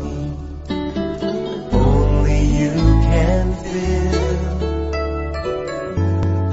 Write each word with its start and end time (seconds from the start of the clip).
me. 0.00 0.16
Only 1.72 2.40
you 2.58 2.70
can 3.10 3.54
fill 3.64 4.18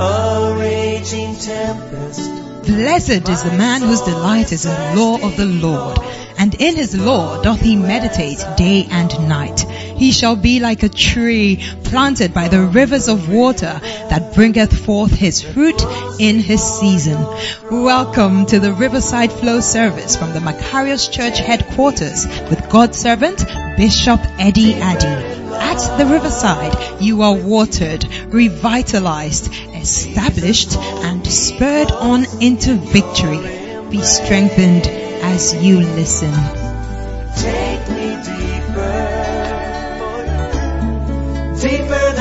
a 0.02 0.56
raging 0.60 1.36
tempest. 1.36 2.32
Blessed 2.66 3.30
is 3.30 3.44
the 3.44 3.52
man 3.52 3.82
whose 3.82 4.02
delight 4.02 4.52
is 4.52 4.66
in 4.66 4.72
the 4.72 4.96
law 5.00 5.16
of 5.22 5.38
the 5.38 5.46
Lord, 5.46 6.00
and 6.38 6.56
in 6.56 6.76
his 6.76 6.96
law 6.98 7.42
doth 7.42 7.62
he 7.62 7.76
meditate 7.76 8.44
day 8.58 8.88
and 8.90 9.30
night. 9.30 9.66
He 9.96 10.12
shall 10.12 10.36
be 10.36 10.60
like 10.60 10.84
a 10.84 10.90
tree 10.90 11.64
planted 11.86 12.34
by 12.34 12.50
the 12.50 12.62
rivers 12.62 13.08
of 13.08 13.30
water 13.30 13.80
that 13.82 14.34
bringeth 14.36 14.86
forth 14.86 15.14
his 15.14 15.42
fruit 15.42 15.82
in 16.20 16.40
his 16.40 16.62
season. 16.62 17.18
Welcome 17.72 18.46
to 18.48 18.60
the 18.60 18.74
Riverside 18.74 19.32
Flow 19.32 19.62
service 19.62 20.18
from 20.18 20.34
the 20.34 20.40
Makarios 20.40 21.10
Church 21.12 21.40
headquarters 21.40 22.28
with 22.50 22.70
God's 22.70 22.98
servant 22.98 23.46
Bishop 23.78 24.20
Eddie 24.38 24.74
Addy. 24.74 25.36
At 25.56 25.98
the 25.98 26.06
riverside, 26.06 27.02
you 27.02 27.22
are 27.22 27.34
watered, 27.34 28.06
revitalized, 28.28 29.54
established, 29.74 30.76
and 30.76 31.26
spurred 31.26 31.92
on 31.92 32.26
into 32.42 32.76
victory. 32.76 33.40
Be 33.90 34.02
strengthened 34.02 34.88
as 34.88 35.56
you 35.64 35.80
listen. 35.80 36.34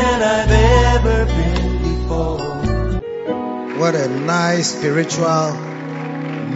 Than 0.04 0.22
I've 0.22 0.50
ever 0.96 1.24
been 1.24 1.72
before. 1.82 2.38
What 3.80 3.94
a 3.94 4.08
nice 4.08 4.76
spiritual 4.76 5.52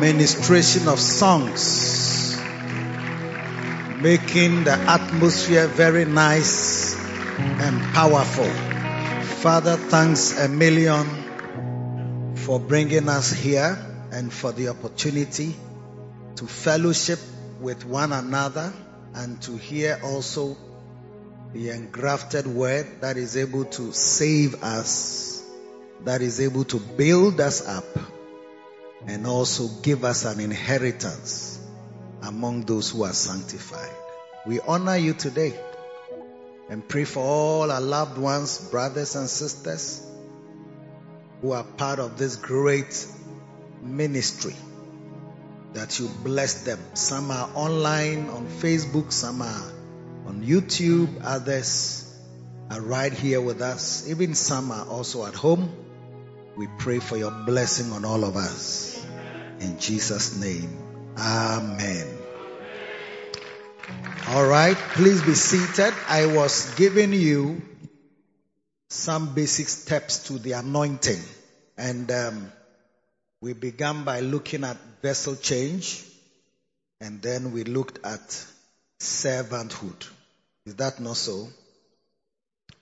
ministration 0.07 0.87
of 0.89 1.01
songs. 1.01 2.37
Making 4.03 4.65
the 4.65 4.77
atmosphere 4.97 5.67
very 5.67 6.05
nice 6.05 6.95
and 7.39 7.83
powerful. 7.95 8.51
Father, 9.43 9.77
thanks 9.77 10.39
a 10.39 10.49
million 10.49 11.07
for 12.37 12.61
bringing 12.61 13.09
us 13.09 13.33
here 13.33 13.79
and 14.13 14.31
for 14.33 14.53
the 14.53 14.69
opportunity 14.69 15.57
to 16.37 16.47
fellowship 16.47 17.19
with 17.61 17.85
one 17.87 18.13
another 18.13 18.73
and 19.15 19.41
to 19.43 19.57
hear 19.57 19.99
also 20.05 20.57
the 21.53 21.71
engrafted 21.71 22.47
word 22.47 22.87
that 23.01 23.17
is 23.17 23.37
able 23.37 23.65
to 23.65 23.93
save 23.93 24.63
us, 24.63 25.43
that 26.05 26.21
is 26.21 26.41
able 26.41 26.65
to 26.65 26.79
build 26.79 27.41
us 27.41 27.67
up, 27.67 27.85
and 29.07 29.27
also 29.27 29.69
give 29.83 30.05
us 30.05 30.25
an 30.25 30.41
inheritance 30.41 31.59
among 32.23 32.63
those 32.63 32.91
who 32.91 33.05
are 33.05 33.13
sanctified. 33.13 33.95
We 34.47 34.61
honor 34.61 34.97
you 34.97 35.15
today 35.15 35.59
and 36.69 36.87
pray 36.87 37.05
for 37.05 37.21
all 37.21 37.71
our 37.71 37.81
loved 37.81 38.19
ones, 38.19 38.69
brothers 38.71 39.17
and 39.17 39.29
sisters 39.29 40.05
who 41.41 41.53
are 41.53 41.65
part 41.65 41.99
of 41.99 42.19
this 42.19 42.37
great 42.37 43.07
ministry 43.81 44.57
that 45.73 45.99
you 45.99 46.09
bless 46.25 46.65
them. 46.65 46.79
Some 46.95 47.31
are 47.31 47.49
online 47.55 48.29
on 48.29 48.47
Facebook, 48.47 49.13
some 49.13 49.41
are 49.43 49.73
on 50.29 50.43
YouTube, 50.45 51.23
others 51.25 52.05
are 52.71 52.83
right 52.83 53.13
here 53.13 53.41
with 53.41 53.63
us. 53.63 54.07
Even 54.11 54.35
some 54.35 54.71
are 54.71 54.87
also 54.87 55.25
at 55.25 55.35
home. 55.35 55.73
We 56.55 56.69
pray 56.79 56.99
for 56.99 57.17
your 57.17 57.31
blessing 57.31 57.93
on 57.93 58.05
all 58.05 58.25
of 58.25 58.37
us. 58.37 59.03
In 59.61 59.79
Jesus' 59.79 60.39
name, 60.39 60.77
Amen. 61.17 62.07
All 64.29 64.47
right, 64.47 64.77
please 64.77 65.23
be 65.23 65.33
seated. 65.33 65.95
I 66.07 66.27
was 66.27 66.75
giving 66.75 67.15
you 67.15 67.63
some 68.91 69.35
basic 69.35 69.69
steps 69.69 70.25
to 70.25 70.35
the 70.35 70.53
anointing, 70.53 71.23
and 71.79 72.11
um, 72.13 72.53
we 73.41 73.55
began 73.55 74.05
by 74.05 74.21
looking 74.21 74.65
at 74.65 74.77
vessel 75.01 75.37
change, 75.37 76.05
and 77.01 77.23
then 77.23 77.53
we 77.53 77.65
looked 77.65 78.05
at 78.05 78.45
servanthood. 79.01 80.07
Is 80.69 80.75
that 80.75 81.01
not 81.01 81.17
so? 81.17 81.49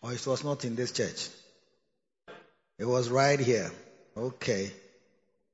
Or 0.02 0.12
it 0.12 0.26
was 0.26 0.42
not 0.42 0.64
in 0.64 0.74
this 0.74 0.90
church? 0.90 1.28
It 2.80 2.84
was 2.84 3.08
right 3.08 3.38
here. 3.38 3.70
Okay. 4.16 4.72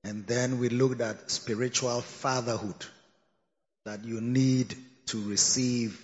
And 0.03 0.27
then 0.27 0.59
we 0.59 0.71
looked 0.71 1.03
at 1.03 1.31
spiritual 1.31 2.01
fatherhood 2.01 2.87
that 3.85 4.07
you 4.07 4.23
need 4.23 4.75
to 5.09 5.23
receive 5.29 6.01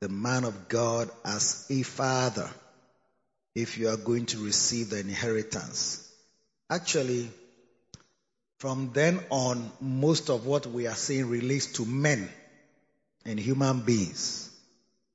the 0.00 0.10
man 0.10 0.44
of 0.44 0.68
God 0.68 1.08
as 1.24 1.66
a 1.70 1.82
father 1.82 2.50
if 3.54 3.78
you 3.78 3.88
are 3.88 3.96
going 3.96 4.26
to 4.26 4.44
receive 4.44 4.90
the 4.90 5.00
inheritance. 5.00 6.12
Actually, 6.68 7.30
from 8.58 8.90
then 8.92 9.18
on, 9.30 9.72
most 9.80 10.28
of 10.28 10.44
what 10.44 10.66
we 10.66 10.86
are 10.86 10.94
saying 10.94 11.30
relates 11.30 11.72
to 11.72 11.86
men 11.86 12.28
and 13.24 13.40
human 13.40 13.80
beings, 13.80 14.50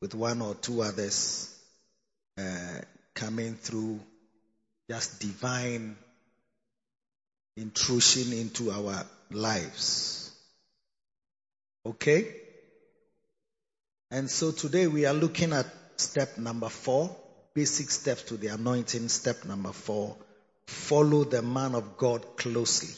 with 0.02 0.16
one 0.16 0.42
or 0.42 0.56
two 0.56 0.82
others 0.82 1.56
uh, 2.38 2.80
coming 3.14 3.56
through 3.56 4.00
just 4.90 5.20
divine 5.20 5.96
intrusion 7.58 8.34
into 8.34 8.72
our 8.72 9.06
lives. 9.32 10.32
Okay? 11.86 12.28
And 14.12 14.30
so 14.30 14.52
today 14.52 14.88
we 14.88 15.06
are 15.06 15.14
looking 15.14 15.54
at 15.54 15.68
step 15.98 16.38
number 16.38 16.70
four, 16.70 17.16
basic 17.54 17.92
steps 17.92 18.24
to 18.24 18.38
the 18.38 18.48
anointing. 18.48 19.10
Step 19.10 19.46
number 19.46 19.72
four, 19.72 20.16
follow 20.66 21.26
the 21.26 21.42
man 21.42 21.76
of 21.76 21.98
God 21.98 22.38
closely. 22.38 22.96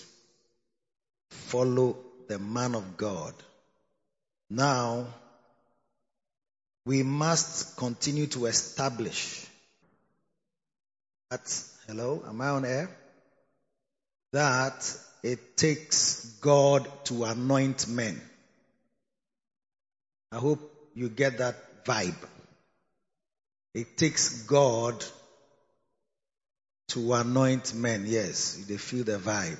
Follow 1.30 1.98
the 2.28 2.40
man 2.40 2.76
of 2.76 2.96
God. 2.96 3.34
Now, 4.50 5.08
we 6.86 7.03
must 7.03 7.78
continue 7.78 8.28
to 8.28 8.46
establish 8.47 9.46
that, 11.31 11.64
hello, 11.88 12.24
am 12.28 12.42
I 12.42 12.50
on 12.50 12.66
air? 12.66 12.90
That 14.34 14.97
it 15.24 15.56
takes 15.56 16.25
God 16.41 16.88
to 17.06 17.24
anoint 17.24 17.88
men. 17.88 18.20
I 20.31 20.38
hope 20.38 20.59
you 20.94 21.08
get 21.08 21.38
that 21.38 21.86
vibe. 21.86 22.18
It 23.74 23.96
takes 23.97 24.44
God 24.44 25.06
to 26.90 27.14
anoint 27.14 27.74
men. 27.74 28.03
Yes, 28.06 28.66
they 28.68 28.75
feel 28.75 29.06
the 29.06 29.18
vibe. 29.18 29.59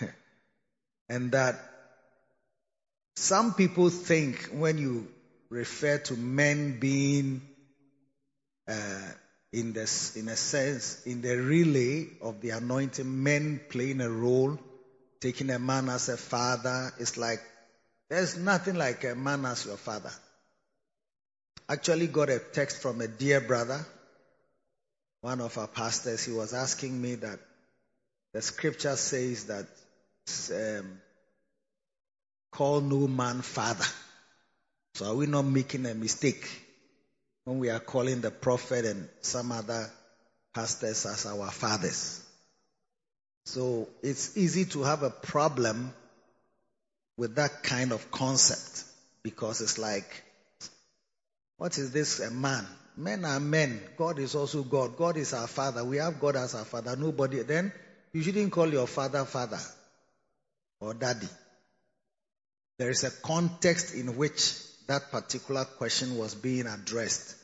and 1.08 1.32
that 1.32 1.56
some 3.16 3.54
people 3.54 3.90
think 3.90 4.50
when 4.52 4.78
you 4.78 5.08
refer 5.50 5.98
to 5.98 6.14
men 6.14 6.78
being 6.78 7.42
uh, 8.68 9.08
in 9.52 9.72
this, 9.72 10.16
in 10.16 10.28
a 10.28 10.36
sense, 10.36 11.06
in 11.06 11.22
the 11.22 11.36
relay 11.36 12.08
of 12.20 12.40
the 12.40 12.50
anointing, 12.50 13.22
men 13.22 13.60
playing 13.70 14.00
a 14.00 14.10
role, 14.10 14.58
taking 15.20 15.50
a 15.50 15.58
man 15.58 15.88
as 15.88 16.08
a 16.08 16.16
father, 16.16 16.92
it's 16.98 17.16
like 17.16 17.40
there's 18.08 18.36
nothing 18.36 18.76
like 18.76 19.02
a 19.04 19.14
man 19.14 19.44
as 19.44 19.66
your 19.66 19.76
father. 19.76 20.12
Actually, 21.68 22.06
got 22.06 22.30
a 22.30 22.38
text 22.38 22.80
from 22.80 23.00
a 23.00 23.08
dear 23.08 23.40
brother, 23.40 23.84
one 25.20 25.40
of 25.40 25.58
our 25.58 25.66
pastors. 25.66 26.24
He 26.24 26.32
was 26.32 26.54
asking 26.54 27.00
me 27.00 27.16
that 27.16 27.40
the 28.32 28.42
scripture 28.42 28.94
says 28.94 29.46
that 29.46 29.66
um, 30.54 31.00
call 32.52 32.80
no 32.80 33.08
man 33.08 33.42
father. 33.42 33.86
So 34.96 35.04
are 35.04 35.14
we 35.14 35.26
not 35.26 35.44
making 35.44 35.84
a 35.84 35.94
mistake 35.94 36.48
when 37.44 37.58
we 37.58 37.68
are 37.68 37.80
calling 37.80 38.22
the 38.22 38.30
prophet 38.30 38.86
and 38.86 39.10
some 39.20 39.52
other 39.52 39.90
pastors 40.54 41.04
as 41.04 41.26
our 41.26 41.50
fathers? 41.50 42.24
So 43.44 43.88
it's 44.02 44.38
easy 44.38 44.64
to 44.64 44.84
have 44.84 45.02
a 45.02 45.10
problem 45.10 45.92
with 47.18 47.34
that 47.34 47.62
kind 47.62 47.92
of 47.92 48.10
concept 48.10 48.84
because 49.22 49.60
it's 49.60 49.76
like, 49.76 50.24
what 51.58 51.76
is 51.76 51.92
this 51.92 52.20
a 52.20 52.30
man? 52.30 52.66
Men 52.96 53.26
are 53.26 53.38
men. 53.38 53.78
God 53.98 54.18
is 54.18 54.34
also 54.34 54.62
God. 54.62 54.96
God 54.96 55.18
is 55.18 55.34
our 55.34 55.46
father. 55.46 55.84
We 55.84 55.98
have 55.98 56.18
God 56.18 56.36
as 56.36 56.54
our 56.54 56.64
father. 56.64 56.96
Nobody. 56.96 57.42
Then 57.42 57.70
you 58.14 58.22
shouldn't 58.22 58.50
call 58.50 58.72
your 58.72 58.86
father 58.86 59.26
father 59.26 59.60
or 60.80 60.94
daddy. 60.94 61.28
There 62.78 62.88
is 62.88 63.04
a 63.04 63.10
context 63.10 63.94
in 63.94 64.16
which 64.16 64.62
that 64.86 65.10
particular 65.10 65.64
question 65.64 66.18
was 66.18 66.34
being 66.34 66.66
addressed. 66.66 67.36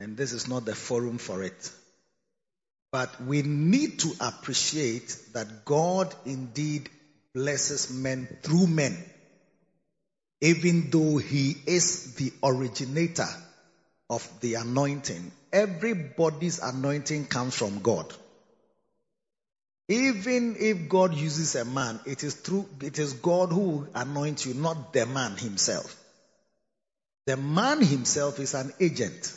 And 0.00 0.16
this 0.16 0.32
is 0.32 0.48
not 0.48 0.64
the 0.64 0.74
forum 0.74 1.18
for 1.18 1.42
it. 1.42 1.70
But 2.90 3.22
we 3.22 3.42
need 3.42 4.00
to 4.00 4.12
appreciate 4.20 5.16
that 5.34 5.64
God 5.64 6.14
indeed 6.26 6.90
blesses 7.34 7.92
men 7.92 8.28
through 8.42 8.66
men. 8.66 8.96
even 10.42 10.90
though 10.90 11.18
he 11.18 11.56
is 11.66 12.14
the 12.16 12.32
originator 12.42 13.28
of 14.10 14.28
the 14.40 14.54
anointing, 14.54 15.30
everybody's 15.52 16.58
anointing 16.58 17.26
comes 17.26 17.54
from 17.54 17.80
God. 17.80 18.12
Even 19.88 20.56
if 20.58 20.88
God 20.88 21.14
uses 21.14 21.54
a 21.54 21.64
man, 21.64 22.00
it 22.06 22.24
is 22.24 22.34
through, 22.34 22.68
it 22.80 22.98
is 22.98 23.12
God 23.14 23.50
who 23.50 23.86
anoints 23.94 24.44
you, 24.46 24.54
not 24.54 24.92
the 24.92 25.06
man 25.06 25.36
himself. 25.36 25.96
The 27.26 27.36
man 27.36 27.80
himself 27.82 28.40
is 28.40 28.54
an 28.54 28.72
agent. 28.80 29.32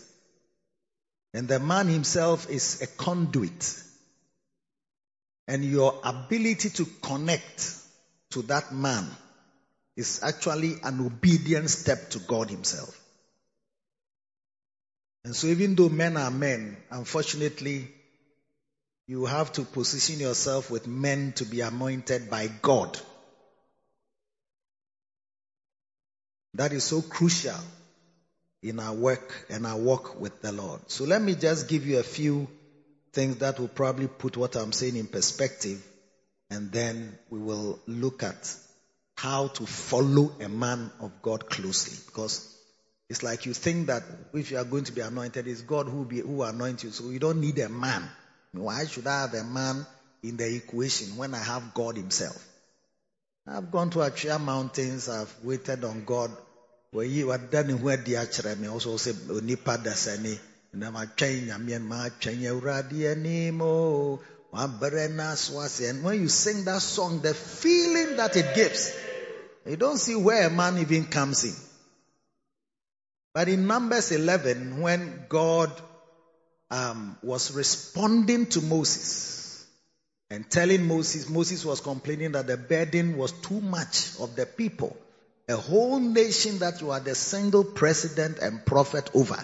And 1.33 1.47
the 1.47 1.59
man 1.59 1.87
himself 1.87 2.49
is 2.49 2.81
a 2.81 2.87
conduit. 2.87 3.83
And 5.47 5.63
your 5.63 5.99
ability 6.03 6.69
to 6.71 6.85
connect 7.03 7.71
to 8.31 8.41
that 8.43 8.73
man 8.73 9.05
is 9.95 10.21
actually 10.23 10.75
an 10.83 11.05
obedient 11.05 11.69
step 11.69 12.09
to 12.11 12.19
God 12.19 12.49
himself. 12.49 12.99
And 15.23 15.35
so 15.35 15.47
even 15.47 15.75
though 15.75 15.89
men 15.89 16.17
are 16.17 16.31
men, 16.31 16.77
unfortunately, 16.91 17.87
you 19.07 19.25
have 19.25 19.51
to 19.53 19.61
position 19.63 20.19
yourself 20.19 20.71
with 20.71 20.87
men 20.87 21.33
to 21.33 21.45
be 21.45 21.61
anointed 21.61 22.29
by 22.29 22.47
God. 22.47 22.99
That 26.56 26.72
is 26.72 26.84
so 26.84 27.02
crucial 27.02 27.60
in 28.63 28.80
our 28.80 28.94
work 28.94 29.46
and 29.50 29.68
our 29.68 29.78
walk 29.78 30.19
with 30.19 30.42
the 30.42 30.52
Lord. 30.52 30.80
So 30.88 31.04
let 31.04 31.22
me 31.22 31.36
just 31.36 31.68
give 31.68 31.86
you 31.86 32.00
a 32.00 32.04
few 32.04 32.48
things 33.13 33.38
that 33.38 33.60
will 33.60 33.68
probably 33.68 34.07
put 34.07 34.38
what 34.38 34.56
I'm 34.56 34.72
saying 34.72 34.96
in 34.96 35.07
perspective 35.07 35.86
and 36.50 36.72
then 36.72 37.18
we 37.30 37.40
will 37.40 37.80
look 37.88 38.24
at 38.24 38.56
how 39.18 39.48
to 39.48 39.66
follow 39.66 40.31
a 40.40 40.48
man 40.48 40.92
of 41.00 41.12
God 41.22 41.50
closely 41.50 41.98
because 42.06 42.56
it's 43.10 43.24
like 43.24 43.46
you 43.46 43.54
think 43.54 43.88
that 43.88 44.04
if 44.34 44.52
you 44.52 44.57
are 44.57 44.63
going 44.63 44.86
to 44.86 44.92
be 44.92 45.02
anointed, 45.02 45.48
it's 45.48 45.62
God 45.62 45.88
who 45.88 46.06
be 46.06 46.22
who 46.22 46.42
anoint 46.44 46.84
you. 46.84 46.92
So 46.92 47.10
you 47.10 47.19
don't 47.19 47.40
need 47.40 47.60
a 47.60 47.69
man. 47.69 48.10
Why 48.52 48.86
should 48.86 49.07
I 49.07 49.22
have 49.22 49.34
a 49.34 49.44
man 49.44 49.86
in 50.24 50.38
the 50.38 50.56
equation 50.56 51.18
when 51.18 51.34
I 51.36 51.44
have 51.44 51.74
God 51.74 51.98
Himself? 51.98 52.55
I've 53.47 53.71
gone 53.71 53.92
to 53.92 54.00
Atwea 54.00 54.42
Mountains, 54.42 55.07
I've 55.07 55.33
waited 55.44 55.83
on 55.83 56.03
God. 56.03 56.31
wɔyi 56.95 57.25
wada 57.27 57.63
ne 57.63 57.74
ho 57.74 57.89
adi 57.89 58.13
akyerɛ 58.15 58.57
me 58.57 58.68
ɔso 58.68 58.95
sɛ 58.95 59.12
onipa 59.30 59.77
dasani 59.83 60.39
na 60.74 60.92
matwɛn 60.92 61.47
nyame 61.47 61.80
matwɛn 61.92 62.39
awurade 62.50 63.12
anim 63.12 63.62
o 63.62 64.19
wabrɛ 64.53 65.09
n'aso 65.12 65.59
ase 65.65 65.89
and 65.89 66.03
when 66.03 66.21
you 66.21 66.30
sing 66.30 66.63
that 66.63 66.81
song 66.81 67.19
the 67.21 67.33
feeling 67.33 68.15
that 68.15 68.36
it 68.38 68.56
gives 68.56 68.94
you 69.65 69.75
don't 69.75 69.97
see 69.97 70.15
where 70.15 70.47
a 70.47 70.50
man 70.50 70.77
even 70.77 71.06
comes 71.06 71.44
in. 71.44 71.56
But 73.33 73.50
in 73.50 73.68
numbers 73.68 74.12
11 74.12 74.80
when 74.80 75.25
god 75.27 75.71
um, 76.71 77.18
was 77.21 77.51
responding 77.51 78.45
to 78.45 78.62
moses 78.62 79.44
and 80.30 80.50
telling 80.50 80.86
moses 80.86 81.30
moses 81.30 81.63
was 81.63 81.81
complaining 81.81 82.31
that 82.31 82.48
the 82.48 82.57
burden 82.57 83.18
was 83.18 83.31
too 83.31 83.62
much 83.62 84.12
of 84.19 84.36
the 84.36 84.45
people 84.45 84.95
a 85.48 85.56
whole 85.56 86.00
nation 86.00 86.60
that 86.60 86.81
you 86.81 86.92
are 86.92 87.00
the 87.00 87.16
single 87.16 87.63
president 87.63 88.39
and 88.39 88.66
prophet 88.66 89.10
over. 89.13 89.38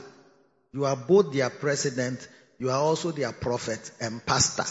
You 0.73 0.85
are 0.85 0.95
both 0.95 1.33
their 1.33 1.49
president, 1.49 2.27
you 2.57 2.71
are 2.71 2.79
also 2.79 3.11
their 3.11 3.31
prophet 3.31 3.91
and 3.99 4.25
pastor, 4.25 4.65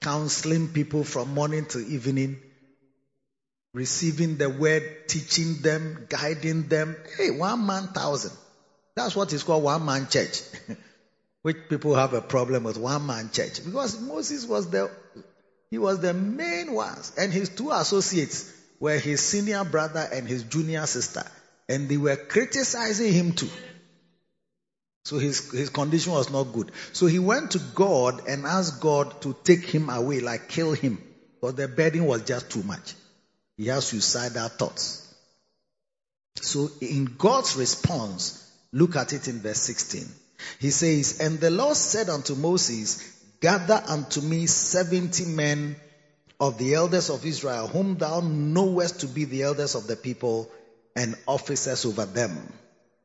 counseling 0.00 0.68
people 0.68 1.04
from 1.04 1.32
morning 1.32 1.64
to 1.66 1.78
evening, 1.78 2.38
receiving 3.72 4.36
the 4.36 4.50
word, 4.50 5.08
teaching 5.08 5.62
them, 5.62 6.06
guiding 6.08 6.68
them. 6.68 6.96
Hey, 7.16 7.30
one 7.30 7.66
man 7.66 7.88
thousand. 7.88 8.36
That's 8.94 9.16
what 9.16 9.32
is 9.32 9.42
called 9.42 9.62
one 9.62 9.84
man 9.84 10.08
church. 10.08 10.42
Which 11.42 11.68
people 11.68 11.94
have 11.94 12.12
a 12.12 12.20
problem 12.20 12.64
with 12.64 12.76
one 12.76 13.06
man 13.06 13.30
church. 13.32 13.64
Because 13.64 14.00
Moses 14.00 14.44
was 14.44 14.68
the, 14.68 14.90
he 15.70 15.78
was 15.78 16.00
the 16.00 16.14
main 16.14 16.72
ones 16.72 17.12
and 17.18 17.32
his 17.32 17.48
two 17.48 17.70
associates 17.70 18.52
were 18.78 18.98
his 18.98 19.20
senior 19.20 19.64
brother 19.64 20.06
and 20.12 20.28
his 20.28 20.44
junior 20.44 20.86
sister, 20.86 21.24
and 21.68 21.88
they 21.88 21.96
were 21.96 22.16
criticizing 22.16 23.12
him 23.12 23.32
too. 23.32 23.48
So 25.04 25.18
his, 25.18 25.52
his 25.52 25.70
condition 25.70 26.12
was 26.12 26.30
not 26.30 26.52
good. 26.52 26.72
So 26.92 27.06
he 27.06 27.20
went 27.20 27.52
to 27.52 27.60
God 27.60 28.26
and 28.28 28.44
asked 28.44 28.80
God 28.80 29.22
to 29.22 29.36
take 29.44 29.64
him 29.64 29.88
away, 29.88 30.20
like 30.20 30.48
kill 30.48 30.72
him, 30.72 31.02
because 31.34 31.54
the 31.54 31.68
burden 31.68 32.06
was 32.06 32.22
just 32.22 32.50
too 32.50 32.62
much. 32.64 32.94
He 33.56 33.66
has 33.66 33.86
suicidal 33.86 34.48
thoughts. 34.48 35.14
So 36.42 36.70
in 36.80 37.04
God's 37.16 37.56
response, 37.56 38.50
look 38.72 38.96
at 38.96 39.12
it 39.12 39.28
in 39.28 39.40
verse 39.40 39.60
16. 39.60 40.06
He 40.58 40.70
says, 40.70 41.20
And 41.20 41.38
the 41.38 41.50
Lord 41.50 41.76
said 41.76 42.08
unto 42.08 42.34
Moses, 42.34 43.15
Gather 43.40 43.82
unto 43.86 44.20
me 44.20 44.46
seventy 44.46 45.24
men 45.24 45.76
of 46.40 46.58
the 46.58 46.74
elders 46.74 47.10
of 47.10 47.24
Israel, 47.24 47.66
whom 47.66 47.96
thou 47.96 48.20
knowest 48.20 49.00
to 49.00 49.06
be 49.06 49.24
the 49.24 49.42
elders 49.42 49.74
of 49.74 49.86
the 49.86 49.96
people 49.96 50.50
and 50.94 51.16
officers 51.26 51.84
over 51.84 52.06
them, 52.06 52.52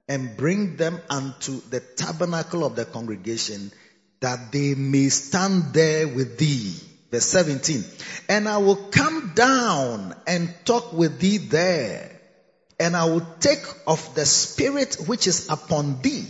and 0.07 0.35
bring 0.37 0.77
them 0.77 0.99
unto 1.09 1.61
the 1.69 1.79
tabernacle 1.79 2.65
of 2.65 2.75
the 2.75 2.85
congregation, 2.85 3.71
that 4.21 4.51
they 4.51 4.75
may 4.75 5.09
stand 5.09 5.73
there 5.73 6.07
with 6.07 6.37
thee. 6.37 6.73
Verse 7.11 7.25
17. 7.25 7.83
And 8.29 8.47
I 8.47 8.57
will 8.57 8.75
come 8.75 9.33
down 9.35 10.15
and 10.25 10.53
talk 10.63 10.93
with 10.93 11.19
thee 11.19 11.37
there, 11.37 12.19
and 12.79 12.95
I 12.95 13.05
will 13.05 13.25
take 13.39 13.63
of 13.85 14.15
the 14.15 14.25
spirit 14.25 14.95
which 15.07 15.27
is 15.27 15.49
upon 15.49 16.01
thee, 16.01 16.27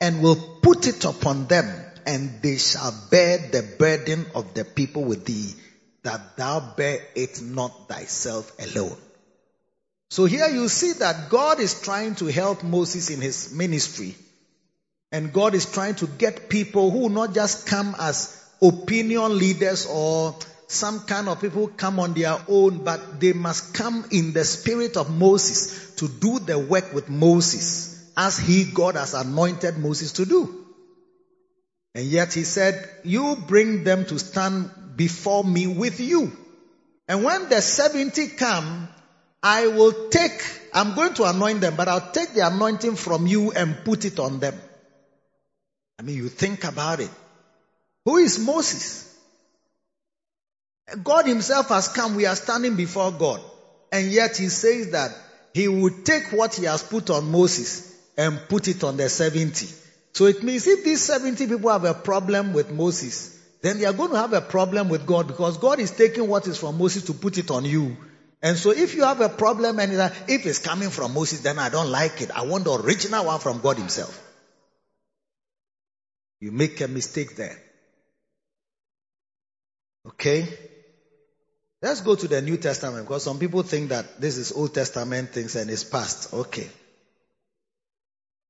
and 0.00 0.22
will 0.22 0.36
put 0.62 0.86
it 0.86 1.04
upon 1.04 1.46
them, 1.46 1.83
and 2.06 2.42
they 2.42 2.56
shall 2.56 2.92
bear 3.10 3.38
the 3.38 3.62
burden 3.78 4.26
of 4.34 4.54
the 4.54 4.64
people 4.64 5.04
with 5.04 5.24
thee 5.24 5.54
that 6.02 6.36
thou 6.36 6.60
bear 6.76 7.00
it 7.14 7.40
not 7.42 7.88
thyself 7.88 8.52
alone. 8.60 8.96
So 10.10 10.26
here 10.26 10.48
you 10.48 10.68
see 10.68 10.92
that 11.00 11.30
God 11.30 11.58
is 11.58 11.80
trying 11.80 12.14
to 12.16 12.26
help 12.26 12.62
Moses 12.62 13.10
in 13.10 13.20
his 13.20 13.52
ministry. 13.52 14.14
And 15.10 15.32
God 15.32 15.54
is 15.54 15.70
trying 15.70 15.94
to 15.96 16.06
get 16.06 16.48
people 16.48 16.90
who 16.90 17.08
not 17.08 17.34
just 17.34 17.66
come 17.66 17.96
as 17.98 18.40
opinion 18.60 19.38
leaders 19.38 19.86
or 19.86 20.36
some 20.66 21.00
kind 21.00 21.28
of 21.28 21.40
people 21.40 21.68
come 21.68 21.98
on 22.00 22.14
their 22.14 22.36
own, 22.48 22.84
but 22.84 23.20
they 23.20 23.32
must 23.32 23.74
come 23.74 24.04
in 24.10 24.32
the 24.32 24.44
spirit 24.44 24.96
of 24.96 25.10
Moses 25.10 25.94
to 25.96 26.08
do 26.08 26.38
the 26.38 26.58
work 26.58 26.92
with 26.92 27.08
Moses 27.08 28.12
as 28.16 28.38
he, 28.38 28.64
God, 28.64 28.96
has 28.96 29.14
anointed 29.14 29.78
Moses 29.78 30.12
to 30.12 30.26
do. 30.26 30.63
And 31.94 32.04
yet 32.06 32.32
he 32.34 32.42
said, 32.42 32.88
you 33.04 33.36
bring 33.36 33.84
them 33.84 34.04
to 34.06 34.18
stand 34.18 34.70
before 34.96 35.44
me 35.44 35.66
with 35.66 36.00
you. 36.00 36.32
And 37.06 37.22
when 37.22 37.48
the 37.48 37.60
70 37.60 38.28
come, 38.28 38.88
I 39.42 39.66
will 39.66 40.08
take, 40.08 40.42
I'm 40.72 40.94
going 40.94 41.14
to 41.14 41.24
anoint 41.24 41.60
them, 41.60 41.76
but 41.76 41.86
I'll 41.86 42.12
take 42.12 42.32
the 42.32 42.46
anointing 42.46 42.96
from 42.96 43.26
you 43.26 43.52
and 43.52 43.84
put 43.84 44.04
it 44.04 44.18
on 44.18 44.40
them. 44.40 44.58
I 45.98 46.02
mean, 46.02 46.16
you 46.16 46.28
think 46.28 46.64
about 46.64 47.00
it. 47.00 47.10
Who 48.04 48.16
is 48.16 48.38
Moses? 48.38 49.16
God 51.02 51.26
himself 51.26 51.68
has 51.68 51.88
come. 51.88 52.16
We 52.16 52.26
are 52.26 52.36
standing 52.36 52.76
before 52.76 53.12
God. 53.12 53.40
And 53.92 54.10
yet 54.10 54.36
he 54.36 54.48
says 54.48 54.90
that 54.90 55.12
he 55.52 55.68
will 55.68 56.02
take 56.02 56.32
what 56.32 56.54
he 56.54 56.64
has 56.64 56.82
put 56.82 57.10
on 57.10 57.30
Moses 57.30 57.94
and 58.16 58.40
put 58.48 58.66
it 58.66 58.82
on 58.82 58.96
the 58.96 59.08
70. 59.08 59.68
So 60.14 60.26
it 60.26 60.42
means 60.42 60.66
if 60.66 60.84
these 60.84 61.02
70 61.02 61.46
people 61.48 61.70
have 61.70 61.84
a 61.84 61.92
problem 61.92 62.52
with 62.52 62.70
Moses, 62.70 63.36
then 63.62 63.78
they 63.78 63.84
are 63.84 63.92
going 63.92 64.10
to 64.10 64.16
have 64.16 64.32
a 64.32 64.40
problem 64.40 64.88
with 64.88 65.06
God 65.06 65.26
because 65.26 65.58
God 65.58 65.80
is 65.80 65.90
taking 65.90 66.28
what 66.28 66.46
is 66.46 66.56
from 66.56 66.78
Moses 66.78 67.04
to 67.04 67.14
put 67.14 67.36
it 67.36 67.50
on 67.50 67.64
you. 67.64 67.96
And 68.40 68.56
so 68.56 68.70
if 68.70 68.94
you 68.94 69.02
have 69.02 69.20
a 69.20 69.28
problem 69.28 69.80
and 69.80 69.92
if 70.28 70.46
it's 70.46 70.58
coming 70.58 70.90
from 70.90 71.14
Moses, 71.14 71.40
then 71.40 71.58
I 71.58 71.68
don't 71.68 71.90
like 71.90 72.20
it. 72.20 72.30
I 72.30 72.42
want 72.42 72.64
the 72.64 72.74
original 72.74 73.24
one 73.24 73.40
from 73.40 73.60
God 73.60 73.76
himself. 73.76 74.20
You 76.40 76.52
make 76.52 76.80
a 76.80 76.88
mistake 76.88 77.36
there. 77.36 77.58
Okay? 80.06 80.46
Let's 81.82 82.02
go 82.02 82.14
to 82.14 82.28
the 82.28 82.40
New 82.40 82.58
Testament 82.58 83.06
because 83.06 83.24
some 83.24 83.38
people 83.38 83.62
think 83.62 83.88
that 83.88 84.20
this 84.20 84.36
is 84.36 84.52
Old 84.52 84.74
Testament 84.74 85.30
things 85.30 85.56
and 85.56 85.70
it's 85.70 85.84
past. 85.84 86.32
Okay. 86.32 86.68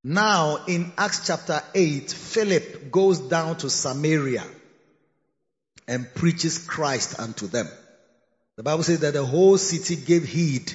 Now 0.06 0.66
in 0.66 0.92
Acts 0.98 1.26
chapter 1.26 1.62
8, 1.74 2.10
Philip 2.10 2.90
goes 2.90 3.18
down 3.20 3.56
to 3.58 3.70
Samaria 3.70 4.44
and 5.88 6.12
preaches 6.14 6.58
Christ 6.58 7.18
unto 7.18 7.46
them. 7.46 7.66
The 8.56 8.62
Bible 8.62 8.82
says 8.82 9.00
that 9.00 9.14
the 9.14 9.24
whole 9.24 9.56
city 9.56 9.96
gave 9.96 10.24
heed 10.24 10.70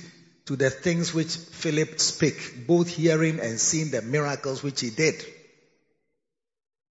to 0.46 0.56
the 0.56 0.72
things 0.72 1.14
which 1.14 1.36
Philip 1.36 2.00
spake, 2.00 2.66
both 2.66 2.88
hearing 2.88 3.40
and 3.40 3.60
seeing 3.60 3.92
the 3.92 4.02
miracles 4.02 4.64
which 4.64 4.82
he 4.82 4.90
did. 4.90 5.24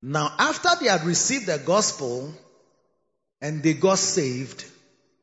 Now, 0.00 0.32
after 0.38 0.68
they 0.80 0.88
had 0.88 1.04
received 1.04 1.46
the 1.46 1.58
gospel 1.58 2.32
and 3.40 3.64
they 3.64 3.74
got 3.74 3.98
saved, 3.98 4.64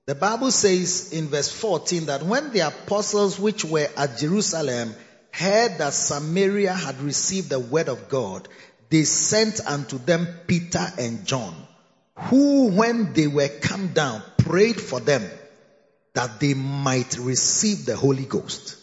The 0.06 0.16
Bible 0.16 0.52
says 0.52 1.14
in 1.14 1.30
verse 1.30 1.50
14 1.50 2.06
that 2.06 2.24
when 2.24 2.52
the 2.52 2.60
apostles 2.60 3.40
which 3.40 3.66
were 3.66 3.90
at 3.98 4.20
Jerusalem 4.20 4.94
heard 5.36 5.80
that 5.80 5.94
Samaria 5.94 6.74
had 6.74 7.00
received 7.02 7.50
the 7.50 7.60
word 7.60 7.90
of 7.90 8.10
God, 8.10 8.48
they 8.90 9.04
sent 9.04 9.66
unto 9.66 9.98
them 9.98 10.28
Peter 10.48 10.86
and 10.98 11.26
John, 11.26 11.54
who 12.18 12.70
when 12.70 13.14
they 13.14 13.28
were 13.28 13.50
come 13.50 13.90
down 13.90 14.22
prayed 14.38 14.80
for 14.80 15.00
them 15.00 15.24
that 16.14 16.40
they 16.40 16.54
might 16.54 17.18
receive 17.18 17.86
the 17.86 17.98
Holy 17.98 18.26
Ghost. 18.26 18.78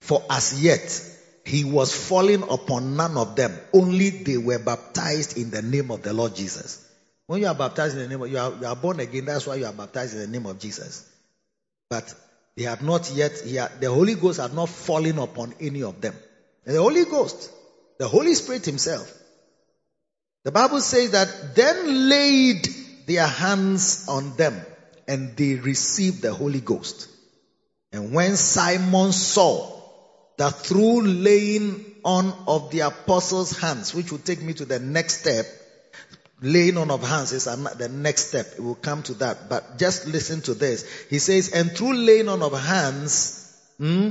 For 0.00 0.22
as 0.28 0.62
yet 0.62 1.08
he 1.46 1.64
was 1.64 1.94
falling 1.94 2.42
upon 2.42 2.96
none 2.96 3.16
of 3.16 3.36
them, 3.36 3.56
only 3.72 4.10
they 4.10 4.36
were 4.36 4.58
baptized 4.58 5.38
in 5.38 5.50
the 5.50 5.62
name 5.62 5.90
of 5.90 6.02
the 6.02 6.12
Lord 6.12 6.34
Jesus. 6.34 6.86
When 7.26 7.40
you 7.40 7.46
are 7.46 7.54
baptized 7.54 7.96
in 7.96 8.02
the 8.02 8.08
name 8.08 8.20
of 8.20 8.30
you 8.30 8.38
are, 8.38 8.52
you 8.52 8.66
are 8.66 8.76
born 8.76 9.00
again, 9.00 9.24
that's 9.24 9.46
why 9.46 9.54
you 9.54 9.64
are 9.64 9.72
baptized 9.72 10.14
in 10.14 10.20
the 10.20 10.26
name 10.26 10.44
of 10.46 10.58
Jesus. 10.58 11.08
But 11.88 12.14
they 12.56 12.64
had 12.64 12.82
not 12.82 13.10
yet, 13.12 13.40
had, 13.40 13.80
the 13.80 13.90
Holy 13.90 14.14
Ghost 14.14 14.40
had 14.40 14.54
not 14.54 14.68
fallen 14.68 15.18
upon 15.18 15.54
any 15.60 15.82
of 15.82 16.00
them. 16.00 16.14
And 16.66 16.76
the 16.76 16.82
Holy 16.82 17.04
Ghost, 17.04 17.50
the 17.98 18.08
Holy 18.08 18.34
Spirit 18.34 18.64
Himself. 18.64 19.12
The 20.44 20.52
Bible 20.52 20.80
says 20.80 21.12
that 21.12 21.54
then 21.54 22.08
laid 22.08 22.68
their 23.06 23.26
hands 23.26 24.06
on 24.08 24.36
them 24.36 24.60
and 25.06 25.36
they 25.36 25.54
received 25.54 26.22
the 26.22 26.32
Holy 26.34 26.60
Ghost. 26.60 27.08
And 27.92 28.12
when 28.12 28.36
Simon 28.36 29.12
saw 29.12 29.80
that 30.38 30.54
through 30.54 31.02
laying 31.02 31.84
on 32.04 32.32
of 32.46 32.70
the 32.70 32.80
apostles' 32.80 33.58
hands, 33.58 33.94
which 33.94 34.10
will 34.10 34.18
take 34.18 34.42
me 34.42 34.54
to 34.54 34.64
the 34.64 34.78
next 34.78 35.20
step, 35.20 35.46
laying 36.42 36.76
on 36.76 36.90
of 36.90 37.02
hands 37.02 37.32
is 37.32 37.44
the 37.44 37.88
next 37.88 38.28
step. 38.28 38.46
It 38.56 38.62
will 38.62 38.74
come 38.74 39.02
to 39.04 39.14
that. 39.14 39.48
But 39.48 39.78
just 39.78 40.06
listen 40.06 40.42
to 40.42 40.54
this. 40.54 41.06
He 41.08 41.18
says, 41.18 41.50
and 41.50 41.70
through 41.70 41.94
laying 41.94 42.28
on 42.28 42.42
of 42.42 42.52
hands, 42.52 43.60
hmm, 43.78 44.10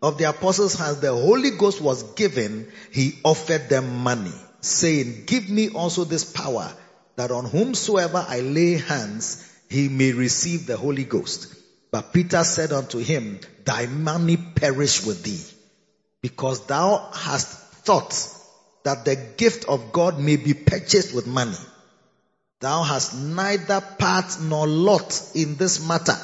of 0.00 0.18
the 0.18 0.24
apostles' 0.24 0.74
hands, 0.74 1.00
the 1.00 1.12
Holy 1.12 1.50
Ghost 1.50 1.80
was 1.80 2.02
given. 2.14 2.70
He 2.92 3.18
offered 3.24 3.68
them 3.68 3.98
money, 3.98 4.34
saying, 4.60 5.24
give 5.26 5.48
me 5.48 5.70
also 5.70 6.04
this 6.04 6.24
power 6.24 6.72
that 7.16 7.30
on 7.30 7.44
whomsoever 7.44 8.24
I 8.26 8.40
lay 8.40 8.78
hands, 8.78 9.48
he 9.68 9.88
may 9.88 10.12
receive 10.12 10.66
the 10.66 10.76
Holy 10.76 11.04
Ghost. 11.04 11.54
But 11.90 12.12
Peter 12.12 12.42
said 12.42 12.72
unto 12.72 12.98
him, 12.98 13.40
thy 13.64 13.86
money 13.86 14.36
perish 14.36 15.04
with 15.04 15.22
thee 15.22 15.58
because 16.22 16.66
thou 16.66 17.10
hast 17.12 17.48
thought 17.84 18.28
that 18.84 19.04
the 19.04 19.16
gift 19.36 19.64
of 19.66 19.92
God 19.92 20.18
may 20.18 20.36
be 20.36 20.54
purchased 20.54 21.14
with 21.14 21.26
money. 21.26 21.56
Thou 22.62 22.84
hast 22.84 23.12
neither 23.16 23.80
part 23.80 24.40
nor 24.40 24.68
lot 24.68 25.20
in 25.34 25.56
this 25.56 25.84
matter, 25.84 26.16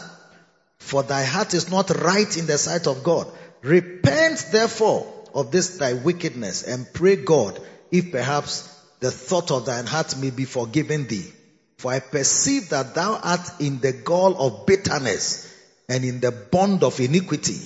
for 0.78 1.02
thy 1.02 1.24
heart 1.24 1.52
is 1.52 1.68
not 1.68 1.90
right 1.90 2.36
in 2.36 2.46
the 2.46 2.56
sight 2.58 2.86
of 2.86 3.02
God. 3.02 3.26
Repent 3.60 4.46
therefore 4.52 5.12
of 5.34 5.50
this 5.50 5.78
thy 5.78 5.94
wickedness 5.94 6.62
and 6.62 6.86
pray 6.92 7.16
God 7.16 7.60
if 7.90 8.12
perhaps 8.12 8.72
the 9.00 9.10
thought 9.10 9.50
of 9.50 9.66
thine 9.66 9.86
heart 9.86 10.16
may 10.16 10.30
be 10.30 10.44
forgiven 10.44 11.08
thee. 11.08 11.26
For 11.76 11.90
I 11.90 11.98
perceive 11.98 12.68
that 12.68 12.94
thou 12.94 13.16
art 13.16 13.60
in 13.60 13.80
the 13.80 13.92
gall 13.92 14.36
of 14.36 14.64
bitterness 14.64 15.52
and 15.88 16.04
in 16.04 16.20
the 16.20 16.30
bond 16.30 16.84
of 16.84 17.00
iniquity. 17.00 17.58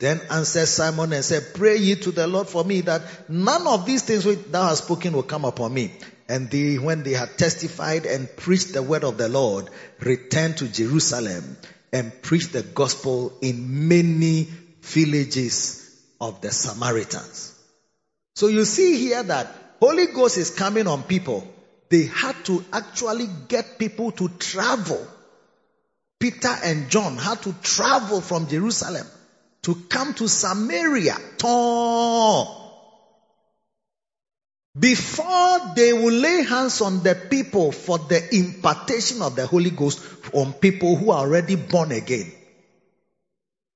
Then 0.00 0.20
answered 0.28 0.66
Simon 0.66 1.12
and 1.12 1.24
said, 1.24 1.54
Pray 1.54 1.76
ye 1.76 1.94
to 1.94 2.10
the 2.10 2.26
Lord 2.26 2.48
for 2.48 2.64
me 2.64 2.80
that 2.80 3.30
none 3.30 3.64
of 3.68 3.86
these 3.86 4.02
things 4.02 4.24
which 4.24 4.40
thou 4.50 4.64
hast 4.64 4.82
spoken 4.82 5.12
will 5.12 5.22
come 5.22 5.44
upon 5.44 5.72
me. 5.72 5.92
And 6.28 6.50
they, 6.50 6.76
when 6.76 7.02
they 7.02 7.12
had 7.12 7.38
testified 7.38 8.04
and 8.04 8.34
preached 8.36 8.72
the 8.72 8.82
word 8.82 9.04
of 9.04 9.16
the 9.16 9.28
Lord, 9.28 9.70
returned 10.00 10.56
to 10.58 10.68
Jerusalem 10.68 11.56
and 11.92 12.22
preached 12.22 12.52
the 12.52 12.62
gospel 12.62 13.32
in 13.40 13.88
many 13.88 14.48
villages 14.82 15.88
of 16.20 16.40
the 16.40 16.50
Samaritans. 16.50 17.54
So 18.34 18.48
you 18.48 18.64
see 18.64 18.98
here 18.98 19.22
that 19.22 19.54
Holy 19.80 20.06
Ghost 20.06 20.36
is 20.36 20.50
coming 20.50 20.86
on 20.86 21.04
people. 21.04 21.46
They 21.88 22.06
had 22.06 22.34
to 22.46 22.64
actually 22.72 23.28
get 23.48 23.78
people 23.78 24.10
to 24.12 24.28
travel. 24.28 25.06
Peter 26.18 26.54
and 26.64 26.90
John 26.90 27.16
had 27.16 27.42
to 27.42 27.54
travel 27.62 28.20
from 28.20 28.48
Jerusalem 28.48 29.06
to 29.62 29.74
come 29.88 30.14
to 30.14 30.28
Samaria. 30.28 31.16
Before 34.78 35.72
they 35.74 35.92
will 35.92 36.12
lay 36.12 36.42
hands 36.42 36.80
on 36.80 37.02
the 37.02 37.14
people 37.14 37.72
for 37.72 37.98
the 37.98 38.34
impartation 38.34 39.22
of 39.22 39.34
the 39.36 39.46
Holy 39.46 39.70
Ghost 39.70 40.00
on 40.32 40.52
people 40.52 40.96
who 40.96 41.10
are 41.10 41.20
already 41.20 41.56
born 41.56 41.92
again. 41.92 42.30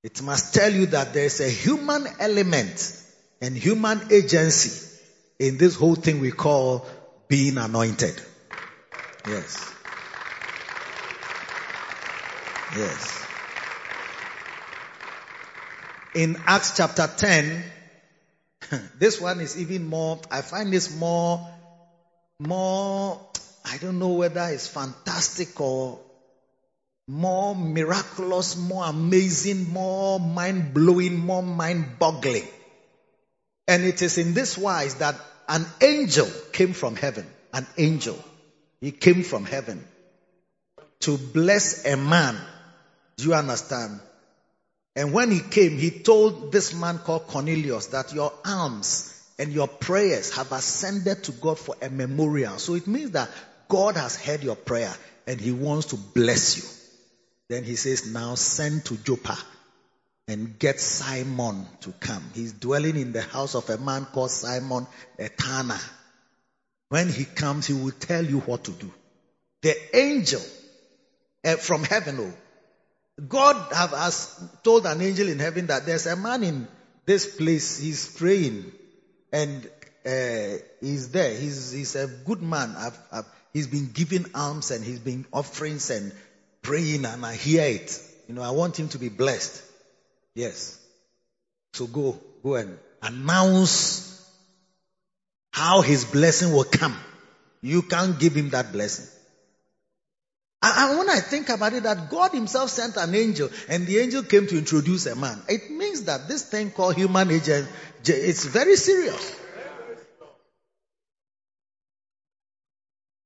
It 0.03 0.21
must 0.23 0.55
tell 0.55 0.73
you 0.73 0.87
that 0.87 1.15
there 1.15 1.25
is 1.25 1.41
a 1.41 1.49
human 1.49 2.07
element 2.19 3.03
and 3.41 3.57
human 3.57 4.01
agency 4.11 4.99
in 5.39 5.57
this 5.57 5.75
whole 5.75 5.95
thing 5.95 6.21
we 6.21 6.33
call 6.33 6.87
being 7.29 7.57
anointed. 7.57 8.21
Yes. 9.27 9.73
Yes 12.77 13.21
in 16.15 16.37
Acts 16.47 16.77
chapter 16.77 17.09
10, 17.17 17.65
this 18.99 19.21
one 19.21 19.41
is 19.41 19.59
even 19.59 19.87
more, 19.87 20.21
I 20.31 20.43
find 20.43 20.73
this 20.73 20.95
more, 20.95 21.49
more, 22.39 23.21
I 23.65 23.79
don't 23.79 23.99
know 23.99 24.15
whether 24.15 24.49
it's 24.49 24.67
fantastic 24.67 25.61
or 25.61 26.01
more 27.07 27.55
miraculous, 27.55 28.57
more 28.57 28.85
amazing, 28.85 29.73
more 29.73 30.21
mind 30.21 30.73
blowing, 30.73 31.19
more 31.19 31.43
mind 31.43 31.99
boggling. 31.99 32.47
And 33.67 33.85
it 33.85 34.03
is 34.03 34.19
in 34.19 34.35
this 34.35 34.57
wise 34.57 34.97
that 34.97 35.17
an 35.49 35.67
angel 35.81 36.29
came 36.53 36.73
from 36.73 36.97
heaven. 36.97 37.27
An 37.53 37.67
angel. 37.77 38.19
He 38.81 38.93
came 38.93 39.25
from 39.25 39.45
heaven 39.45 39.85
to 41.01 41.19
bless 41.19 41.85
a 41.85 41.97
man. 41.97 42.37
Do 43.17 43.25
you 43.25 43.35
understand? 43.35 44.01
And 45.01 45.15
when 45.15 45.31
he 45.31 45.41
came, 45.41 45.79
he 45.79 45.91
told 45.91 46.53
this 46.53 46.75
man 46.75 46.99
called 46.99 47.27
Cornelius 47.27 47.87
that 47.87 48.13
your 48.13 48.35
alms 48.45 49.19
and 49.39 49.51
your 49.51 49.67
prayers 49.67 50.37
have 50.37 50.53
ascended 50.53 51.25
to 51.25 51.33
God 51.33 51.59
for 51.59 51.75
a 51.81 51.89
memorial. 51.89 52.59
So 52.59 52.75
it 52.75 52.87
means 52.87 53.13
that 53.13 53.31
God 53.67 53.97
has 53.97 54.23
heard 54.23 54.43
your 54.43 54.57
prayer 54.57 54.95
and 55.27 55.41
he 55.41 55.53
wants 55.53 55.87
to 55.87 55.97
bless 55.97 56.59
you. 56.59 56.69
Then 57.49 57.65
he 57.65 57.77
says, 57.77 58.13
now 58.13 58.35
send 58.35 58.85
to 58.85 58.99
Joppa 58.99 59.39
and 60.29 60.59
get 60.59 60.79
Simon 60.79 61.67
to 61.81 61.93
come. 61.93 62.23
He's 62.35 62.53
dwelling 62.53 62.97
in 62.97 63.13
the 63.13 63.23
house 63.23 63.55
of 63.55 63.71
a 63.71 63.79
man 63.79 64.05
called 64.05 64.31
Simon 64.31 64.87
a 65.19 65.31
tanner. 65.31 65.81
When 66.91 67.09
he 67.09 67.25
comes, 67.25 67.67
he 67.67 67.73
will 67.73 67.93
tell 67.93 68.23
you 68.27 68.41
what 68.41 68.65
to 68.65 68.73
do. 68.73 68.93
The 69.63 69.97
angel 69.97 70.43
uh, 71.43 71.57
from 71.57 71.85
heaven, 71.85 72.19
oh, 72.21 72.35
God 73.29 73.57
have, 73.73 73.91
has 73.91 74.49
told 74.63 74.87
an 74.87 75.01
angel 75.01 75.29
in 75.29 75.39
heaven 75.39 75.67
that 75.67 75.87
there's 75.87 76.07
a 76.07 76.17
man 76.17 76.43
in 76.43 76.69
this 77.07 77.37
place, 77.37 77.79
he's 77.79 78.07
praying 78.17 78.73
and 79.33 79.69
uh, 80.07 80.59
he's 80.81 81.11
there. 81.11 81.35
He's, 81.35 81.73
he's 81.73 81.97
a 81.97 82.07
good 82.07 82.43
man. 82.43 82.75
I've, 82.77 82.99
I've, 83.13 83.27
he's 83.53 83.67
been 83.67 83.91
giving 83.93 84.27
alms 84.35 84.71
and 84.71 84.85
he's 84.85 85.01
been 85.01 85.27
offerings 85.33 85.91
and 85.91 86.13
praying 86.63 87.05
and 87.05 87.25
I 87.25 87.35
hear 87.35 87.65
it. 87.65 88.01
You 88.29 88.35
know, 88.35 88.43
I 88.43 88.51
want 88.51 88.79
him 88.79 88.89
to 88.91 88.99
be 88.99 89.09
blessed. 89.09 89.63
Yes. 90.35 90.81
So 91.73 91.87
go, 91.87 92.19
go 92.43 92.55
and 92.55 92.79
announce 93.03 94.07
how 95.53 95.83
his 95.83 96.05
blessing 96.05 96.53
will 96.53 96.65
come. 96.65 96.97
You 97.61 97.83
can't 97.83 98.19
give 98.19 98.35
him 98.35 98.51
that 98.51 98.73
blessing. 98.73 99.07
And 100.63 100.99
when 100.99 101.09
I 101.09 101.21
think 101.21 101.49
about 101.49 101.73
it, 101.73 101.85
that 101.85 102.11
God 102.11 102.33
Himself 102.33 102.69
sent 102.69 102.97
an 102.97 103.15
angel 103.15 103.49
and 103.69 103.87
the 103.87 103.99
angel 103.99 104.23
came 104.23 104.47
to 104.47 104.59
introduce 104.59 105.07
a 105.07 105.17
man, 105.17 105.41
it 105.49 105.71
means 105.71 106.03
that 106.03 106.29
this 106.29 106.43
thing 106.45 106.71
called 106.71 106.97
human 106.97 107.31
agent, 107.31 107.67
it's 108.05 108.45
very 108.45 108.77
serious. 108.77 109.37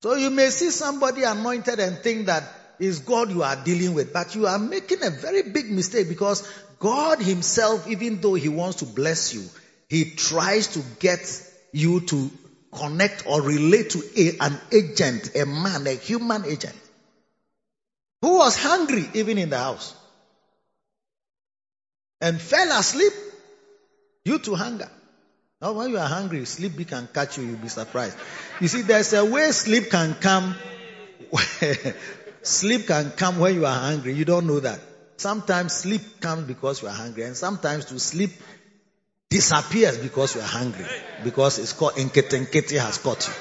So 0.02 0.14
you 0.14 0.30
may 0.30 0.50
see 0.50 0.70
somebody 0.70 1.24
anointed 1.24 1.80
and 1.80 1.98
think 1.98 2.26
that 2.26 2.44
is 2.78 3.00
God 3.00 3.30
you 3.30 3.42
are 3.42 3.56
dealing 3.56 3.94
with, 3.94 4.12
but 4.12 4.34
you 4.34 4.46
are 4.46 4.58
making 4.58 5.02
a 5.02 5.10
very 5.10 5.42
big 5.42 5.70
mistake 5.70 6.08
because 6.08 6.48
God 6.78 7.18
Himself, 7.18 7.88
even 7.88 8.20
though 8.20 8.34
He 8.34 8.48
wants 8.48 8.76
to 8.76 8.84
bless 8.84 9.34
you, 9.34 9.44
He 9.88 10.04
tries 10.10 10.68
to 10.74 10.84
get 11.00 11.20
you 11.72 12.00
to 12.02 12.30
connect 12.72 13.26
or 13.26 13.42
relate 13.42 13.90
to 13.90 14.02
a, 14.16 14.36
an 14.38 14.60
agent, 14.70 15.34
a 15.34 15.46
man, 15.46 15.86
a 15.88 15.94
human 15.94 16.44
agent 16.44 16.74
who 18.24 18.38
was 18.38 18.56
hungry 18.56 19.06
even 19.12 19.36
in 19.36 19.50
the 19.50 19.58
house 19.58 19.94
and 22.22 22.40
fell 22.40 22.70
asleep 22.78 23.12
due 24.24 24.38
to 24.38 24.54
hunger. 24.54 24.90
Now, 25.60 25.72
when 25.72 25.90
you 25.90 25.98
are 25.98 26.08
hungry, 26.08 26.46
sleep 26.46 26.88
can 26.88 27.06
catch 27.12 27.36
you, 27.36 27.44
you'll 27.44 27.58
be 27.58 27.68
surprised. 27.68 28.16
You 28.62 28.68
see, 28.68 28.80
there's 28.80 29.12
a 29.12 29.26
way 29.26 29.50
sleep 29.50 29.90
can 29.90 30.14
come 30.14 30.54
sleep 32.42 32.86
can 32.86 33.10
come 33.10 33.38
when 33.38 33.56
you 33.56 33.66
are 33.66 33.78
hungry. 33.78 34.14
You 34.14 34.24
don't 34.24 34.46
know 34.46 34.60
that. 34.60 34.80
Sometimes 35.18 35.74
sleep 35.74 36.20
comes 36.20 36.46
because 36.46 36.80
you 36.80 36.88
are 36.88 36.94
hungry, 36.94 37.24
and 37.24 37.36
sometimes 37.36 37.84
to 37.86 37.98
sleep 37.98 38.30
disappears 39.28 39.98
because 39.98 40.34
you 40.34 40.40
are 40.40 40.52
hungry. 40.60 40.86
Because 41.24 41.58
it's 41.58 41.74
called 41.74 41.94
Nketenkete 41.94 42.80
has 42.80 42.96
caught 42.96 43.28
you. 43.28 43.34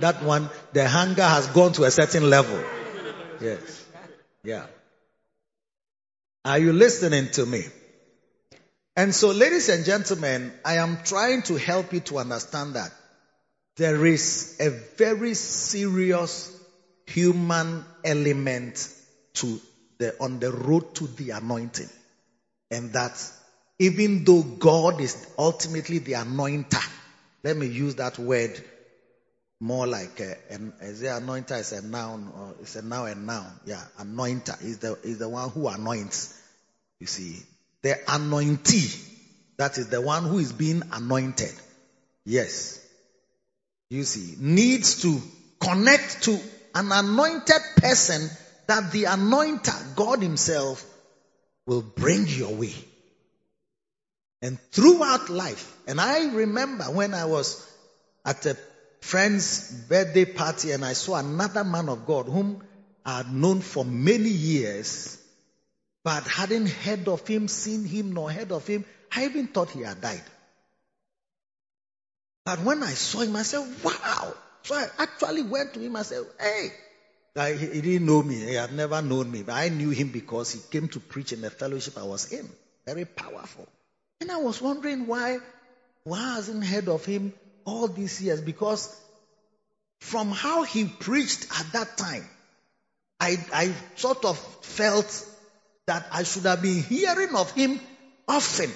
That 0.00 0.22
one, 0.22 0.50
the 0.74 0.86
hunger 0.86 1.24
has 1.24 1.46
gone 1.46 1.72
to 1.74 1.84
a 1.84 1.90
certain 1.90 2.28
level. 2.28 2.62
Yes. 3.42 3.84
Yeah. 4.44 4.66
Are 6.44 6.58
you 6.58 6.72
listening 6.72 7.28
to 7.32 7.46
me? 7.46 7.64
And 8.96 9.14
so, 9.14 9.30
ladies 9.30 9.68
and 9.68 9.84
gentlemen, 9.84 10.52
I 10.64 10.74
am 10.74 10.98
trying 11.04 11.42
to 11.42 11.56
help 11.56 11.92
you 11.92 12.00
to 12.00 12.18
understand 12.18 12.74
that 12.74 12.92
there 13.76 14.04
is 14.04 14.56
a 14.60 14.70
very 14.96 15.34
serious 15.34 16.54
human 17.06 17.84
element 18.04 18.88
to 19.34 19.60
the, 19.98 20.14
on 20.20 20.40
the 20.40 20.52
road 20.52 20.94
to 20.96 21.06
the 21.06 21.30
anointing. 21.30 21.88
And 22.70 22.92
that 22.92 23.18
even 23.78 24.24
though 24.24 24.42
God 24.42 25.00
is 25.00 25.26
ultimately 25.38 25.98
the 25.98 26.12
anointer, 26.12 26.86
let 27.44 27.56
me 27.56 27.66
use 27.66 27.96
that 27.96 28.18
word 28.18 28.62
more 29.62 29.86
like 29.86 30.18
an, 30.50 30.72
is 30.80 31.02
it 31.02 31.06
anointer 31.06 31.56
is 31.60 31.70
a 31.70 31.86
noun 31.86 32.32
or 32.36 32.56
it's 32.60 32.74
a 32.74 32.82
now 32.82 33.04
and 33.04 33.24
noun. 33.26 33.46
Yeah, 33.64 33.80
anointer 34.00 34.60
is 34.60 34.78
the 34.78 34.98
is 35.04 35.18
the 35.18 35.28
one 35.28 35.50
who 35.50 35.68
anoints. 35.68 36.36
You 36.98 37.06
see, 37.06 37.38
the 37.82 37.96
anointee, 38.08 39.00
that 39.58 39.78
is 39.78 39.88
the 39.88 40.00
one 40.00 40.24
who 40.24 40.38
is 40.38 40.52
being 40.52 40.82
anointed. 40.90 41.52
Yes. 42.24 42.84
You 43.88 44.02
see, 44.02 44.34
needs 44.40 45.02
to 45.02 45.20
connect 45.60 46.24
to 46.24 46.40
an 46.74 46.90
anointed 46.90 47.62
person 47.76 48.28
that 48.66 48.90
the 48.90 49.04
anointer, 49.04 49.94
God 49.94 50.22
Himself, 50.22 50.84
will 51.66 51.82
bring 51.82 52.26
your 52.26 52.52
way. 52.52 52.74
And 54.40 54.58
throughout 54.72 55.30
life, 55.30 55.72
and 55.86 56.00
I 56.00 56.34
remember 56.34 56.84
when 56.86 57.14
I 57.14 57.26
was 57.26 57.64
at 58.24 58.44
a 58.46 58.56
friend's 59.02 59.70
birthday 59.88 60.24
party 60.24 60.70
and 60.70 60.84
I 60.84 60.94
saw 60.94 61.16
another 61.16 61.64
man 61.64 61.88
of 61.88 62.06
God 62.06 62.26
whom 62.26 62.62
I 63.04 63.18
had 63.18 63.34
known 63.34 63.60
for 63.60 63.84
many 63.84 64.28
years, 64.28 65.20
but 66.04 66.22
hadn't 66.22 66.70
heard 66.70 67.08
of 67.08 67.26
him, 67.26 67.48
seen 67.48 67.84
him, 67.84 68.12
nor 68.12 68.30
heard 68.30 68.52
of 68.52 68.66
him. 68.66 68.84
I 69.14 69.24
even 69.24 69.48
thought 69.48 69.70
he 69.70 69.82
had 69.82 70.00
died. 70.00 70.22
But 72.44 72.60
when 72.60 72.82
I 72.82 72.92
saw 72.92 73.20
him, 73.20 73.34
I 73.36 73.42
said, 73.42 73.68
wow. 73.82 74.34
So 74.62 74.76
I 74.76 74.86
actually 74.98 75.42
went 75.42 75.74
to 75.74 75.80
him 75.80 75.96
and 75.96 76.06
said, 76.06 76.24
hey. 76.40 76.72
he 77.56 77.80
didn't 77.80 78.06
know 78.06 78.22
me. 78.22 78.36
He 78.36 78.54
had 78.54 78.72
never 78.72 79.02
known 79.02 79.30
me. 79.30 79.42
But 79.42 79.54
I 79.54 79.68
knew 79.68 79.90
him 79.90 80.08
because 80.08 80.52
he 80.52 80.60
came 80.70 80.88
to 80.88 81.00
preach 81.00 81.32
in 81.32 81.40
the 81.40 81.50
fellowship 81.50 81.98
I 81.98 82.04
was 82.04 82.32
in. 82.32 82.48
Very 82.86 83.04
powerful. 83.04 83.68
And 84.20 84.30
I 84.30 84.36
was 84.36 84.62
wondering 84.62 85.08
why, 85.08 85.38
why 86.04 86.18
I 86.18 86.34
hasn't 86.36 86.64
heard 86.64 86.88
of 86.88 87.04
him 87.04 87.34
all 87.64 87.88
these 87.88 88.20
years? 88.22 88.40
Because 88.40 88.94
from 90.00 90.30
how 90.30 90.62
he 90.62 90.84
preached 90.84 91.46
at 91.58 91.72
that 91.72 91.96
time, 91.96 92.28
I, 93.20 93.36
I 93.52 93.74
sort 93.96 94.24
of 94.24 94.38
felt 94.64 95.26
that 95.86 96.06
I 96.12 96.24
should 96.24 96.44
have 96.44 96.62
been 96.62 96.82
hearing 96.82 97.34
of 97.36 97.50
him 97.52 97.80
often. 98.28 98.70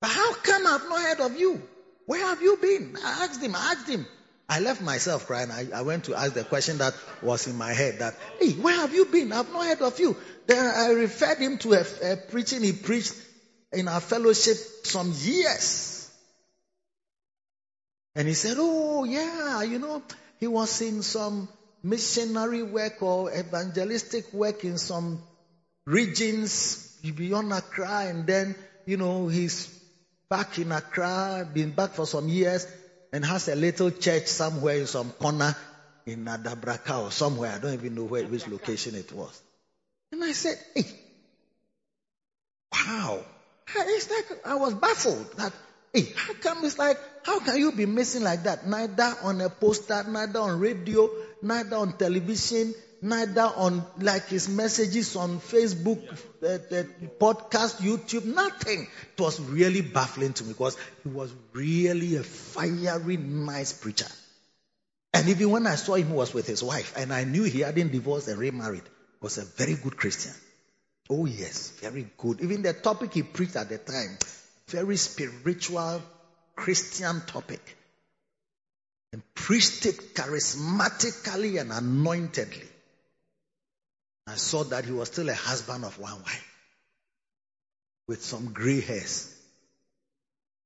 But 0.00 0.10
how 0.10 0.34
come 0.34 0.66
I've 0.66 0.88
not 0.88 1.00
heard 1.00 1.20
of 1.20 1.38
you? 1.38 1.62
Where 2.06 2.20
have 2.20 2.42
you 2.42 2.56
been? 2.56 2.96
I 3.02 3.24
asked 3.24 3.42
him, 3.42 3.54
I 3.54 3.72
asked 3.72 3.88
him. 3.88 4.06
I 4.48 4.60
left 4.60 4.82
myself 4.82 5.26
crying. 5.26 5.50
I, 5.50 5.68
I 5.74 5.82
went 5.82 6.04
to 6.04 6.14
ask 6.14 6.34
the 6.34 6.44
question 6.44 6.78
that 6.78 6.94
was 7.22 7.46
in 7.46 7.56
my 7.56 7.72
head 7.72 8.00
that, 8.00 8.14
hey, 8.38 8.52
where 8.52 8.74
have 8.74 8.94
you 8.94 9.06
been? 9.06 9.32
I've 9.32 9.50
not 9.50 9.64
heard 9.64 9.80
of 9.80 9.98
you. 9.98 10.16
Then 10.46 10.66
I 10.66 10.90
referred 10.90 11.38
him 11.38 11.56
to 11.58 11.72
a, 11.74 12.12
a 12.12 12.16
preaching 12.16 12.62
he 12.62 12.72
preached 12.72 13.14
in 13.72 13.88
our 13.88 14.00
fellowship 14.00 14.56
some 14.84 15.12
years. 15.16 15.93
And 18.16 18.28
he 18.28 18.34
said, 18.34 18.56
oh 18.58 19.04
yeah, 19.04 19.62
you 19.62 19.78
know, 19.78 20.02
he 20.38 20.46
was 20.46 20.80
in 20.80 21.02
some 21.02 21.48
missionary 21.82 22.62
work 22.62 23.02
or 23.02 23.32
evangelistic 23.32 24.32
work 24.32 24.64
in 24.64 24.78
some 24.78 25.20
regions 25.86 26.98
beyond 27.02 27.52
Accra 27.52 28.06
and 28.06 28.26
then, 28.26 28.54
you 28.86 28.96
know, 28.96 29.28
he's 29.28 29.68
back 30.30 30.58
in 30.58 30.72
Accra, 30.72 31.48
been 31.52 31.72
back 31.72 31.90
for 31.90 32.06
some 32.06 32.28
years 32.28 32.66
and 33.12 33.24
has 33.24 33.48
a 33.48 33.54
little 33.54 33.90
church 33.90 34.26
somewhere 34.26 34.76
in 34.76 34.86
some 34.86 35.10
corner 35.10 35.54
in 36.06 36.24
Adabraka 36.24 37.04
or 37.04 37.10
somewhere. 37.10 37.52
I 37.52 37.58
don't 37.58 37.74
even 37.74 37.94
know 37.94 38.04
where, 38.04 38.24
which 38.24 38.48
location 38.48 38.94
it 38.94 39.12
was. 39.12 39.40
And 40.12 40.22
I 40.22 40.32
said, 40.32 40.58
hey, 40.74 40.84
wow. 42.72 43.24
It's 43.76 44.10
like 44.10 44.46
I 44.46 44.54
was 44.54 44.74
baffled 44.74 45.36
that, 45.36 45.52
hey, 45.92 46.12
how 46.16 46.34
come 46.34 46.64
it's 46.64 46.78
like, 46.78 46.98
how 47.24 47.40
can 47.40 47.56
you 47.56 47.72
be 47.72 47.86
missing 47.86 48.22
like 48.22 48.44
that? 48.44 48.66
Neither 48.66 49.14
on 49.22 49.40
a 49.40 49.48
poster, 49.48 50.04
neither 50.08 50.40
on 50.40 50.60
radio, 50.60 51.10
neither 51.42 51.76
on 51.76 51.96
television, 51.96 52.74
neither 53.00 53.42
on 53.42 53.84
like 53.98 54.26
his 54.28 54.48
messages 54.48 55.16
on 55.16 55.40
Facebook, 55.40 56.00
uh, 56.42 56.46
uh, 56.46 56.84
podcast, 57.18 57.76
YouTube, 57.78 58.26
nothing. 58.26 58.86
It 59.16 59.20
was 59.20 59.40
really 59.40 59.80
baffling 59.80 60.34
to 60.34 60.44
me 60.44 60.50
because 60.50 60.76
he 61.02 61.08
was 61.08 61.32
really 61.54 62.16
a 62.16 62.22
fiery, 62.22 63.16
nice 63.16 63.72
preacher. 63.72 64.06
And 65.14 65.28
even 65.28 65.50
when 65.50 65.66
I 65.66 65.76
saw 65.76 65.94
him, 65.94 66.08
he 66.08 66.12
was 66.12 66.34
with 66.34 66.46
his 66.46 66.62
wife, 66.62 66.92
and 66.96 67.12
I 67.12 67.24
knew 67.24 67.44
he 67.44 67.60
hadn't 67.60 67.92
divorced 67.92 68.28
and 68.28 68.38
remarried. 68.38 68.82
He 68.84 69.18
Was 69.22 69.38
a 69.38 69.44
very 69.44 69.76
good 69.76 69.96
Christian. 69.96 70.32
Oh 71.08 71.24
yes, 71.24 71.70
very 71.80 72.06
good. 72.18 72.40
Even 72.42 72.62
the 72.62 72.72
topic 72.72 73.14
he 73.14 73.22
preached 73.22 73.56
at 73.56 73.68
the 73.68 73.78
time, 73.78 74.18
very 74.68 74.96
spiritual 74.96 76.02
Christian 76.56 77.22
topic. 77.26 77.76
And 79.12 79.22
preached 79.34 79.86
it 79.86 80.14
charismatically 80.14 81.60
and 81.60 81.70
anointedly. 81.72 82.66
I 84.26 84.34
saw 84.34 84.64
that 84.64 84.84
he 84.84 84.92
was 84.92 85.08
still 85.08 85.28
a 85.28 85.34
husband 85.34 85.84
of 85.84 85.98
one 85.98 86.20
wife 86.22 86.54
with 88.08 88.24
some 88.24 88.52
gray 88.52 88.80
hairs. 88.80 89.30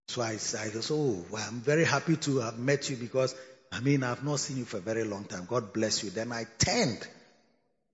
So 0.09 0.23
I 0.23 0.37
said, 0.37 0.73
Oh, 0.91 1.25
well, 1.31 1.45
I'm 1.47 1.61
very 1.61 1.85
happy 1.85 2.17
to 2.17 2.39
have 2.39 2.59
met 2.59 2.89
you 2.89 2.97
because 2.97 3.35
I 3.71 3.81
mean, 3.81 4.03
I've 4.03 4.25
not 4.25 4.41
seen 4.41 4.59
you 4.59 4.65
for 4.65 4.79
a 4.79 4.81
very 4.81 5.05
long 5.05 5.25
time. 5.25 5.47
God 5.47 5.73
bless 5.73 6.03
you. 6.03 6.11
Then 6.11 6.33
I 6.33 6.47
turned 6.59 7.07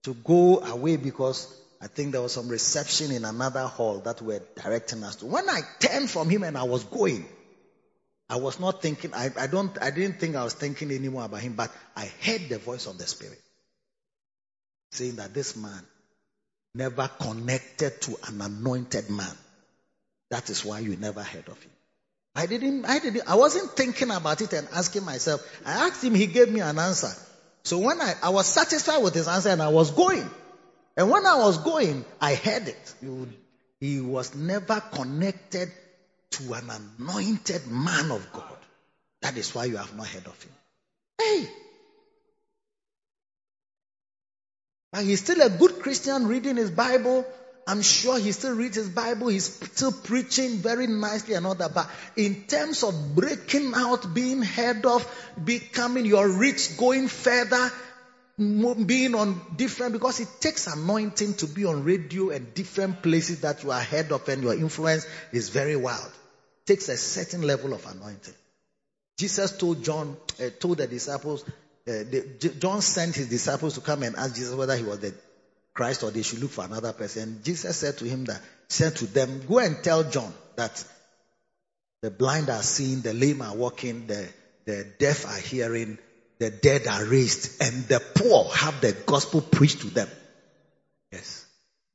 to 0.05 0.15
go 0.15 0.61
away 0.61 0.97
because 0.97 1.53
I 1.81 1.89
think 1.89 2.13
there 2.13 2.23
was 2.23 2.33
some 2.33 2.49
reception 2.49 3.11
in 3.11 3.25
another 3.25 3.67
hall 3.67 3.99
that 4.01 4.23
were 4.23 4.41
directing 4.63 5.03
us 5.03 5.17
to. 5.17 5.27
When 5.27 5.49
I 5.49 5.61
turned 5.81 6.09
from 6.09 6.31
him 6.31 6.45
and 6.45 6.57
I 6.57 6.63
was 6.63 6.85
going, 6.85 7.27
I 8.29 8.37
was 8.37 8.59
not 8.59 8.81
thinking, 8.81 9.13
I, 9.15 9.31
I 9.39 9.47
don't, 9.47 9.77
I 9.83 9.91
didn't 9.91 10.19
think 10.19 10.35
I 10.35 10.45
was 10.45 10.55
thinking 10.55 10.91
anymore 10.91 11.25
about 11.25 11.41
him, 11.41 11.55
but 11.55 11.71
I 11.95 12.11
heard 12.23 12.49
the 12.49 12.59
voice 12.59 12.87
of 12.87 12.99
the 12.99 13.07
Spirit 13.07 13.41
saying 14.93 15.17
that 15.17 15.35
this 15.35 15.57
man 15.57 15.83
never 16.75 17.09
connected 17.21 18.01
to 18.03 18.17
an 18.29 18.41
anointed 18.41 19.11
man. 19.11 19.37
That 20.31 20.49
is 20.51 20.65
why 20.65 20.81
you 20.81 20.97
never 20.97 21.23
heard 21.23 21.49
of 21.49 21.63
him. 21.63 21.71
I 22.35 22.47
didn't, 22.47 22.85
I 22.87 22.99
didn't, 22.99 23.29
I 23.29 23.37
wasn't 23.37 23.71
thinking 23.73 24.11
about 24.11 24.41
it 24.41 24.53
and 24.53 24.67
asking 24.73 25.05
myself. 25.05 25.47
I 25.65 25.87
asked 25.87 26.03
him, 26.03 26.15
he 26.15 26.27
gave 26.27 26.51
me 26.51 26.61
an 26.61 26.79
answer. 26.79 27.13
So 27.63 27.79
when 27.79 28.01
I, 28.01 28.15
I 28.23 28.29
was 28.31 28.47
satisfied 28.47 29.03
with 29.03 29.15
his 29.15 29.29
answer 29.29 29.51
and 29.51 29.63
I 29.63 29.69
was 29.69 29.91
going. 29.91 30.29
And 30.97 31.11
when 31.11 31.27
I 31.27 31.37
was 31.37 31.59
going, 31.59 32.05
I 32.21 32.35
heard 32.35 32.69
it. 32.69 32.95
He 33.81 34.01
was 34.01 34.35
never 34.35 34.81
connected 34.81 35.71
to 36.37 36.53
an 36.55 36.71
anointed 36.71 37.67
man 37.67 38.11
of 38.11 38.27
God. 38.33 38.59
That 39.23 39.37
is 39.37 39.55
why 39.55 39.65
you 39.67 39.77
have 39.77 39.97
not 39.97 40.07
heard 40.09 40.27
of 40.27 40.43
him. 40.43 40.53
Hey, 41.19 41.49
But 44.95 45.03
he's 45.03 45.19
still 45.19 45.43
a 45.43 45.51
good 45.51 45.81
Christian 45.81 46.29
reading 46.29 46.55
his 46.55 46.71
Bible. 46.71 47.27
I'm 47.67 47.83
sure 47.83 48.17
he 48.17 48.31
still 48.31 48.55
reads 48.55 48.77
his 48.77 48.89
Bible. 48.89 49.27
He's 49.27 49.47
still 49.47 49.91
preaching 49.91 50.59
very 50.59 50.87
nicely 50.87 51.35
and 51.35 51.45
all 51.45 51.57
that. 51.57 51.75
But 51.75 51.91
in 52.17 52.45
terms 52.45 52.85
of 52.85 53.17
breaking 53.17 53.73
out, 53.75 54.15
being 54.15 54.41
heard 54.43 54.87
of, 54.87 55.05
becoming 55.43 56.07
your 56.07 56.29
reach, 56.29 56.77
going 56.77 57.09
further, 57.09 57.73
being 58.39 59.17
on 59.17 59.41
different, 59.57 59.95
because 59.95 60.21
it 60.21 60.29
takes 60.39 60.69
anointing 60.69 61.35
to 61.35 61.49
be 61.49 61.65
on 61.65 61.83
radio 61.83 62.31
and 62.31 62.55
different 62.55 63.03
places 63.03 63.41
that 63.41 63.65
you 63.65 63.73
are 63.73 63.83
heard 63.83 64.13
of 64.13 64.29
and 64.29 64.45
your 64.45 64.55
influence 64.55 65.09
is 65.33 65.49
very 65.49 65.75
wild. 65.75 66.13
Takes 66.67 66.89
a 66.89 66.97
certain 66.97 67.43
level 67.43 67.75
of 67.75 67.85
anointing. 67.87 68.35
Jesus 69.19 69.57
told 69.57 69.85
John, 69.85 70.17
uh, 70.41 70.51
told 70.59 70.79
the 70.79 70.87
disciples, 70.87 71.43
uh, 71.43 71.51
the, 71.87 72.55
John 72.59 72.81
sent 72.81 73.17
his 73.17 73.29
disciples 73.29 73.75
to 73.75 73.81
come 73.81 74.03
and 74.03 74.17
ask 74.17 74.35
Jesus 74.35 74.55
whether 74.55 74.77
he 74.77 74.83
was 74.83 75.01
the 75.01 75.15
Christ 75.73 76.03
or 76.03 76.11
they 76.11 76.23
should 76.23 76.41
look 76.41 76.51
for 76.51 76.65
another 76.65 76.93
person. 76.93 77.41
Jesus 77.45 77.77
said 77.77 77.99
to 77.99 78.05
him 78.05 78.25
that, 78.27 78.41
said 78.69 78.97
to 78.97 79.07
them, 79.07 79.43
go 79.47 79.59
and 79.59 79.83
tell 79.85 80.05
John 80.05 80.33
that 80.57 80.85
the 82.01 82.11
blind 82.11 82.49
are 82.51 82.63
seeing, 82.63 83.03
the 83.03 83.13
lame 83.13 83.43
are 83.43 83.55
walking, 83.55 84.07
the, 84.07 84.29
the 84.65 84.87
deaf 84.99 85.27
are 85.27 85.39
hearing, 85.39 85.97
the 85.97 86.03
the 86.39 86.51
dead 86.51 86.87
are 86.87 87.05
raised, 87.05 87.63
and 87.63 87.85
the 87.85 88.01
poor 88.15 88.45
have 88.53 88.81
the 88.81 88.93
gospel 88.93 89.41
preached 89.41 89.81
to 89.81 89.87
them. 89.89 90.09
Yes. 91.13 91.47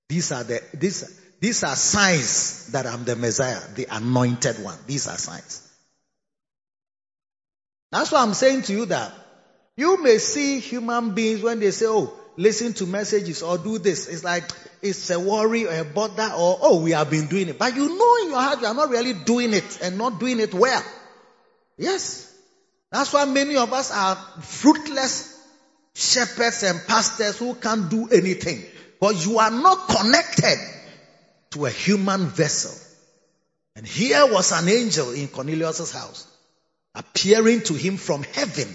These 0.07 0.31
are 0.31 0.43
the, 0.43 0.61
these, 0.73 1.21
these 1.39 1.63
are 1.63 1.75
signs 1.75 2.67
that 2.71 2.85
I'm 2.85 3.05
the 3.05 3.15
Messiah, 3.15 3.59
the 3.75 3.87
anointed 3.89 4.61
one. 4.61 4.77
These 4.87 5.07
are 5.07 5.17
signs. 5.17 5.65
That's 7.91 8.11
why 8.11 8.21
I'm 8.21 8.33
saying 8.33 8.63
to 8.63 8.73
you 8.73 8.85
that 8.87 9.11
you 9.75 10.03
may 10.03 10.17
see 10.17 10.59
human 10.59 11.15
beings 11.15 11.41
when 11.41 11.59
they 11.59 11.71
say, 11.71 11.85
oh, 11.87 12.13
listen 12.35 12.73
to 12.73 12.85
messages 12.85 13.41
or 13.41 13.57
do 13.57 13.79
this. 13.79 14.07
It's 14.07 14.23
like, 14.23 14.43
it's 14.81 15.09
a 15.09 15.19
worry 15.19 15.65
or 15.65 15.73
a 15.73 15.85
bother 15.85 16.31
or, 16.37 16.59
oh, 16.61 16.81
we 16.81 16.91
have 16.91 17.09
been 17.09 17.27
doing 17.27 17.47
it. 17.47 17.57
But 17.57 17.75
you 17.75 17.97
know 17.97 18.15
in 18.23 18.29
your 18.29 18.41
heart 18.41 18.61
you 18.61 18.67
are 18.67 18.73
not 18.73 18.89
really 18.89 19.13
doing 19.13 19.53
it 19.53 19.79
and 19.81 19.97
not 19.97 20.19
doing 20.19 20.39
it 20.39 20.53
well. 20.53 20.83
Yes. 21.77 22.25
That's 22.91 23.13
why 23.13 23.25
many 23.25 23.55
of 23.55 23.71
us 23.71 23.91
are 23.91 24.15
fruitless 24.41 25.37
shepherds 25.95 26.63
and 26.63 26.85
pastors 26.87 27.39
who 27.39 27.55
can't 27.55 27.89
do 27.89 28.09
anything. 28.09 28.63
Because 28.99 29.25
you 29.25 29.39
are 29.39 29.51
not 29.51 29.87
connected 29.87 30.57
to 31.51 31.65
a 31.65 31.69
human 31.69 32.27
vessel. 32.27 32.87
And 33.75 33.85
here 33.85 34.25
was 34.31 34.51
an 34.51 34.67
angel 34.67 35.11
in 35.11 35.27
Cornelius' 35.27 35.91
house 35.91 36.27
appearing 36.95 37.61
to 37.61 37.73
him 37.73 37.97
from 37.97 38.23
heaven 38.23 38.67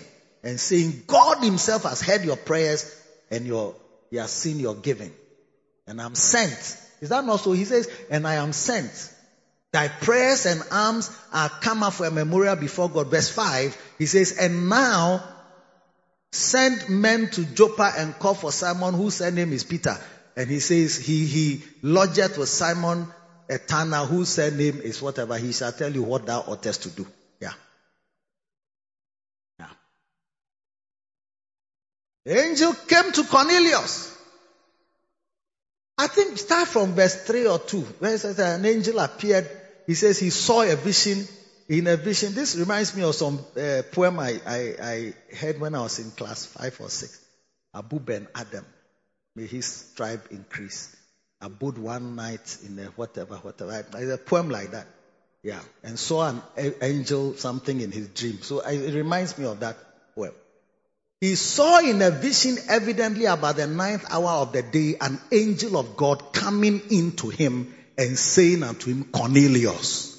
and 0.42 0.58
saying, 0.58 1.02
God 1.06 1.42
himself 1.42 1.82
has 1.82 2.00
heard 2.00 2.24
your 2.24 2.36
prayers 2.36 2.94
and 3.30 3.46
your, 3.46 3.74
he 4.10 4.16
has 4.16 4.30
seen 4.30 4.60
your 4.60 4.74
giving. 4.74 5.12
And 5.86 6.00
I'm 6.00 6.14
sent. 6.14 6.78
Is 7.00 7.10
that 7.10 7.24
not 7.24 7.40
so? 7.40 7.52
He 7.52 7.64
says, 7.64 7.90
and 8.10 8.26
I 8.26 8.34
am 8.34 8.52
sent. 8.52 9.10
Thy 9.72 9.88
prayers 9.88 10.46
and 10.46 10.62
alms 10.70 11.10
are 11.32 11.48
come 11.48 11.82
up 11.82 11.94
for 11.94 12.06
a 12.06 12.10
memorial 12.10 12.56
before 12.56 12.88
God. 12.88 13.08
Verse 13.08 13.28
5, 13.28 13.76
he 13.98 14.06
says, 14.06 14.36
and 14.38 14.68
now 14.68 15.22
send 16.30 16.88
men 16.88 17.28
to 17.30 17.44
Joppa 17.44 17.92
and 17.96 18.18
call 18.18 18.34
for 18.34 18.52
Simon 18.52 18.94
whose 18.94 19.20
name 19.20 19.52
is 19.52 19.64
Peter. 19.64 19.98
And 20.36 20.50
he 20.50 20.60
says, 20.60 20.96
he, 20.96 21.26
he 21.26 21.62
lodgeth 21.82 22.38
with 22.38 22.48
Simon 22.48 23.06
a 23.48 23.58
tanner 23.58 24.04
whose 24.04 24.30
surname 24.30 24.80
is 24.82 25.00
whatever. 25.00 25.36
He 25.36 25.52
shall 25.52 25.72
tell 25.72 25.92
you 25.92 26.02
what 26.02 26.26
thou 26.26 26.40
oughtest 26.40 26.82
to 26.84 26.90
do. 26.90 27.06
Yeah. 27.40 27.52
Yeah. 29.58 29.68
The 32.24 32.40
angel 32.40 32.72
came 32.88 33.12
to 33.12 33.24
Cornelius. 33.24 34.10
I 35.96 36.08
think 36.08 36.38
start 36.38 36.68
from 36.68 36.94
verse 36.94 37.24
3 37.24 37.46
or 37.46 37.58
2. 37.60 37.80
Where 38.00 38.18
says 38.18 38.38
an 38.40 38.64
angel 38.66 38.98
appeared. 38.98 39.48
He 39.86 39.94
says 39.94 40.18
he 40.18 40.30
saw 40.30 40.62
a 40.62 40.74
vision. 40.74 41.26
In 41.66 41.86
a 41.86 41.96
vision, 41.96 42.34
this 42.34 42.56
reminds 42.56 42.94
me 42.94 43.04
of 43.04 43.14
some 43.14 43.38
uh, 43.56 43.82
poem 43.90 44.18
I, 44.18 44.38
I, 44.46 44.74
I 44.82 45.14
heard 45.34 45.58
when 45.60 45.74
I 45.74 45.80
was 45.80 45.98
in 45.98 46.10
class 46.10 46.44
5 46.44 46.80
or 46.80 46.90
6. 46.90 47.20
Abou 47.72 48.00
Ben 48.00 48.26
Adhem. 48.34 48.64
May 49.36 49.46
his 49.46 49.92
tribe 49.96 50.22
increase. 50.30 50.94
Abode 51.40 51.78
one 51.78 52.16
night 52.16 52.58
in 52.64 52.78
a 52.78 52.84
whatever, 52.84 53.36
whatever. 53.36 53.84
A 54.12 54.18
poem 54.18 54.48
like 54.48 54.70
that. 54.70 54.86
Yeah. 55.42 55.60
And 55.82 55.98
saw 55.98 56.28
an 56.56 56.74
angel 56.80 57.34
something 57.34 57.80
in 57.80 57.90
his 57.90 58.08
dream. 58.08 58.40
So 58.42 58.60
it 58.60 58.94
reminds 58.94 59.36
me 59.36 59.44
of 59.44 59.60
that 59.60 59.76
poem. 60.14 60.32
He 61.20 61.34
saw 61.34 61.80
in 61.80 62.00
a 62.02 62.10
vision 62.10 62.56
evidently 62.68 63.24
about 63.24 63.56
the 63.56 63.66
ninth 63.66 64.04
hour 64.10 64.42
of 64.42 64.52
the 64.52 64.62
day 64.62 64.96
an 65.00 65.20
angel 65.32 65.78
of 65.78 65.96
God 65.96 66.32
coming 66.32 66.82
into 66.90 67.28
him 67.30 67.74
and 67.96 68.18
saying 68.18 68.62
unto 68.62 68.90
him, 68.90 69.04
Cornelius. 69.04 70.13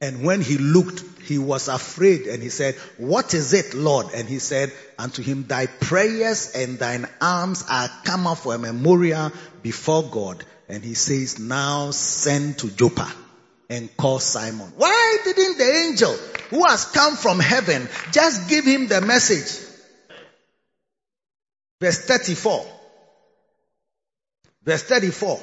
And 0.00 0.22
when 0.22 0.40
he 0.40 0.58
looked, 0.58 1.02
he 1.22 1.38
was 1.38 1.68
afraid 1.68 2.26
and 2.28 2.42
he 2.42 2.50
said, 2.50 2.76
What 2.98 3.34
is 3.34 3.52
it, 3.52 3.74
Lord? 3.74 4.06
And 4.14 4.28
he 4.28 4.38
said 4.38 4.72
unto 4.98 5.22
him, 5.22 5.44
Thy 5.44 5.66
prayers 5.66 6.52
and 6.54 6.78
thine 6.78 7.06
alms 7.20 7.64
are 7.68 7.90
come 8.04 8.26
up 8.26 8.38
for 8.38 8.54
a 8.54 8.58
memorial 8.58 9.32
before 9.62 10.04
God. 10.04 10.44
And 10.68 10.84
he 10.84 10.94
says, 10.94 11.40
Now 11.40 11.90
send 11.90 12.58
to 12.58 12.70
Joppa 12.70 13.12
and 13.68 13.94
call 13.96 14.20
Simon. 14.20 14.72
Why 14.76 15.18
didn't 15.24 15.58
the 15.58 15.86
angel 15.88 16.12
who 16.50 16.64
has 16.64 16.84
come 16.84 17.16
from 17.16 17.40
heaven 17.40 17.88
just 18.12 18.48
give 18.48 18.64
him 18.64 18.86
the 18.86 19.00
message? 19.00 19.66
Verse 21.80 22.04
34. 22.06 22.66
Verse 24.62 24.82
34. 24.84 25.40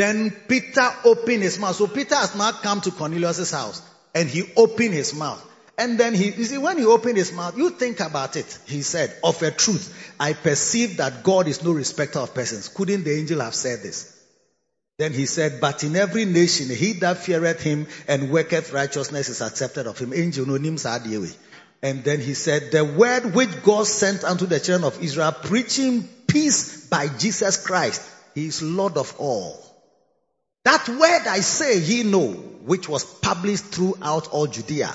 Then 0.00 0.30
Peter 0.48 0.88
opened 1.04 1.42
his 1.42 1.58
mouth. 1.58 1.76
So 1.76 1.86
Peter 1.86 2.14
has 2.14 2.34
now 2.34 2.52
come 2.52 2.80
to 2.80 2.90
Cornelius' 2.90 3.50
house 3.50 3.82
and 4.14 4.30
he 4.30 4.50
opened 4.56 4.94
his 4.94 5.12
mouth. 5.14 5.46
And 5.76 6.00
then 6.00 6.14
he, 6.14 6.30
you 6.30 6.44
see, 6.44 6.56
when 6.56 6.78
he 6.78 6.86
opened 6.86 7.18
his 7.18 7.34
mouth, 7.34 7.58
you 7.58 7.68
think 7.68 8.00
about 8.00 8.34
it. 8.36 8.58
He 8.66 8.80
said, 8.80 9.14
of 9.22 9.42
a 9.42 9.50
truth, 9.50 10.14
I 10.18 10.32
perceive 10.32 10.96
that 10.96 11.22
God 11.22 11.48
is 11.48 11.62
no 11.62 11.72
respecter 11.72 12.18
of 12.18 12.32
persons. 12.32 12.68
Couldn't 12.68 13.04
the 13.04 13.14
angel 13.14 13.40
have 13.40 13.54
said 13.54 13.82
this? 13.82 14.18
Then 14.98 15.12
he 15.12 15.26
said, 15.26 15.60
but 15.60 15.84
in 15.84 15.94
every 15.96 16.24
nation, 16.24 16.74
he 16.74 16.94
that 17.00 17.18
feareth 17.18 17.60
him 17.60 17.86
and 18.08 18.30
worketh 18.30 18.72
righteousness 18.72 19.28
is 19.28 19.42
accepted 19.42 19.86
of 19.86 19.98
him. 19.98 20.14
Angel 20.14 20.46
no 20.46 20.56
names 20.56 20.86
are 20.86 20.98
And 21.82 22.04
then 22.04 22.20
he 22.20 22.32
said, 22.32 22.72
the 22.72 22.86
word 22.86 23.34
which 23.34 23.62
God 23.62 23.86
sent 23.86 24.24
unto 24.24 24.46
the 24.46 24.60
children 24.60 24.90
of 24.90 25.02
Israel, 25.02 25.32
preaching 25.32 26.08
peace 26.26 26.88
by 26.88 27.08
Jesus 27.08 27.62
Christ. 27.66 28.00
He 28.34 28.46
is 28.46 28.62
Lord 28.62 28.96
of 28.96 29.14
all. 29.18 29.66
That 30.70 30.88
word 30.88 31.26
I 31.26 31.40
say 31.40 31.80
ye 31.80 32.04
know, 32.04 32.28
which 32.30 32.88
was 32.88 33.02
published 33.04 33.64
throughout 33.74 34.28
all 34.28 34.46
Judea 34.46 34.92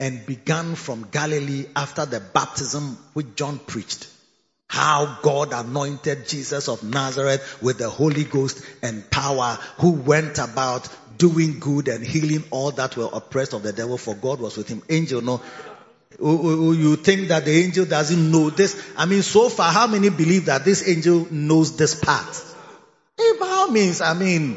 and 0.00 0.26
began 0.26 0.74
from 0.74 1.06
Galilee 1.12 1.66
after 1.76 2.06
the 2.06 2.18
baptism 2.18 2.98
which 3.12 3.36
John 3.36 3.60
preached. 3.60 4.08
How 4.66 5.20
God 5.22 5.52
anointed 5.52 6.26
Jesus 6.26 6.68
of 6.68 6.82
Nazareth 6.82 7.62
with 7.62 7.78
the 7.78 7.88
Holy 7.88 8.24
Ghost 8.24 8.60
and 8.82 9.08
power 9.08 9.60
who 9.78 9.92
went 9.92 10.38
about 10.38 10.88
doing 11.16 11.60
good 11.60 11.86
and 11.86 12.04
healing 12.04 12.42
all 12.50 12.72
that 12.72 12.96
were 12.96 13.08
oppressed 13.12 13.52
of 13.52 13.62
the 13.62 13.72
devil 13.72 13.98
for 13.98 14.16
God 14.16 14.40
was 14.40 14.56
with 14.56 14.66
him. 14.66 14.82
Angel, 14.88 15.22
no. 15.22 15.40
You 16.18 16.96
think 16.96 17.28
that 17.28 17.44
the 17.44 17.52
angel 17.52 17.84
doesn't 17.84 18.32
know 18.32 18.50
this? 18.50 18.84
I 18.96 19.06
mean, 19.06 19.22
so 19.22 19.50
far, 19.50 19.70
how 19.70 19.86
many 19.86 20.08
believe 20.10 20.46
that 20.46 20.64
this 20.64 20.88
angel 20.88 21.28
knows 21.30 21.76
this 21.76 21.94
part? 21.94 22.42
By 23.38 23.68
means, 23.70 24.00
I 24.00 24.14
mean, 24.14 24.56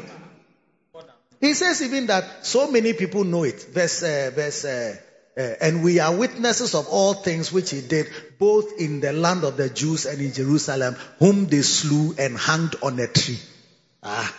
he 1.40 1.54
says 1.54 1.80
even 1.80 2.06
that 2.06 2.44
so 2.44 2.70
many 2.70 2.92
people 2.92 3.24
know 3.24 3.44
it. 3.44 3.62
Verse, 3.62 4.02
uh, 4.02 4.30
verse, 4.34 4.64
uh, 4.66 4.94
uh, 5.38 5.54
and 5.62 5.82
we 5.82 5.98
are 5.98 6.14
witnesses 6.14 6.74
of 6.74 6.86
all 6.88 7.14
things 7.14 7.50
which 7.50 7.70
he 7.70 7.80
did, 7.80 8.08
both 8.38 8.78
in 8.78 9.00
the 9.00 9.14
land 9.14 9.44
of 9.44 9.56
the 9.56 9.70
Jews 9.70 10.04
and 10.04 10.20
in 10.20 10.34
Jerusalem, 10.34 10.96
whom 11.18 11.46
they 11.46 11.62
slew 11.62 12.14
and 12.18 12.36
hanged 12.36 12.76
on 12.82 12.98
a 13.00 13.06
tree. 13.06 13.38
Ah. 14.02 14.36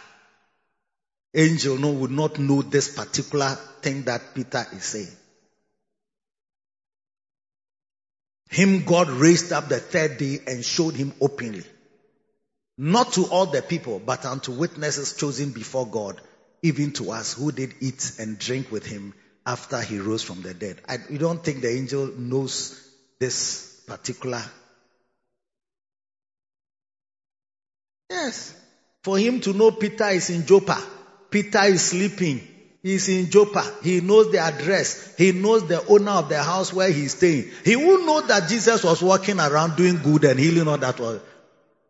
Angel 1.34 1.78
no 1.78 1.92
would 1.92 2.12
not 2.12 2.38
know 2.38 2.62
this 2.62 2.94
particular 2.94 3.58
thing 3.82 4.04
that 4.04 4.36
Peter 4.36 4.64
is 4.74 4.84
saying. 4.84 5.18
Him 8.50 8.84
God 8.84 9.10
raised 9.10 9.54
up 9.54 9.70
the 9.70 9.80
third 9.80 10.18
day 10.18 10.42
and 10.46 10.64
showed 10.64 10.94
him 10.94 11.14
openly. 11.22 11.64
Not 12.78 13.14
to 13.14 13.26
all 13.28 13.46
the 13.46 13.62
people, 13.62 14.00
but 14.06 14.26
unto 14.26 14.52
witnesses 14.52 15.16
chosen 15.16 15.52
before 15.52 15.88
God 15.88 16.22
even 16.62 16.91
to 16.93 17.12
us 17.12 17.34
who 17.34 17.52
did 17.52 17.74
eat 17.80 18.13
and 18.19 18.38
drink 18.38 18.71
with 18.71 18.86
him 18.86 19.13
after 19.45 19.82
he 19.82 20.00
rose 20.00 20.24
from 20.24 20.41
the 20.41 20.54
dead. 20.54 20.80
I, 20.88 20.97
we 21.10 21.17
don't 21.17 21.43
think 21.43 21.62
the 21.62 21.71
angel 21.71 22.08
knows 22.17 22.89
this 23.19 23.82
particular? 23.88 24.41
Yes. 28.10 28.54
For 29.04 29.17
him 29.17 29.39
to 29.41 29.54
know 29.54 29.71
Peter 29.71 30.10
is 30.10 30.30
in 30.30 30.45
Joppa. 30.45 30.78
Peter 31.30 31.63
is 31.63 31.84
sleeping. 31.84 32.47
He's 32.84 33.08
in 33.10 33.30
Joppa. 33.30 33.63
He 33.84 34.02
knows 34.02 34.32
the 34.32 34.39
address. 34.39 35.15
He 35.17 35.32
knows 35.32 35.67
the 35.67 35.86
owner 35.86 36.12
of 36.12 36.30
the 36.30 36.41
house 36.41 36.74
where 36.74 36.91
he's 36.91 37.15
staying. 37.15 37.52
He 37.63 37.76
will 37.76 38.06
know 38.06 38.21
that 38.21 38.50
Jesus 38.50 38.84
was 38.84 39.02
walking 39.02 39.39
around 39.39 39.76
doing 39.76 40.02
good 40.02 40.24
and 40.26 40.39
healing 40.39 40.67
all 40.67 40.78
that. 40.78 41.00
Was, 41.00 41.21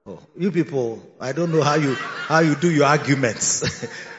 oh, 0.05 0.19
you 0.37 0.51
people, 0.51 1.01
I 1.19 1.31
don't 1.31 1.51
know 1.51 1.63
how 1.63 1.75
you, 1.75 1.95
how 1.95 2.39
you 2.39 2.55
do 2.55 2.69
your 2.69 2.85
arguments. 2.85 3.87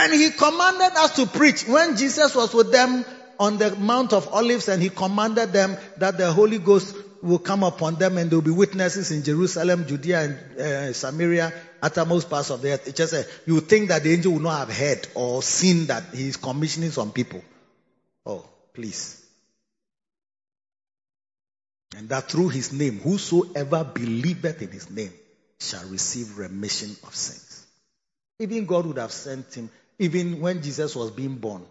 And 0.00 0.12
he 0.14 0.30
commanded 0.30 0.96
us 0.96 1.16
to 1.16 1.26
preach. 1.26 1.66
When 1.66 1.96
Jesus 1.96 2.32
was 2.36 2.54
with 2.54 2.70
them 2.70 3.04
on 3.40 3.58
the 3.58 3.74
Mount 3.74 4.12
of 4.12 4.28
Olives 4.32 4.68
and 4.68 4.80
he 4.80 4.90
commanded 4.90 5.52
them 5.52 5.76
that 5.96 6.16
the 6.16 6.32
Holy 6.32 6.58
Ghost 6.58 6.94
will 7.20 7.40
come 7.40 7.64
upon 7.64 7.96
them 7.96 8.16
and 8.16 8.30
they'll 8.30 8.40
be 8.40 8.52
witnesses 8.52 9.10
in 9.10 9.24
Jerusalem, 9.24 9.88
Judea 9.88 10.20
and 10.20 10.60
uh, 10.60 10.92
Samaria, 10.92 11.52
uttermost 11.82 12.30
parts 12.30 12.50
of 12.50 12.62
the 12.62 12.74
earth. 12.74 12.86
It 12.86 12.94
just 12.94 13.10
said, 13.10 13.26
you 13.44 13.58
think 13.58 13.88
that 13.88 14.04
the 14.04 14.12
angel 14.12 14.34
will 14.34 14.40
not 14.40 14.68
have 14.68 14.76
heard 14.76 15.08
or 15.16 15.42
seen 15.42 15.86
that 15.86 16.04
he 16.14 16.28
is 16.28 16.36
commissioning 16.36 16.92
some 16.92 17.10
people. 17.10 17.42
Oh, 18.24 18.48
please. 18.72 19.24
And 21.96 22.08
that 22.10 22.30
through 22.30 22.50
his 22.50 22.72
name, 22.72 23.00
whosoever 23.00 23.82
believeth 23.82 24.62
in 24.62 24.70
his 24.70 24.90
name 24.90 25.12
shall 25.58 25.84
receive 25.88 26.38
remission 26.38 26.90
of 27.02 27.16
sins. 27.16 27.66
Even 28.38 28.66
God 28.66 28.86
would 28.86 28.98
have 28.98 29.10
sent 29.10 29.52
him 29.54 29.68
even 29.98 30.40
when 30.40 30.62
Jesus 30.62 30.94
was 30.94 31.10
being 31.10 31.36
born, 31.36 31.64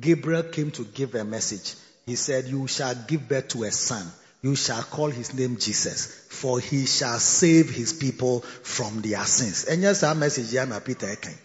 Gabriel 0.00 0.42
came 0.44 0.70
to 0.72 0.84
give 0.84 1.14
a 1.14 1.24
message. 1.24 1.74
he 2.06 2.16
said, 2.16 2.46
You 2.46 2.66
shall 2.66 2.94
give 2.94 3.28
birth 3.28 3.48
to 3.48 3.64
a 3.64 3.70
son. 3.70 4.06
You 4.42 4.56
shall 4.56 4.82
call 4.82 5.08
his 5.08 5.32
name 5.32 5.56
Jesus, 5.56 6.06
for 6.28 6.60
he 6.60 6.84
shall 6.84 7.18
save 7.18 7.70
his 7.70 7.94
people 7.94 8.40
from 8.40 9.00
their 9.00 9.24
sins. 9.24 9.64
And 9.64 9.80
yes, 9.80 10.02
our 10.02 10.14
message 10.14 10.50
here 10.50 10.66
Peter 10.84 11.16
came. 11.16 11.38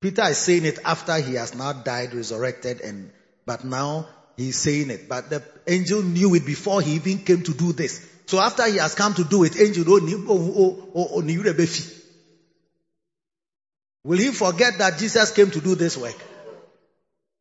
Peter 0.00 0.22
is 0.22 0.38
saying 0.38 0.64
it 0.64 0.78
after 0.84 1.16
he 1.16 1.34
has 1.34 1.54
now 1.54 1.72
died, 1.72 2.14
resurrected, 2.14 2.80
and 2.80 3.10
but 3.44 3.64
now 3.64 4.06
he's 4.36 4.56
saying 4.56 4.90
it. 4.90 5.08
But 5.08 5.28
the 5.28 5.42
angel 5.66 6.02
knew 6.02 6.34
it 6.34 6.46
before 6.46 6.80
he 6.80 6.92
even 6.92 7.18
came 7.18 7.42
to 7.42 7.52
do 7.52 7.72
this. 7.72 8.10
So 8.26 8.38
after 8.40 8.66
he 8.66 8.78
has 8.78 8.94
come 8.94 9.12
to 9.14 9.24
do 9.24 9.44
it, 9.44 9.60
angel 9.60 9.84
oh, 9.88 10.00
oh, 10.02 10.24
oh, 10.56 10.90
oh, 10.94 11.08
oh 11.14 11.20
Will 14.04 14.18
he 14.18 14.28
forget 14.28 14.78
that 14.78 14.98
Jesus 14.98 15.30
came 15.30 15.50
to 15.50 15.60
do 15.60 15.74
this 15.74 15.96
work? 15.96 16.16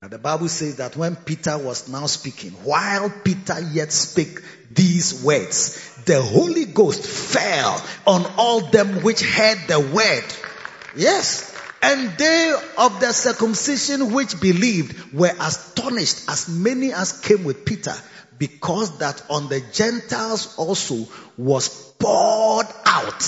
And 0.02 0.10
the 0.10 0.18
Bible 0.18 0.48
says 0.48 0.78
that 0.78 0.96
when 0.96 1.16
Peter 1.18 1.58
was 1.58 1.90
now 1.90 2.08
speaking, 2.08 2.52
while 2.64 3.10
Peter 3.10 3.60
yet 3.60 3.92
spake 3.92 4.40
these 4.72 5.24
words, 5.24 5.98
the 6.06 6.22
Holy 6.22 6.66
Ghost 6.66 7.06
fell 7.06 7.86
on 8.08 8.26
all 8.38 8.62
them 8.62 9.04
which 9.04 9.22
heard 9.22 9.60
the 9.68 9.80
word. 9.80 10.24
Yes. 10.96 11.54
And 11.82 12.18
they 12.18 12.54
of 12.78 13.00
the 13.02 13.12
circumcision 13.12 14.14
which 14.14 14.40
believed 14.40 15.14
were 15.14 15.34
astonished 15.38 16.30
as 16.30 16.48
many 16.48 16.94
as 16.94 17.20
came 17.20 17.44
with 17.44 17.66
Peter 17.66 17.94
because 18.38 19.00
that 19.00 19.22
on 19.30 19.50
the 19.50 19.62
Gentiles 19.74 20.56
also 20.58 21.08
was 21.38 21.68
poured 22.00 22.68
out 22.86 23.20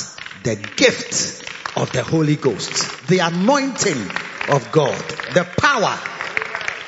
the 0.44 0.56
gift 0.78 1.46
of 1.76 1.92
the 1.92 2.04
Holy 2.04 2.36
Ghost, 2.36 3.08
the 3.08 3.20
anointing 3.20 4.02
of 4.50 4.72
God, 4.72 4.98
the 5.34 5.48
power 5.58 6.00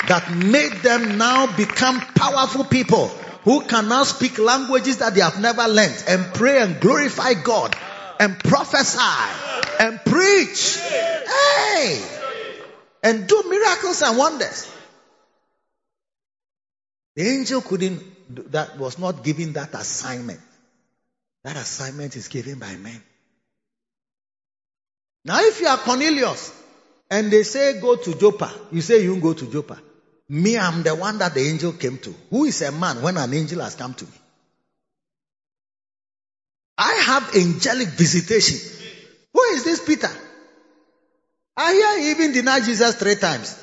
that 0.07 0.31
made 0.31 0.71
them 0.83 1.17
now 1.17 1.55
become 1.55 1.99
powerful 1.99 2.63
people 2.63 3.07
who 3.43 3.61
can 3.61 3.89
now 3.89 4.03
speak 4.03 4.39
languages 4.39 4.97
that 4.97 5.13
they 5.13 5.21
have 5.21 5.39
never 5.39 5.67
learned 5.67 6.03
and 6.07 6.33
pray 6.33 6.61
and 6.61 6.79
glorify 6.79 7.33
God 7.33 7.75
and 8.19 8.37
prophesy 8.39 8.99
and 9.79 9.99
preach. 10.05 10.77
Hey! 10.77 12.01
And 13.03 13.27
do 13.27 13.43
miracles 13.47 14.01
and 14.01 14.17
wonders. 14.17 14.71
The 17.15 17.27
angel 17.27 17.61
couldn't, 17.61 18.51
that 18.51 18.77
was 18.77 18.99
not 18.99 19.23
given 19.23 19.53
that 19.53 19.73
assignment. 19.73 20.39
That 21.43 21.55
assignment 21.55 22.15
is 22.15 22.27
given 22.27 22.59
by 22.59 22.75
men. 22.75 23.01
Now 25.27 25.41
if 25.41 25.59
you 25.59 25.67
are 25.67 25.77
Cornelius 25.77 26.53
and 27.11 27.29
they 27.29 27.43
say 27.43 27.81
go 27.81 27.97
to 27.97 28.15
Joppa, 28.15 28.49
you 28.71 28.79
say 28.79 29.03
you 29.03 29.19
go 29.19 29.33
to 29.33 29.45
Joppa. 29.51 29.77
Me, 30.29 30.57
I'm 30.57 30.83
the 30.83 30.95
one 30.95 31.17
that 31.17 31.33
the 31.33 31.41
angel 31.41 31.73
came 31.73 31.97
to. 31.97 32.15
Who 32.29 32.45
is 32.45 32.61
a 32.61 32.71
man 32.71 33.01
when 33.01 33.17
an 33.17 33.33
angel 33.33 33.59
has 33.59 33.75
come 33.75 33.93
to 33.93 34.05
me? 34.05 34.11
I 36.77 36.93
have 37.07 37.35
angelic 37.35 37.89
visitation. 37.89 38.57
Who 39.33 39.41
is 39.41 39.65
this 39.65 39.85
Peter? 39.85 40.09
I 41.57 41.73
hear 41.73 41.99
he 41.99 42.11
even 42.11 42.31
denied 42.31 42.63
Jesus 42.63 42.95
three 42.95 43.15
times. 43.15 43.53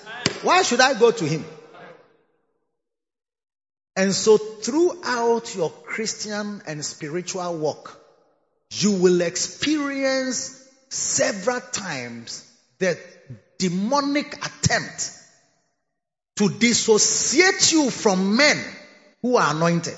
Why 0.43 0.63
should 0.65 0.83
I 0.83 0.99
go 0.99 1.13
to 1.13 1.25
him? 1.25 1.47
And 3.97 4.13
so 4.13 4.37
throughout 4.37 5.57
your 5.57 5.71
Christian 5.71 6.61
and 6.67 6.85
spiritual 6.85 7.57
walk, 7.57 7.99
you 8.71 8.93
will 8.93 9.23
experience 9.23 10.61
several 10.95 11.61
times 11.61 12.51
the 12.79 12.99
demonic 13.59 14.35
attempt 14.35 15.11
to 16.37 16.49
dissociate 16.49 17.73
you 17.73 17.91
from 17.91 18.37
men 18.37 18.63
who 19.23 19.37
are 19.37 19.55
anointed. 19.55 19.97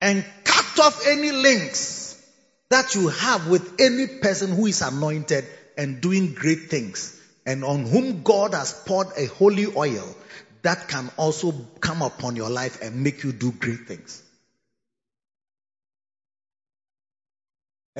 And 0.00 0.24
cut 0.44 0.80
off 0.80 1.06
any 1.06 1.30
links 1.30 2.20
that 2.70 2.94
you 2.94 3.08
have 3.08 3.48
with 3.48 3.80
any 3.80 4.06
person 4.06 4.54
who 4.54 4.66
is 4.66 4.80
anointed 4.80 5.44
and 5.76 6.00
doing 6.00 6.34
great 6.34 6.70
things 6.70 7.20
and 7.44 7.64
on 7.64 7.84
whom 7.84 8.22
God 8.22 8.54
has 8.54 8.72
poured 8.86 9.08
a 9.16 9.26
holy 9.26 9.66
oil 9.76 10.16
that 10.62 10.88
can 10.88 11.10
also 11.16 11.52
come 11.80 12.02
upon 12.02 12.36
your 12.36 12.50
life 12.50 12.82
and 12.82 13.02
make 13.02 13.24
you 13.24 13.32
do 13.32 13.52
great 13.52 13.86
things. 13.86 14.22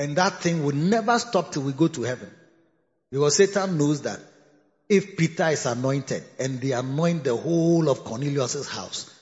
And 0.01 0.15
that 0.15 0.41
thing 0.41 0.63
will 0.63 0.73
never 0.73 1.19
stop 1.19 1.51
till 1.51 1.61
we 1.61 1.73
go 1.73 1.87
to 1.87 2.01
heaven. 2.01 2.31
Because 3.11 3.35
Satan 3.35 3.77
knows 3.77 4.01
that 4.01 4.19
if 4.89 5.15
Peter 5.15 5.49
is 5.49 5.67
anointed 5.67 6.23
and 6.39 6.59
they 6.59 6.71
anoint 6.71 7.23
the 7.23 7.35
whole 7.35 7.87
of 7.87 8.03
Cornelius' 8.03 8.67
house, 8.67 9.13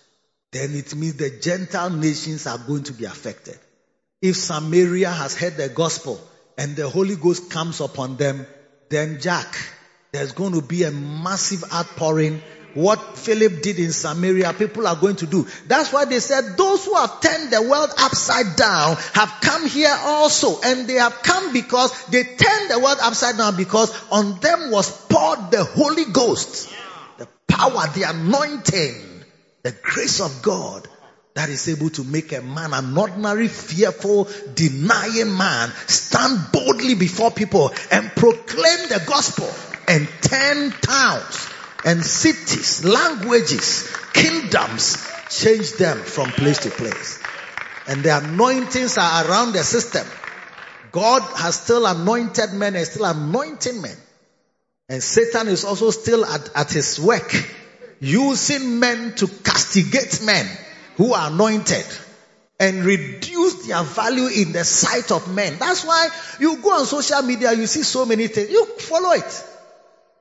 then 0.54 0.74
it 0.74 0.96
means 0.96 1.16
the 1.16 1.32
Gentile 1.32 1.90
nations 1.90 2.48
are 2.48 2.58
going 2.58 2.84
to 2.84 2.94
be 2.94 3.04
affected. 3.04 3.60
If 4.22 4.38
Samaria 4.38 5.10
has 5.10 5.36
heard 5.38 5.58
the 5.58 5.68
gospel 5.68 6.18
and 6.58 6.78
the 6.78 6.88
Holy 6.90 7.18
Ghost 7.18 7.52
comes 7.52 7.82
upon 7.82 8.16
them, 8.16 8.48
then 8.88 9.20
Jack, 9.20 9.54
there's 10.14 10.32
going 10.32 10.54
to 10.54 10.62
be 10.62 10.84
a 10.84 10.92
massive 10.92 11.74
outpouring 11.74 12.42
what 12.74 13.18
Philip 13.18 13.62
did 13.62 13.80
in 13.80 13.92
Samaria, 13.92 14.54
people 14.54 14.88
are 14.88 14.96
going 14.96 15.16
to 15.18 15.28
do. 15.28 15.48
That's 15.68 15.92
why 15.92 16.06
they 16.06 16.20
said 16.20 16.58
those 16.58 16.86
who 16.86 16.96
have 16.96 17.22
turned 17.22 17.52
the 17.52 17.62
world 17.62 17.90
upside 17.98 18.56
down 18.56 18.96
have 19.14 19.34
come 19.42 19.68
here 19.68 19.96
also. 20.02 20.62
And 20.62 20.88
they 20.88 20.96
have 20.96 21.22
come 21.24 21.54
because 21.54 22.06
they 22.08 22.24
turned 22.24 22.70
the 22.70 22.80
world 22.80 22.98
upside 23.02 23.38
down 23.38 23.56
because 23.58 23.94
on 24.12 24.40
them 24.40 24.72
was 24.72 24.90
poured 25.08 25.52
the 25.52 25.64
Holy 25.64 26.06
Ghost. 26.06 26.74
The 27.18 27.28
power, 27.48 27.88
the 27.94 28.04
anointing, 28.04 29.24
the 29.64 29.76
grace 29.82 30.22
of 30.22 30.42
God 30.42 30.88
that 31.34 31.50
is 31.50 31.68
able 31.70 31.90
to 31.92 32.04
make 32.04 32.32
a 32.34 32.42
man, 32.42 32.74
an 32.74 32.98
ordinary, 32.98 33.48
fearful, 33.48 34.28
denying 34.56 35.38
man, 35.38 35.70
stand 35.88 36.52
boldly 36.52 36.96
before 36.96 37.32
people 37.32 37.72
and 37.92 38.10
proclaim 38.12 38.90
the 38.90 39.04
gospel 39.08 39.50
and 39.88 40.08
turn 40.22 40.72
towns 40.82 41.50
and 41.86 42.04
cities, 42.04 42.84
languages, 42.84 43.90
kingdoms, 44.14 44.98
change 45.30 45.74
them 45.74 45.98
from 45.98 46.30
place 46.32 46.60
to 46.60 46.70
place. 46.70 47.22
And 47.88 48.04
the 48.04 48.18
anointings 48.18 48.98
are 48.98 49.28
around 49.28 49.54
the 49.54 49.64
system. 49.64 50.06
God 50.92 51.22
has 51.38 51.60
still 51.60 51.86
anointed 51.86 52.54
men 52.54 52.76
and 52.76 52.86
still 52.86 53.06
anointing 53.06 53.82
men. 53.82 53.96
And 54.90 55.04
Satan 55.04 55.48
is 55.48 55.66
also 55.66 55.92
still 55.92 56.26
at, 56.26 56.50
at 56.56 56.72
his 56.72 57.00
work, 57.00 57.34
using 58.00 58.80
men 58.80 59.14
to 59.16 59.28
castigate 59.28 60.22
men 60.24 60.48
who 60.98 61.14
are 61.14 61.30
anointed 61.30 61.86
and 62.60 62.84
reduce 62.84 63.68
their 63.68 63.84
value 63.84 64.28
in 64.28 64.52
the 64.52 64.66
sight 64.66 65.12
of 65.12 65.34
men. 65.34 65.58
That's 65.60 65.86
why 65.86 66.10
you 66.40 66.58
go 66.58 66.72
on 66.72 66.86
social 66.86 67.22
media, 67.22 67.54
you 67.54 67.68
see 67.68 67.84
so 67.84 68.06
many 68.06 68.28
things. 68.28 68.50
You 68.50 68.66
follow 68.66 69.12
it. 69.12 69.46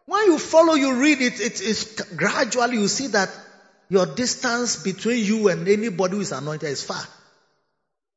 When 0.08 0.24
you 0.24 0.38
follow, 0.38 0.72
you 0.72 1.02
read 1.02 1.20
it, 1.20 1.38
it 1.38 1.60
is 1.60 2.02
gradually 2.16 2.78
you 2.78 2.88
see 2.88 3.08
that 3.08 3.28
your 3.90 4.06
distance 4.06 4.82
between 4.82 5.22
you 5.22 5.48
and 5.48 5.68
anybody 5.68 6.14
who 6.14 6.22
is 6.22 6.32
anointed 6.32 6.70
is 6.70 6.82
far. 6.82 7.04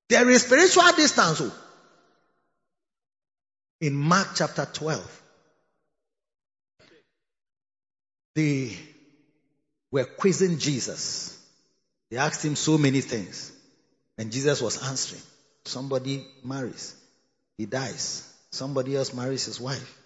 There 0.07 0.29
is 0.29 0.43
spiritual 0.43 0.89
distance. 0.95 1.41
Oh. 1.41 1.53
In 3.81 3.93
Mark 3.93 4.29
chapter 4.35 4.65
12, 4.71 5.21
they 8.35 8.77
were 9.91 10.05
quizzing 10.05 10.59
Jesus. 10.59 11.37
They 12.09 12.15
asked 12.15 12.45
him 12.45 12.55
so 12.55 12.77
many 12.77 13.01
things. 13.01 13.51
And 14.17 14.31
Jesus 14.31 14.61
was 14.61 14.81
answering. 14.87 15.23
Somebody 15.65 16.25
marries, 16.41 16.95
he 17.57 17.65
dies. 17.65 18.33
Somebody 18.49 18.95
else 18.95 19.13
marries 19.13 19.43
his 19.43 19.59
wife. 19.59 19.97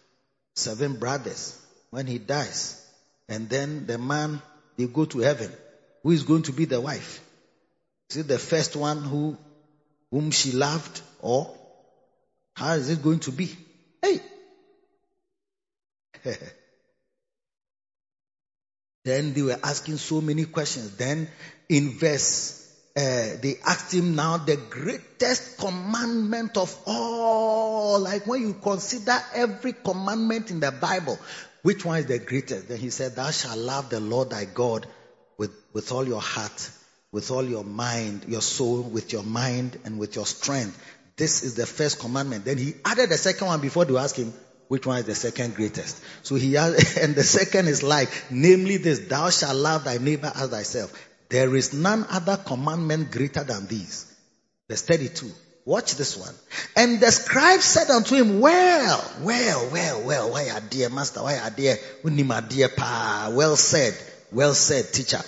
Seven 0.56 0.96
brothers, 0.96 1.62
when 1.96 2.08
he 2.08 2.18
dies. 2.18 2.86
And 3.30 3.50
then 3.50 3.86
the 3.88 3.98
man, 3.98 4.42
they 4.76 4.86
go 4.86 5.06
to 5.06 5.20
heaven. 5.20 5.50
Who 6.04 6.12
is 6.12 6.24
going 6.24 6.44
to 6.44 6.52
be 6.52 6.66
the 6.66 6.82
wife? 6.82 7.22
Is 8.10 8.18
it 8.18 8.28
the 8.28 8.38
first 8.38 8.76
one 8.76 9.02
who, 9.02 9.38
whom 10.12 10.32
she 10.32 10.52
loved 10.52 11.02
or 11.22 11.56
how 12.54 12.74
is 12.74 12.90
it 12.90 13.02
going 13.02 13.20
to 13.20 13.32
be? 13.32 13.50
Hey! 14.02 14.20
then 19.06 19.34
they 19.34 19.44
were 19.44 19.60
asking 19.64 19.96
so 19.96 20.20
many 20.20 20.44
questions. 20.44 20.98
Then 20.98 21.30
in 21.70 21.92
verse 21.92 22.62
uh, 22.98 23.40
they 23.42 23.56
asked 23.66 23.94
him 23.94 24.16
now 24.16 24.38
the 24.38 24.58
greatest 24.58 25.58
commandment 25.58 26.58
of 26.58 26.78
all. 26.86 28.00
Like 28.00 28.28
when 28.28 28.42
you 28.42 28.54
consider 28.54 29.18
every 29.34 29.74
commandment 29.74 30.52
in 30.52 30.60
the 30.60 30.72
Bible, 30.72 31.18
which 31.66 31.84
one 31.84 31.98
is 31.98 32.06
the 32.06 32.20
greatest? 32.20 32.68
Then 32.68 32.78
he 32.78 32.92
said, 32.92 33.16
Thou 33.16 33.32
shalt 33.32 33.58
love 33.58 33.90
the 33.90 34.00
Lord 34.00 34.30
thy 34.30 34.46
God 34.46 34.86
with, 35.36 35.50
with 35.74 35.92
all 35.92 36.08
your 36.08 36.22
heart, 36.22 36.70
with 37.12 37.32
all 37.32 37.44
your 37.44 37.64
mind, 37.64 38.26
your 38.28 38.44
soul, 38.44 38.84
with 38.84 39.12
your 39.12 39.24
mind, 39.24 39.80
and 39.84 39.98
with 39.98 40.16
your 40.16 40.28
strength. 40.28 40.80
This 41.18 41.42
is 41.42 41.56
the 41.56 41.66
first 41.66 41.98
commandment. 41.98 42.46
Then 42.46 42.60
he 42.60 42.76
added 42.86 43.10
the 43.10 43.18
second 43.18 43.48
one 43.48 43.62
before 43.62 43.86
they 43.86 43.98
ask 43.98 44.16
him, 44.16 44.32
Which 44.68 44.86
one 44.86 45.00
is 45.00 45.06
the 45.06 45.16
second 45.16 45.56
greatest? 45.56 46.00
So 46.22 46.36
he 46.36 46.56
and 46.56 47.16
the 47.16 47.24
second 47.24 47.68
is 47.68 47.82
like, 47.82 48.10
namely 48.30 48.78
this, 48.78 49.00
thou 49.00 49.32
shalt 49.32 49.56
love 49.56 49.86
thy 49.86 49.98
neighbor 49.98 50.32
as 50.36 50.50
thyself. 50.50 50.94
There 51.30 51.56
is 51.56 51.74
none 51.74 52.06
other 52.12 52.38
commandment 52.38 53.12
greater 53.12 53.44
than 53.44 53.66
these. 53.66 54.14
Verse 54.70 54.84
32. 54.84 55.32
Watch 55.66 55.96
this 55.96 56.16
one. 56.16 56.34
And 56.76 57.00
the 57.00 57.12
scribe 57.12 57.62
said 57.62 57.90
unto 57.90 58.14
him, 58.14 58.40
Well, 58.40 59.12
well, 59.22 59.70
well, 59.72 60.04
well, 60.04 60.32
why 60.32 60.50
are 60.50 60.62
dear 60.62 60.90
master? 60.90 61.24
Why 61.24 61.40
are 61.40 61.50
dear? 61.50 61.78
dear 62.48 62.70
pa? 62.70 63.32
Well 63.34 63.56
said, 63.56 63.98
well 64.32 64.54
said, 64.54 64.94
teacher, 64.94 65.22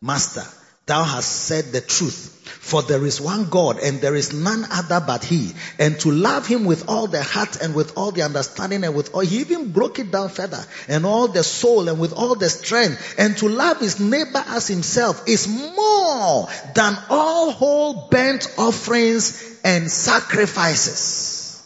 master. 0.00 0.44
Thou 0.86 1.04
hast 1.04 1.30
said 1.30 1.66
the 1.66 1.82
truth. 1.82 2.33
For 2.64 2.80
there 2.80 3.04
is 3.04 3.20
one 3.20 3.50
God 3.50 3.78
and 3.78 4.00
there 4.00 4.14
is 4.14 4.32
none 4.32 4.64
other 4.70 4.98
but 5.06 5.22
He. 5.22 5.52
And 5.78 6.00
to 6.00 6.10
love 6.10 6.46
Him 6.46 6.64
with 6.64 6.88
all 6.88 7.06
the 7.06 7.22
heart 7.22 7.60
and 7.60 7.74
with 7.74 7.98
all 7.98 8.10
the 8.10 8.22
understanding 8.22 8.84
and 8.84 8.94
with 8.94 9.14
all, 9.14 9.20
He 9.20 9.40
even 9.40 9.70
broke 9.70 9.98
it 9.98 10.10
down 10.10 10.30
further. 10.30 10.64
And 10.88 11.04
all 11.04 11.28
the 11.28 11.44
soul 11.44 11.90
and 11.90 12.00
with 12.00 12.14
all 12.14 12.36
the 12.36 12.48
strength. 12.48 13.16
And 13.18 13.36
to 13.36 13.50
love 13.50 13.80
His 13.80 14.00
neighbor 14.00 14.42
as 14.46 14.66
Himself 14.66 15.28
is 15.28 15.46
more 15.46 16.48
than 16.74 16.96
all 17.10 17.50
whole 17.50 18.08
burnt 18.08 18.48
offerings 18.56 19.60
and 19.62 19.90
sacrifices. 19.90 21.62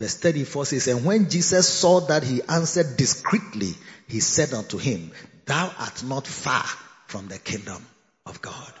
Verse 0.00 0.16
34 0.16 0.64
says, 0.64 0.88
And 0.88 1.04
when 1.04 1.28
Jesus 1.28 1.68
saw 1.68 2.00
that 2.06 2.22
he 2.22 2.40
answered 2.48 2.96
discreetly, 2.96 3.74
he 4.06 4.20
said 4.20 4.54
unto 4.54 4.78
him, 4.78 5.10
Thou 5.44 5.70
art 5.78 6.02
not 6.02 6.26
far 6.26 6.64
from 7.08 7.28
the 7.28 7.38
kingdom 7.38 7.84
of 8.24 8.40
God. 8.40 8.72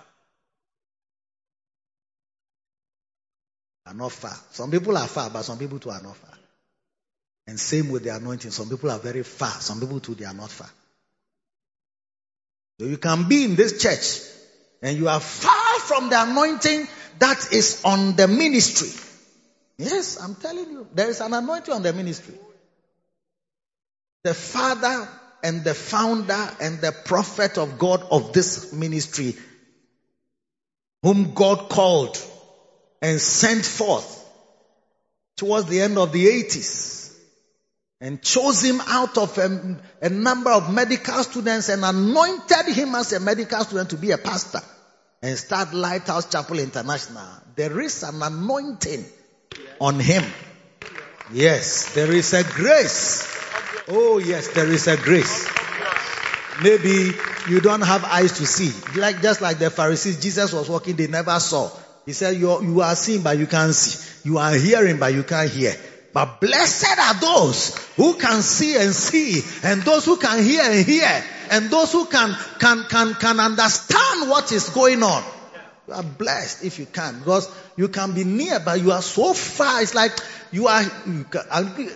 Are 3.88 3.94
not 3.94 4.12
far. 4.12 4.36
Some 4.50 4.70
people 4.70 4.94
are 4.98 5.06
far, 5.06 5.30
but 5.30 5.42
some 5.42 5.58
people 5.58 5.78
too 5.78 5.88
are 5.88 6.02
not 6.02 6.14
far. 6.14 6.36
And 7.46 7.58
same 7.58 7.88
with 7.88 8.04
the 8.04 8.14
anointing. 8.14 8.50
Some 8.50 8.68
people 8.68 8.90
are 8.90 8.98
very 8.98 9.22
far. 9.22 9.50
Some 9.50 9.80
people 9.80 9.98
too, 9.98 10.14
they 10.14 10.26
are 10.26 10.34
not 10.34 10.50
far. 10.50 10.68
So 12.78 12.86
you 12.86 12.98
can 12.98 13.26
be 13.28 13.44
in 13.44 13.56
this 13.56 13.80
church 13.82 14.20
and 14.82 14.98
you 14.98 15.08
are 15.08 15.20
far 15.20 15.80
from 15.80 16.10
the 16.10 16.22
anointing 16.22 16.86
that 17.18 17.50
is 17.54 17.80
on 17.82 18.14
the 18.14 18.28
ministry. 18.28 18.90
Yes, 19.78 20.20
I'm 20.22 20.34
telling 20.34 20.70
you, 20.70 20.86
there 20.92 21.08
is 21.08 21.22
an 21.22 21.32
anointing 21.32 21.72
on 21.72 21.82
the 21.82 21.94
ministry. 21.94 22.34
The 24.22 24.34
father 24.34 25.08
and 25.42 25.64
the 25.64 25.72
founder 25.72 26.50
and 26.60 26.78
the 26.82 26.92
prophet 26.92 27.56
of 27.56 27.78
God 27.78 28.04
of 28.10 28.34
this 28.34 28.70
ministry, 28.74 29.34
whom 31.02 31.32
God 31.32 31.70
called 31.70 32.22
and 33.00 33.20
sent 33.20 33.64
forth 33.64 34.24
towards 35.36 35.68
the 35.68 35.80
end 35.80 35.98
of 35.98 36.12
the 36.12 36.26
80s 36.26 37.16
and 38.00 38.22
chose 38.22 38.62
him 38.62 38.80
out 38.86 39.18
of 39.18 39.36
a, 39.38 39.78
a, 40.02 40.08
number 40.08 40.50
of 40.50 40.72
medical 40.72 41.22
students 41.24 41.68
and 41.68 41.84
anointed 41.84 42.66
him 42.66 42.94
as 42.94 43.12
a 43.12 43.20
medical 43.20 43.60
student 43.60 43.90
to 43.90 43.96
be 43.96 44.12
a 44.12 44.18
pastor 44.18 44.60
and 45.22 45.36
start 45.36 45.74
Lighthouse 45.74 46.30
Chapel 46.30 46.58
International. 46.58 47.26
There 47.56 47.80
is 47.80 48.02
an 48.04 48.22
anointing 48.22 49.04
on 49.80 49.98
him. 49.98 50.24
Yes, 51.32 51.94
there 51.94 52.12
is 52.12 52.32
a 52.34 52.44
grace. 52.44 53.36
Oh 53.88 54.18
yes, 54.18 54.48
there 54.48 54.68
is 54.68 54.86
a 54.86 54.96
grace. 54.96 55.48
Maybe 56.62 57.12
you 57.48 57.60
don't 57.60 57.82
have 57.82 58.04
eyes 58.04 58.38
to 58.38 58.46
see. 58.46 58.98
Like 58.98 59.22
just 59.22 59.40
like 59.40 59.58
the 59.58 59.70
Pharisees, 59.70 60.20
Jesus 60.22 60.52
was 60.52 60.68
walking, 60.68 60.96
they 60.96 61.06
never 61.06 61.38
saw. 61.40 61.70
He 62.08 62.14
said, 62.14 62.38
you 62.38 62.62
you 62.62 62.80
are 62.80 62.96
seeing, 62.96 63.20
but 63.20 63.36
you 63.36 63.46
can't 63.46 63.74
see. 63.74 64.30
You 64.30 64.38
are 64.38 64.54
hearing, 64.54 64.98
but 64.98 65.12
you 65.12 65.24
can't 65.24 65.50
hear. 65.50 65.74
But 66.14 66.40
blessed 66.40 66.98
are 66.98 67.20
those 67.20 67.76
who 67.96 68.14
can 68.14 68.40
see 68.40 68.76
and 68.76 68.94
see, 68.94 69.42
and 69.62 69.82
those 69.82 70.06
who 70.06 70.16
can 70.16 70.42
hear 70.42 70.62
and 70.62 70.86
hear, 70.86 71.22
and 71.50 71.68
those 71.68 71.92
who 71.92 72.06
can, 72.06 72.34
can, 72.60 72.84
can, 72.84 73.12
can 73.12 73.38
understand 73.38 74.30
what 74.30 74.50
is 74.52 74.70
going 74.70 75.02
on. 75.02 75.22
You 75.86 75.92
are 75.92 76.02
blessed 76.02 76.64
if 76.64 76.78
you 76.78 76.86
can, 76.86 77.18
because 77.18 77.54
you 77.76 77.88
can 77.88 78.14
be 78.14 78.24
near, 78.24 78.58
but 78.58 78.80
you 78.80 78.90
are 78.92 79.02
so 79.02 79.34
far. 79.34 79.82
It's 79.82 79.94
like 79.94 80.12
you 80.50 80.66
are, 80.66 80.84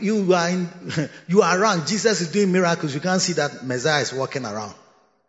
you 0.03 0.35
are 0.35 0.49
in, 0.51 0.69
you 1.27 1.41
are 1.41 1.59
around. 1.59 1.87
Jesus 1.87 2.21
is 2.21 2.31
doing 2.31 2.53
miracles. 2.53 2.95
You 2.95 3.01
can't 3.01 3.23
see 3.23 3.33
that 3.33 3.65
Messiah 3.65 4.03
is 4.03 4.13
walking 4.13 4.45
around. 4.45 4.75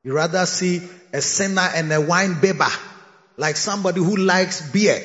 You 0.03 0.13
rather 0.13 0.45
see 0.45 0.81
a 1.13 1.21
sinner 1.21 1.69
and 1.73 1.89
a 1.93 2.01
wine 2.01 2.41
bibber 2.41 2.67
like 3.37 3.57
somebody 3.57 4.01
who 4.01 4.17
likes 4.17 4.71
beer. 4.71 4.99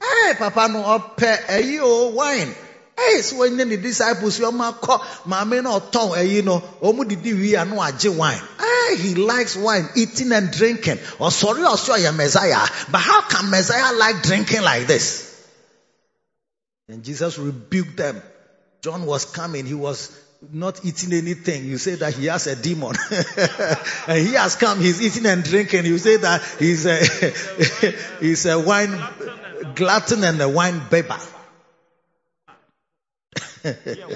Hey, 0.00 0.34
Papa, 0.34 0.68
no, 0.70 0.84
oh, 0.84 0.94
up 0.94 1.20
a 1.20 1.52
eh, 1.52 1.58
you 1.58 1.80
oh, 1.82 2.10
wine. 2.14 2.54
Hey, 2.96 3.20
so 3.20 3.38
when 3.38 3.56
the 3.56 3.76
disciples, 3.76 4.38
you 4.38 4.50
ma 4.50 4.72
ko, 4.72 4.98
maame 5.26 5.62
na 5.62 5.78
oton 5.78 6.16
eyi 6.16 6.44
no, 6.44 6.60
omu 6.82 7.00
eh, 7.00 7.04
oh, 7.04 7.04
didi 7.04 7.32
wi 7.32 7.56
ah, 7.56 7.62
anu 7.62 7.76
agye 7.76 8.10
ah, 8.10 8.18
wine. 8.18 8.42
Hey, 8.58 8.96
he 8.96 9.14
likes 9.14 9.56
wine, 9.56 9.88
eating 9.96 10.32
and 10.32 10.50
drinking. 10.50 10.98
Or 11.18 11.30
sorry, 11.30 11.64
or 11.64 11.76
sure, 11.76 11.98
you're 11.98 12.12
Messiah. 12.12 12.66
But 12.90 12.98
how 12.98 13.22
can 13.22 13.50
Messiah 13.50 13.94
like 13.96 14.22
drinking 14.22 14.62
like 14.62 14.86
this? 14.86 15.26
And 16.88 17.04
Jesus 17.04 17.38
rebuked 17.38 17.96
them. 17.96 18.22
John 18.80 19.04
was 19.04 19.24
coming, 19.24 19.66
he 19.66 19.74
was 19.74 20.16
not 20.52 20.84
eating 20.84 21.12
anything, 21.12 21.64
you 21.64 21.78
say 21.78 21.96
that 21.96 22.14
he 22.14 22.26
has 22.26 22.46
a 22.46 22.54
demon. 22.54 22.94
and 24.06 24.26
he 24.26 24.34
has 24.34 24.56
come, 24.56 24.80
he's 24.80 25.02
eating 25.02 25.26
and 25.26 25.42
drinking. 25.42 25.84
You 25.84 25.98
say 25.98 26.16
that 26.16 26.42
he's 26.58 26.86
a, 26.86 26.98
he's 28.20 28.46
a 28.46 28.58
wine 28.58 28.96
glutton 29.74 30.22
and 30.24 30.40
a 30.40 30.48
wine 30.48 30.80
bibber. 30.90 31.18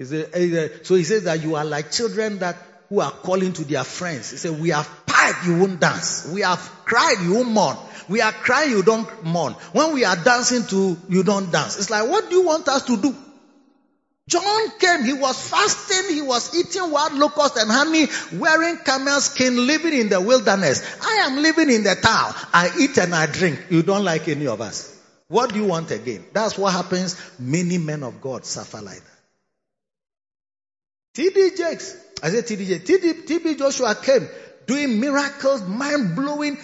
Eh, 0.00 0.26
eh, 0.32 0.68
so 0.84 0.94
he 0.94 1.02
says 1.02 1.24
that 1.24 1.42
you 1.42 1.56
are 1.56 1.64
like 1.64 1.90
children 1.90 2.38
that 2.38 2.56
who 2.88 3.00
are 3.00 3.10
calling 3.10 3.52
to 3.52 3.64
their 3.64 3.82
friends. 3.82 4.30
He 4.30 4.36
said, 4.36 4.60
we 4.60 4.68
have 4.68 4.88
piped, 5.06 5.44
you 5.44 5.58
won't 5.58 5.80
dance. 5.80 6.30
We 6.32 6.42
have 6.42 6.60
cried, 6.84 7.16
you 7.20 7.34
won't 7.34 7.48
mourn. 7.48 7.76
We 8.08 8.20
are 8.20 8.30
crying, 8.30 8.70
you 8.70 8.84
don't 8.84 9.24
mourn. 9.24 9.54
When 9.72 9.94
we 9.94 10.04
are 10.04 10.14
dancing 10.14 10.64
to, 10.68 10.96
you 11.08 11.24
don't 11.24 11.50
dance. 11.50 11.78
It's 11.78 11.90
like, 11.90 12.08
what 12.08 12.30
do 12.30 12.36
you 12.36 12.46
want 12.46 12.68
us 12.68 12.84
to 12.84 12.96
do? 12.96 13.14
John 14.28 14.70
came, 14.78 15.04
he 15.04 15.14
was 15.14 15.40
fasting, 15.48 16.14
he 16.14 16.20
was 16.20 16.54
eating 16.54 16.90
wild 16.90 17.14
locusts 17.14 17.56
and 17.60 17.70
honey, 17.70 18.06
wearing 18.38 18.76
camel 18.84 19.20
skin, 19.20 19.66
living 19.66 19.94
in 19.94 20.10
the 20.10 20.20
wilderness. 20.20 20.84
I 21.02 21.26
am 21.26 21.36
living 21.36 21.70
in 21.70 21.82
the 21.82 21.94
town. 21.94 22.34
I 22.52 22.70
eat 22.78 22.98
and 22.98 23.14
I 23.14 23.24
drink. 23.24 23.58
You 23.70 23.82
don't 23.82 24.04
like 24.04 24.28
any 24.28 24.46
of 24.46 24.60
us. 24.60 24.94
What 25.28 25.54
do 25.54 25.58
you 25.58 25.64
want 25.64 25.90
again? 25.90 26.26
That's 26.34 26.58
what 26.58 26.74
happens. 26.74 27.16
Many 27.38 27.78
men 27.78 28.02
of 28.02 28.20
God 28.20 28.44
suffer 28.44 28.82
like 28.82 29.00
that. 29.00 29.18
TD 31.16 31.56
Jakes, 31.56 31.96
I 32.22 32.28
said 32.30 32.44
TD 32.44 32.66
Jakes, 32.66 32.90
TD, 32.90 33.26
TB 33.26 33.58
Joshua 33.58 33.94
came 33.94 34.28
doing 34.66 35.00
miracles, 35.00 35.66
mind 35.66 36.14
blowing, 36.14 36.58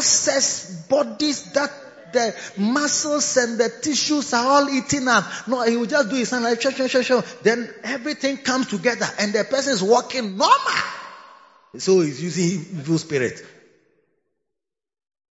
says 0.00 0.86
bodies 0.88 1.52
that 1.52 1.70
the 2.14 2.34
muscles 2.56 3.36
and 3.36 3.58
the 3.58 3.68
tissues 3.68 4.32
are 4.32 4.46
all 4.46 4.70
eaten 4.70 5.06
up. 5.08 5.24
No, 5.46 5.62
he 5.62 5.76
will 5.76 5.86
just 5.86 6.08
do 6.08 6.16
his 6.16 6.30
hand 6.30 6.44
like. 6.44 6.62
Then 7.42 7.68
everything 7.82 8.38
comes 8.38 8.68
together 8.68 9.06
and 9.18 9.32
the 9.32 9.44
person 9.44 9.74
is 9.74 9.82
walking 9.82 10.38
normal. 10.38 10.82
So 11.76 12.00
he's 12.00 12.22
using 12.22 12.78
evil 12.78 12.98
spirit. 12.98 13.44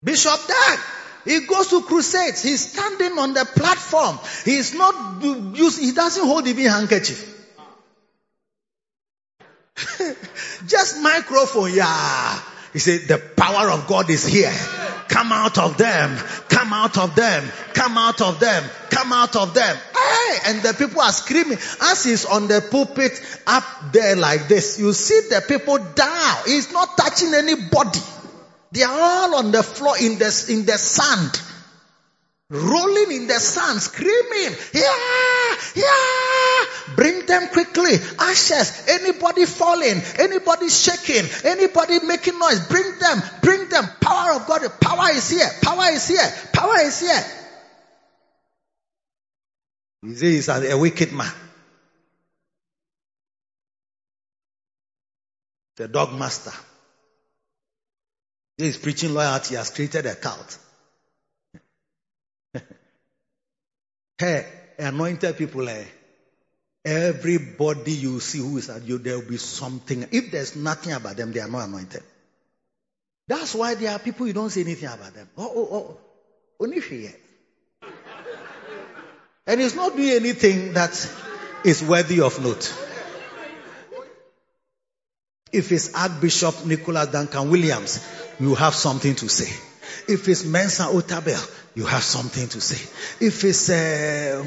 Bishop 0.02 0.40
Dag, 0.46 0.78
he 1.24 1.40
goes 1.40 1.68
to 1.68 1.82
crusades. 1.82 2.42
He's 2.42 2.72
standing 2.72 3.18
on 3.18 3.34
the 3.34 3.44
platform. 3.44 4.18
He's 4.44 4.74
not 4.74 5.22
using, 5.22 5.84
he 5.84 5.92
doesn't 5.92 6.24
hold 6.24 6.46
even 6.46 6.66
handkerchief. 6.66 7.34
Just 10.66 11.00
microphone, 11.02 11.74
yeah. 11.74 12.40
He 12.72 12.78
said, 12.78 13.08
the 13.08 13.18
power 13.18 13.70
of 13.70 13.86
God 13.86 14.10
is 14.10 14.26
here. 14.26 14.52
Come 15.08 15.32
out 15.32 15.58
of 15.58 15.78
them. 15.78 16.16
Come 16.48 16.72
out 16.72 16.98
of 16.98 17.14
them. 17.14 17.50
Come 17.74 17.96
out 17.98 18.20
of 18.20 18.40
them. 18.40 18.64
Come 18.90 19.12
out 19.12 19.36
of 19.36 19.54
them. 19.54 19.76
Hey! 19.76 20.38
And 20.46 20.62
the 20.62 20.74
people 20.74 21.00
are 21.00 21.12
screaming. 21.12 21.58
As 21.80 22.04
he's 22.04 22.24
on 22.26 22.48
the 22.48 22.66
pulpit 22.70 23.20
up 23.46 23.64
there 23.92 24.16
like 24.16 24.48
this, 24.48 24.78
you 24.78 24.92
see 24.92 25.28
the 25.30 25.42
people 25.46 25.78
down. 25.78 26.36
He's 26.46 26.72
not 26.72 26.96
touching 26.96 27.32
anybody. 27.34 28.00
They 28.72 28.82
are 28.82 29.00
all 29.00 29.36
on 29.36 29.50
the 29.50 29.62
floor 29.62 29.96
in 29.98 30.18
the, 30.18 30.46
in 30.50 30.66
the 30.66 30.76
sand 30.76 31.40
rolling 32.50 33.12
in 33.12 33.26
the 33.26 33.38
sand, 33.38 33.80
screaming, 33.80 34.56
yeah, 34.72 35.54
yeah, 35.76 36.94
bring 36.96 37.26
them 37.26 37.48
quickly. 37.48 37.92
Ashes, 38.18 38.88
anybody 38.88 39.44
falling, 39.44 40.00
anybody 40.18 40.68
shaking, 40.70 41.28
anybody 41.44 42.00
making 42.06 42.38
noise, 42.38 42.66
bring 42.66 42.98
them, 42.98 43.22
bring 43.42 43.68
them. 43.68 43.84
Power 44.00 44.34
of 44.34 44.46
God, 44.46 44.62
power 44.80 45.10
is 45.10 45.28
here, 45.28 45.48
power 45.62 45.90
is 45.92 46.08
here, 46.08 46.32
power 46.52 46.80
is 46.80 47.00
here. 47.00 47.24
He 50.02 50.14
says 50.14 50.20
he's 50.20 50.48
a 50.48 50.78
wicked 50.78 51.12
man. 51.12 51.32
The 55.76 55.86
dog 55.86 56.18
master. 56.18 56.52
He 58.56 58.68
is 58.68 58.78
preaching 58.78 59.12
loyalty, 59.12 59.50
he 59.50 59.54
has 59.56 59.70
created 59.70 60.06
a 60.06 60.14
cult. 60.14 60.58
Hey, 64.18 64.46
anointed 64.78 65.36
people, 65.36 65.68
eh? 65.68 65.84
Everybody 66.84 67.92
you 67.92 68.20
see 68.20 68.38
who 68.38 68.58
is 68.58 68.70
at 68.70 68.82
you, 68.84 68.98
there 68.98 69.18
will 69.18 69.28
be 69.28 69.36
something. 69.36 70.06
If 70.10 70.30
there's 70.30 70.56
nothing 70.56 70.92
about 70.92 71.16
them, 71.16 71.32
they 71.32 71.40
are 71.40 71.48
not 71.48 71.68
anointed. 71.68 72.02
That's 73.26 73.54
why 73.54 73.74
there 73.74 73.92
are 73.92 73.98
people 73.98 74.26
you 74.26 74.32
don't 74.32 74.50
say 74.50 74.62
anything 74.62 74.88
about 74.88 75.14
them. 75.14 75.28
Oh, 75.36 75.52
oh, 75.54 75.68
oh. 75.72 75.98
Only. 76.60 77.14
And 79.46 79.60
he's 79.60 79.74
not 79.74 79.96
doing 79.96 80.10
anything 80.10 80.72
that 80.74 80.92
is 81.64 81.82
worthy 81.82 82.20
of 82.20 82.42
note. 82.42 82.74
If 85.52 85.72
it's 85.72 85.94
Archbishop 85.94 86.66
Nicholas 86.66 87.08
Duncan 87.08 87.50
Williams, 87.50 88.06
you 88.38 88.54
have 88.54 88.74
something 88.74 89.14
to 89.14 89.28
say. 89.28 89.67
If 90.08 90.28
it's 90.28 90.44
Mensa 90.44 90.84
Otabil, 90.84 91.38
you 91.74 91.86
have 91.86 92.02
something 92.02 92.48
to 92.48 92.60
say. 92.60 92.88
If 93.24 93.44
it's 93.44 93.70
uh, 93.70 94.42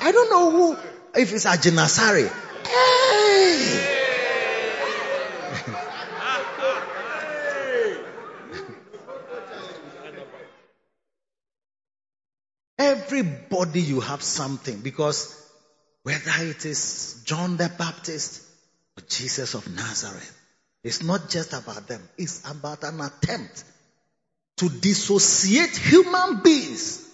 I 0.00 0.12
don't 0.12 0.30
know 0.30 0.50
who. 0.50 0.76
If 1.14 1.32
it's 1.32 1.46
Agyinasare, 1.46 2.28
hey. 2.66 4.00
Everybody, 12.78 13.80
you 13.82 14.00
have 14.00 14.22
something 14.22 14.80
because 14.80 15.40
whether 16.02 16.32
it 16.38 16.64
is 16.66 17.22
John 17.24 17.56
the 17.56 17.68
Baptist 17.78 18.42
or 18.98 19.02
Jesus 19.08 19.54
of 19.54 19.68
Nazareth, 19.72 20.40
it's 20.82 21.02
not 21.02 21.30
just 21.30 21.52
about 21.52 21.86
them, 21.86 22.02
it's 22.18 22.50
about 22.50 22.82
an 22.82 23.00
attempt 23.00 23.64
to 24.56 24.68
dissociate 24.68 25.76
human 25.76 26.40
beings 26.42 27.08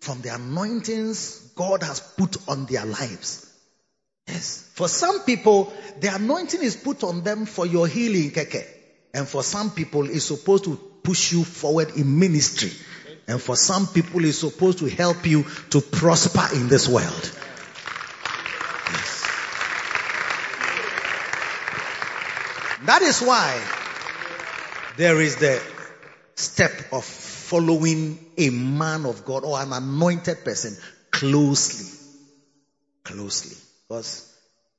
from 0.00 0.20
the 0.22 0.34
anointings 0.34 1.52
God 1.54 1.82
has 1.82 2.00
put 2.00 2.36
on 2.48 2.66
their 2.66 2.84
lives. 2.84 3.44
Yes. 4.26 4.70
For 4.74 4.88
some 4.88 5.20
people, 5.20 5.72
the 6.00 6.14
anointing 6.14 6.62
is 6.62 6.76
put 6.76 7.02
on 7.02 7.22
them 7.22 7.46
for 7.46 7.66
your 7.66 7.86
healing, 7.86 8.30
keke. 8.30 8.64
And 9.12 9.26
for 9.26 9.42
some 9.42 9.70
people, 9.70 10.08
it's 10.08 10.26
supposed 10.26 10.64
to 10.64 10.76
push 11.02 11.32
you 11.32 11.44
forward 11.44 11.96
in 11.96 12.18
ministry. 12.18 12.70
And 13.26 13.40
for 13.40 13.56
some 13.56 13.86
people, 13.86 14.24
it's 14.24 14.38
supposed 14.38 14.78
to 14.78 14.88
help 14.88 15.26
you 15.26 15.44
to 15.70 15.80
prosper 15.80 16.46
in 16.54 16.68
this 16.68 16.88
world. 16.88 17.32
Yes. 18.92 19.26
That 22.86 23.02
is 23.02 23.20
why 23.20 23.60
there 24.96 25.20
is 25.20 25.36
the 25.36 25.60
step 26.38 26.92
of 26.92 27.04
following 27.04 28.18
a 28.36 28.50
man 28.50 29.06
of 29.06 29.24
God 29.24 29.44
or 29.44 29.60
an 29.60 29.72
anointed 29.72 30.44
person 30.44 30.76
closely. 31.10 31.98
Closely. 33.04 33.56
Because 33.88 34.32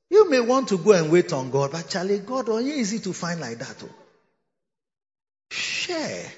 you 0.08 0.30
may 0.30 0.40
want 0.40 0.68
to 0.68 0.78
go 0.78 0.92
and 0.92 1.12
wait 1.12 1.32
on 1.32 1.50
God, 1.50 1.72
but 1.72 1.88
Charlie, 1.88 2.18
God, 2.18 2.48
oh, 2.48 2.58
you 2.58 2.72
easy 2.74 2.98
to 3.00 3.12
find 3.12 3.40
like 3.40 3.58
that. 3.58 3.76
Oh. 3.82 3.88
Share. 5.50 6.32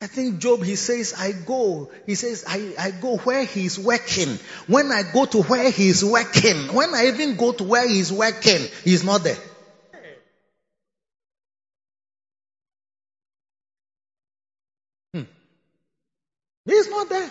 I 0.00 0.06
think 0.06 0.38
Job, 0.38 0.62
he 0.62 0.76
says, 0.76 1.14
I 1.18 1.32
go. 1.32 1.90
He 2.06 2.14
says, 2.14 2.44
I, 2.46 2.74
I 2.78 2.90
go 2.92 3.16
where 3.16 3.44
he's 3.44 3.78
working. 3.78 4.38
When 4.68 4.92
I 4.92 5.02
go 5.02 5.24
to 5.24 5.42
where 5.42 5.70
he's 5.70 6.04
working, 6.04 6.74
when 6.74 6.94
I 6.94 7.08
even 7.08 7.36
go 7.36 7.52
to 7.52 7.64
where 7.64 7.88
he's 7.88 8.12
working, 8.12 8.68
he's 8.84 9.02
not 9.02 9.24
there. 9.24 9.38
He's 16.68 16.88
not 16.90 17.08
there. 17.08 17.30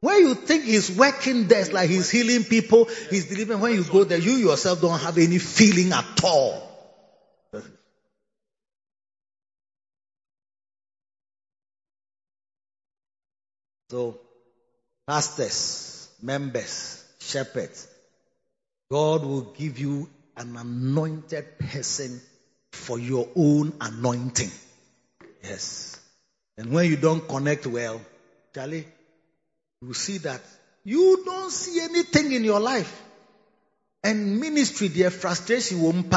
When 0.00 0.20
you 0.20 0.34
think 0.34 0.64
he's 0.64 0.96
working 0.96 1.48
there, 1.48 1.64
like 1.72 1.90
he's 1.90 2.08
healing 2.08 2.44
people, 2.44 2.84
he's 3.10 3.28
delivering. 3.28 3.60
When 3.60 3.74
you 3.74 3.82
go 3.82 4.04
there, 4.04 4.18
you 4.18 4.34
yourself 4.34 4.80
don't 4.80 5.00
have 5.00 5.18
any 5.18 5.38
feeling 5.38 5.92
at 5.92 6.22
all. 6.22 6.64
So, 13.90 14.20
pastors, 15.06 16.08
members, 16.22 17.02
shepherds, 17.18 17.88
God 18.90 19.24
will 19.24 19.52
give 19.52 19.78
you 19.78 20.08
an 20.36 20.56
anointed 20.56 21.58
person 21.58 22.20
for 22.72 22.98
your 22.98 23.28
own 23.34 23.72
anointing. 23.80 24.50
Yes. 25.42 25.98
And 26.56 26.70
when 26.70 26.88
you 26.88 26.96
don't 26.96 27.26
connect 27.26 27.66
well, 27.66 28.00
You 29.82 29.94
see 29.94 30.18
that 30.18 30.40
you 30.84 31.22
don't 31.24 31.50
see 31.50 31.80
anything 31.80 32.32
in 32.32 32.44
your 32.44 32.60
life. 32.60 33.02
And 34.02 34.40
ministry, 34.40 34.88
their 34.88 35.10
frustration 35.10 35.82
won't 35.82 36.10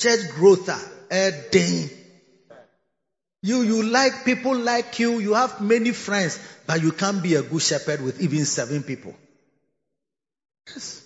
Church 0.00 0.30
growth, 0.30 0.68
a 1.10 1.32
day. 1.50 1.90
You, 3.42 3.62
you 3.62 3.82
like 3.82 4.24
people 4.24 4.56
like 4.56 4.98
you. 4.98 5.18
You 5.18 5.34
have 5.34 5.60
many 5.60 5.92
friends, 5.92 6.38
but 6.66 6.82
you 6.82 6.92
can't 6.92 7.22
be 7.22 7.34
a 7.34 7.42
good 7.42 7.62
shepherd 7.62 8.02
with 8.02 8.20
even 8.20 8.44
seven 8.44 8.82
people. 8.82 9.14
Yes. 10.68 11.04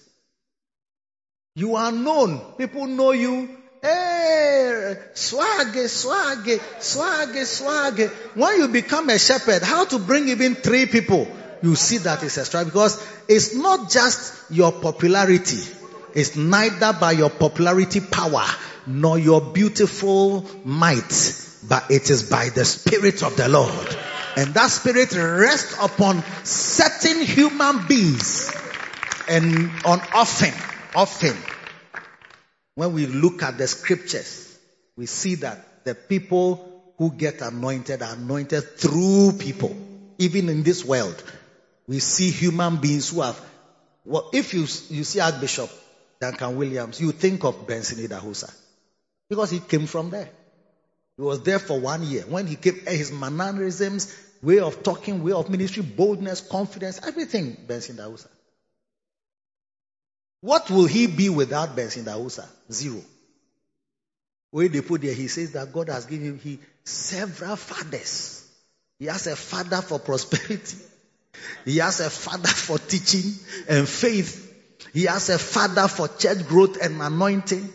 You 1.57 1.77
are 1.77 1.93
known. 1.93 2.41
People 2.59 2.87
know 2.87 3.13
you. 3.13 3.49
Hey, 3.85 4.97
swag, 5.13 5.77
swag, 5.89 6.61
swag, 6.81 7.45
swag. 7.45 8.01
When 8.35 8.59
you 8.59 8.69
become 8.69 9.11
a 9.11 9.19
shepherd, 9.19 9.63
how 9.63 9.85
to 9.85 9.99
bring 9.99 10.29
even 10.31 10.55
three 10.55 10.87
people? 10.87 11.29
You 11.63 11.77
see 11.77 11.99
that 11.99 12.23
is 12.23 12.39
a 12.39 12.47
struggle 12.47 12.71
because 12.71 13.07
it's 13.29 13.55
not 13.55 13.91
just 13.91 14.51
your 14.51 14.73
popularity. 14.73 15.61
It's 16.15 16.35
neither 16.35 16.95
by 16.95 17.13
your 17.13 17.29
popularity 17.29 18.01
power 18.01 18.47
nor 18.87 19.19
your 19.19 19.41
beautiful 19.41 20.47
might 20.65 21.13
but 21.69 21.91
it 21.91 22.11
is 22.11 22.23
by 22.25 22.49
the 22.51 22.65
Spirit 22.65 23.23
of 23.23 23.37
the 23.37 23.49
Lord. 23.49 23.97
And 24.37 24.53
that 24.55 24.71
Spirit 24.71 25.15
rests 25.15 25.77
upon 25.81 26.23
certain 26.45 27.23
human 27.23 27.87
beings. 27.87 28.53
And 29.29 29.71
on 29.85 30.01
often, 30.13 30.53
often, 30.95 31.37
when 32.75 32.93
we 32.93 33.07
look 33.07 33.43
at 33.43 33.59
the 33.59 33.67
scriptures, 33.67 34.59
we 34.97 35.07
see 35.07 35.37
that 35.37 35.85
the 35.85 35.95
people 35.95 36.93
who 36.99 37.11
get 37.11 37.41
anointed 37.41 38.03
are 38.03 38.15
anointed 38.15 38.77
through 38.79 39.33
people. 39.39 39.77
Even 40.19 40.49
in 40.49 40.63
this 40.63 40.85
world, 40.85 41.23
we 41.87 41.99
see 41.99 42.31
human 42.31 42.77
beings 42.77 43.11
who 43.11 43.21
have, 43.21 43.41
well, 44.05 44.31
if 44.33 44.55
you, 44.55 44.61
you 44.61 45.05
see 45.05 45.21
Archbishop 45.21 45.71
Duncan 46.21 46.57
Williams, 46.57 47.01
you 47.01 47.13
think 47.13 47.45
of 47.45 47.67
Benson 47.67 47.99
Idahosa. 47.99 48.53
Because 49.29 49.51
he 49.51 49.59
came 49.59 49.87
from 49.87 50.11
there. 50.11 50.29
He 51.17 51.23
was 51.23 51.43
there 51.43 51.59
for 51.59 51.79
one 51.79 52.03
year. 52.03 52.23
When 52.23 52.47
he 52.47 52.57
came, 52.57 52.79
his 52.87 53.13
mannerisms, 53.13 54.15
way 54.43 54.61
of 54.61 54.83
talking, 54.83 55.23
way 55.23 55.33
of 55.33 55.51
ministry, 55.51 55.83
boldness, 55.83 56.41
confidence, 56.41 57.01
everything, 57.07 57.57
Benson 57.67 57.97
Idahosa. 57.97 58.29
What 60.45 60.71
will 60.71 60.85
he 60.85 61.07
be 61.07 61.31
without 61.31 61.75
Benson 61.75 62.05
Idahosa? 62.05 62.47
Zero. 62.71 63.01
Where 64.51 64.69
they 64.69 64.83
put 64.83 65.01
there, 65.01 65.15
he 65.15 65.27
says 65.27 65.53
that 65.53 65.73
God 65.73 65.89
has 65.89 66.05
given 66.05 66.27
him 66.27 66.39
he, 66.39 66.59
several 66.85 67.57
fathers. 67.57 68.47
He 68.99 69.07
has 69.07 69.27
a 69.27 69.37
father 69.37 69.81
for 69.81 69.99
prosperity. 69.99 70.77
He 71.65 71.79
has 71.79 72.01
a 72.01 72.11
father 72.11 72.49
for 72.49 72.79
teaching 72.79 73.33
and 73.71 73.89
faith. 73.89 74.55
He 74.93 75.05
has 75.05 75.31
a 75.31 75.39
father 75.39 75.89
for 75.89 76.09
church 76.09 76.47
growth 76.47 76.77
and 76.81 77.01
anointing. 77.01 77.73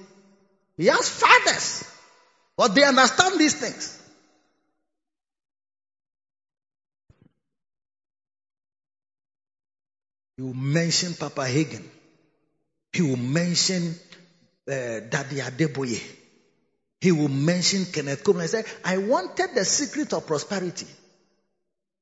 He 0.78 0.86
has 0.86 1.10
fathers. 1.10 1.92
But 2.56 2.76
they 2.76 2.84
understand 2.84 3.40
these 3.40 3.60
things. 3.60 4.00
You 10.38 10.54
mention 10.54 11.16
Papa 11.16 11.42
Hagin. 11.42 11.84
He 13.00 13.04
will 13.04 13.16
mention 13.16 13.96
uh, 14.68 15.00
Daddy 15.10 15.38
Adeboye. 15.38 16.04
He 17.00 17.14
will 17.14 17.30
mention 17.30 17.86
Kenneth 17.86 18.26
Copeland. 18.26 18.44
I 18.44 18.48
said, 18.48 18.66
I 18.84 18.98
wanted 18.98 19.56
the 19.56 19.64
secret 19.64 20.12
of 20.12 20.28
prosperity. 20.28 20.86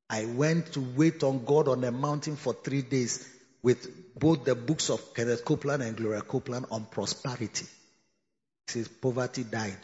I 0.10 0.26
went 0.26 0.74
to 0.74 0.80
wait 0.96 1.22
on 1.22 1.46
God 1.46 1.68
on 1.68 1.84
a 1.84 1.92
mountain 1.92 2.36
for 2.36 2.56
three 2.56 2.82
days 2.82 3.30
with 3.62 4.18
both 4.20 4.44
the 4.44 4.56
books 4.56 4.90
of 4.90 5.14
Kenneth 5.14 5.46
Copeland 5.46 5.84
and 5.84 5.96
Gloria 5.96 6.22
Copeland 6.22 6.66
on 6.72 6.86
prosperity. 6.86 7.68
He 8.66 8.72
says, 8.72 8.88
poverty 8.88 9.44
died. 9.44 9.78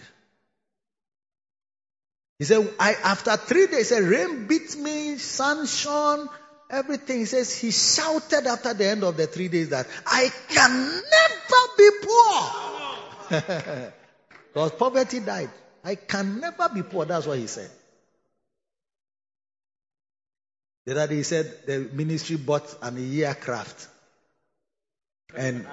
He 2.40 2.46
said, 2.46 2.74
I, 2.80 2.94
after 2.94 3.38
three 3.38 3.68
days, 3.68 3.96
he 3.96 4.02
rain 4.02 4.48
beat 4.48 4.76
me, 4.78 5.18
sun 5.18 5.68
shone, 5.68 6.28
everything. 6.74 7.20
He 7.20 7.26
says, 7.26 7.56
he 7.56 7.72
shouted 7.72 8.48
after 8.48 8.74
the 8.74 8.88
end 8.88 9.04
of 9.04 9.16
the 9.16 9.28
three 9.28 9.48
days 9.48 9.70
that 9.70 9.88
I 10.06 10.30
can 10.50 11.02
never 11.12 11.62
be 11.78 11.90
poor. 12.02 13.92
because 14.54 14.72
poverty 14.72 15.20
died. 15.20 15.50
I 15.84 15.96
can 15.96 16.40
never 16.40 16.70
be 16.70 16.84
poor. 16.84 17.06
That's 17.06 17.28
what 17.28 17.38
he 17.38 17.48
said. 17.48 17.70
The 20.86 20.92
other 20.94 21.08
day 21.08 21.16
he 21.18 21.24
said 21.24 21.66
the 21.66 21.90
ministry 21.94 22.36
bought 22.36 22.76
an 22.82 22.98
aircraft. 22.98 23.88
And 25.36 25.66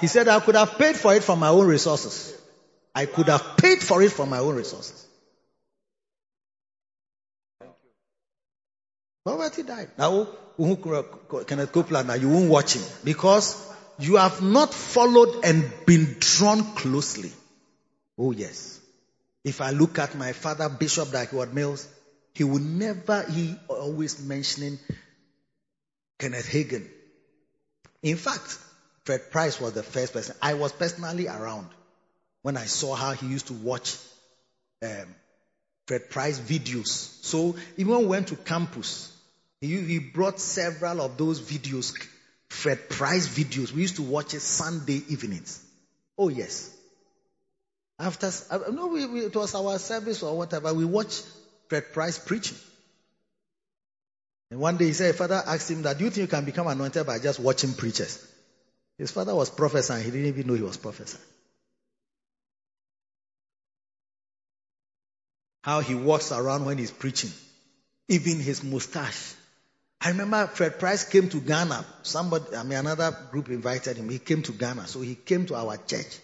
he 0.00 0.06
said 0.06 0.28
I 0.28 0.40
could 0.40 0.54
have 0.54 0.78
paid 0.78 0.96
for 0.96 1.14
it 1.14 1.24
from 1.24 1.40
my 1.40 1.48
own 1.48 1.66
resources. 1.66 2.34
I 2.94 3.06
could 3.06 3.28
have 3.28 3.56
paid 3.56 3.80
for 3.80 4.02
it 4.02 4.12
from 4.12 4.30
my 4.30 4.38
own 4.38 4.56
resources. 4.56 5.07
Poverty 9.28 9.62
died. 9.62 9.90
Now, 9.98 10.26
Kenneth 11.46 11.70
Copeland, 11.70 12.08
now 12.08 12.14
you 12.14 12.30
won't 12.30 12.48
watch 12.50 12.76
him 12.76 12.82
because 13.04 13.62
you 13.98 14.16
have 14.16 14.40
not 14.40 14.72
followed 14.72 15.44
and 15.44 15.70
been 15.84 16.16
drawn 16.18 16.64
closely. 16.74 17.30
Oh 18.16 18.32
yes. 18.32 18.80
If 19.44 19.60
I 19.60 19.72
look 19.72 19.98
at 19.98 20.14
my 20.14 20.32
father, 20.32 20.70
Bishop 20.70 21.10
Dag 21.10 21.28
Heward-Mills, 21.28 21.86
he 22.34 22.42
would 22.42 22.62
never, 22.62 23.22
he 23.30 23.54
always 23.68 24.18
mentioning 24.24 24.78
Kenneth 26.18 26.48
Hagin. 26.48 26.88
In 28.02 28.16
fact, 28.16 28.58
Fred 29.04 29.30
Price 29.30 29.60
was 29.60 29.74
the 29.74 29.82
first 29.82 30.14
person. 30.14 30.36
I 30.40 30.54
was 30.54 30.72
personally 30.72 31.28
around 31.28 31.68
when 32.40 32.56
I 32.56 32.64
saw 32.64 32.94
how 32.94 33.12
he 33.12 33.26
used 33.26 33.48
to 33.48 33.52
watch 33.52 33.98
um, 34.82 35.14
Fred 35.86 36.08
Price 36.08 36.40
videos. 36.40 36.86
So 37.22 37.56
even 37.76 38.08
went 38.08 38.28
to 38.28 38.36
campus, 38.36 39.14
he, 39.60 39.80
he 39.80 39.98
brought 39.98 40.40
several 40.40 41.00
of 41.00 41.16
those 41.16 41.40
videos, 41.40 41.94
Fred 42.48 42.88
Price 42.88 43.28
videos. 43.28 43.72
We 43.72 43.82
used 43.82 43.96
to 43.96 44.02
watch 44.02 44.34
it 44.34 44.40
Sunday 44.40 45.02
evenings. 45.08 45.62
Oh 46.16 46.28
yes. 46.28 46.74
After, 47.98 48.30
uh, 48.50 48.70
no, 48.70 48.86
we, 48.86 49.06
we, 49.06 49.20
it 49.20 49.34
was 49.34 49.54
our 49.54 49.78
service 49.78 50.22
or 50.22 50.36
whatever. 50.36 50.72
We 50.72 50.84
watched 50.84 51.26
Fred 51.68 51.92
Price 51.92 52.18
preaching. 52.18 52.56
And 54.50 54.60
one 54.60 54.76
day 54.76 54.86
he 54.86 54.92
said, 54.92 55.14
Father 55.14 55.42
asked 55.46 55.70
him 55.70 55.82
that, 55.82 55.98
do 55.98 56.04
you 56.04 56.10
think 56.10 56.30
you 56.30 56.36
can 56.36 56.44
become 56.44 56.68
anointed 56.68 57.06
by 57.06 57.18
just 57.18 57.40
watching 57.40 57.74
preachers? 57.74 58.26
His 58.96 59.10
father 59.10 59.34
was 59.34 59.50
prophesying. 59.50 60.04
He 60.04 60.10
didn't 60.10 60.26
even 60.26 60.46
know 60.46 60.54
he 60.54 60.62
was 60.62 60.76
prophesying. 60.76 61.22
How 65.62 65.80
he 65.80 65.94
walks 65.94 66.32
around 66.32 66.64
when 66.64 66.78
he's 66.78 66.90
preaching. 66.90 67.30
Even 68.08 68.40
his 68.40 68.64
mustache. 68.64 69.34
I 70.00 70.10
remember 70.10 70.46
Fred 70.46 70.78
Price 70.78 71.04
came 71.04 71.28
to 71.30 71.40
Ghana. 71.40 71.84
Somebody, 72.02 72.56
I 72.56 72.62
mean, 72.62 72.78
another 72.78 73.16
group 73.30 73.48
invited 73.48 73.96
him. 73.96 74.08
He 74.08 74.18
came 74.18 74.42
to 74.42 74.52
Ghana. 74.52 74.86
So 74.86 75.00
he 75.00 75.16
came 75.16 75.46
to 75.46 75.56
our 75.56 75.76
church. 75.76 76.18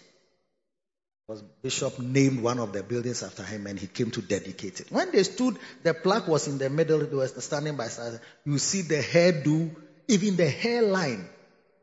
Was 1.27 1.41
Bishop 1.41 1.97
named 1.99 2.41
one 2.41 2.59
of 2.59 2.71
the 2.71 2.83
buildings 2.83 3.23
after 3.23 3.41
him 3.41 3.65
and 3.65 3.79
he 3.79 3.87
came 3.87 4.11
to 4.11 4.21
dedicate 4.21 4.79
it. 4.79 4.91
When 4.91 5.11
they 5.11 5.23
stood, 5.23 5.57
the 5.81 5.95
plaque 5.95 6.27
was 6.27 6.47
in 6.47 6.59
the 6.59 6.69
middle, 6.69 6.99
they 6.99 7.15
were 7.15 7.27
standing 7.27 7.75
by 7.75 7.87
side. 7.87 8.19
You 8.45 8.59
see 8.59 8.83
the 8.83 9.01
hairdo, 9.01 9.75
even 10.07 10.35
the 10.35 10.47
hairline, 10.47 11.27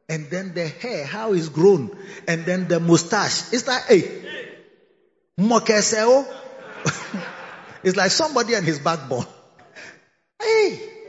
and 0.09 0.31
then 0.31 0.55
the 0.55 0.69
hair, 0.69 1.05
how 1.05 1.33
it's 1.33 1.49
grown, 1.49 1.91
and 2.29 2.45
then 2.45 2.69
the 2.69 2.79
mustache. 2.79 3.53
It's 3.53 3.67
like, 3.67 3.85
hey, 3.87 4.23
mokeseo. 5.41 6.25
it's 7.83 7.97
like 7.97 8.13
somebody 8.13 8.55
and 8.55 8.65
his 8.65 8.79
backbone. 8.79 9.27
Hey, 10.41 11.02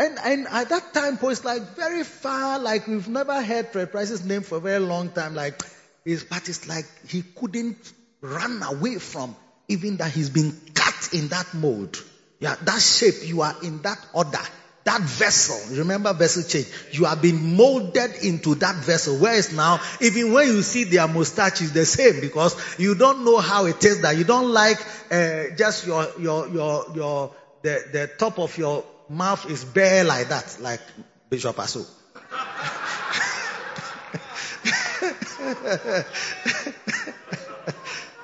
and, 0.00 0.18
and 0.24 0.48
at 0.48 0.70
that 0.70 0.94
time, 0.94 1.18
it's 1.20 1.44
like 1.44 1.76
very 1.76 2.04
far, 2.04 2.58
like 2.58 2.86
we've 2.86 3.06
never 3.06 3.42
heard 3.42 3.68
Fred 3.68 3.92
Price's 3.92 4.24
name 4.24 4.40
for 4.40 4.56
a 4.56 4.60
very 4.60 4.78
long 4.78 5.10
time. 5.10 5.34
Like, 5.34 5.60
his, 6.06 6.24
but 6.24 6.48
it's 6.48 6.66
like 6.66 6.86
he 7.06 7.22
couldn't 7.22 7.76
run 8.22 8.62
away 8.62 8.96
from 8.96 9.36
even 9.68 9.98
that 9.98 10.10
he's 10.10 10.30
been 10.30 10.58
cut 10.72 11.10
in 11.12 11.28
that 11.28 11.52
mold. 11.52 12.02
Yeah, 12.38 12.56
that 12.62 12.80
shape, 12.80 13.28
you 13.28 13.42
are 13.42 13.54
in 13.62 13.82
that 13.82 13.98
order. 14.14 14.38
That 14.84 15.02
vessel, 15.02 15.76
remember 15.76 16.14
vessel 16.14 16.44
change. 16.44 16.66
You 16.92 17.04
have 17.04 17.20
been 17.20 17.54
molded 17.54 18.24
into 18.24 18.54
that 18.56 18.76
vessel. 18.76 19.18
Whereas 19.18 19.52
now, 19.54 19.80
even 20.00 20.32
when 20.32 20.46
you 20.46 20.62
see 20.62 20.84
their 20.84 21.06
mustache 21.06 21.60
is 21.60 21.74
the 21.74 21.84
same 21.84 22.22
because 22.22 22.56
you 22.78 22.94
don't 22.94 23.22
know 23.26 23.36
how 23.36 23.66
it 23.66 23.84
is 23.84 24.00
that 24.00 24.16
you 24.16 24.24
don't 24.24 24.48
like 24.48 24.78
uh, 25.12 25.54
just 25.58 25.86
your 25.86 26.08
your 26.18 26.48
your 26.48 26.86
your 26.94 27.34
the 27.62 27.84
the 27.92 28.10
top 28.18 28.38
of 28.38 28.56
your 28.56 28.82
mouth 29.10 29.50
is 29.50 29.64
bare 29.64 30.04
like 30.04 30.28
that, 30.28 30.58
like 30.60 30.80
Bishop 31.28 31.56
Aso. 31.56 31.80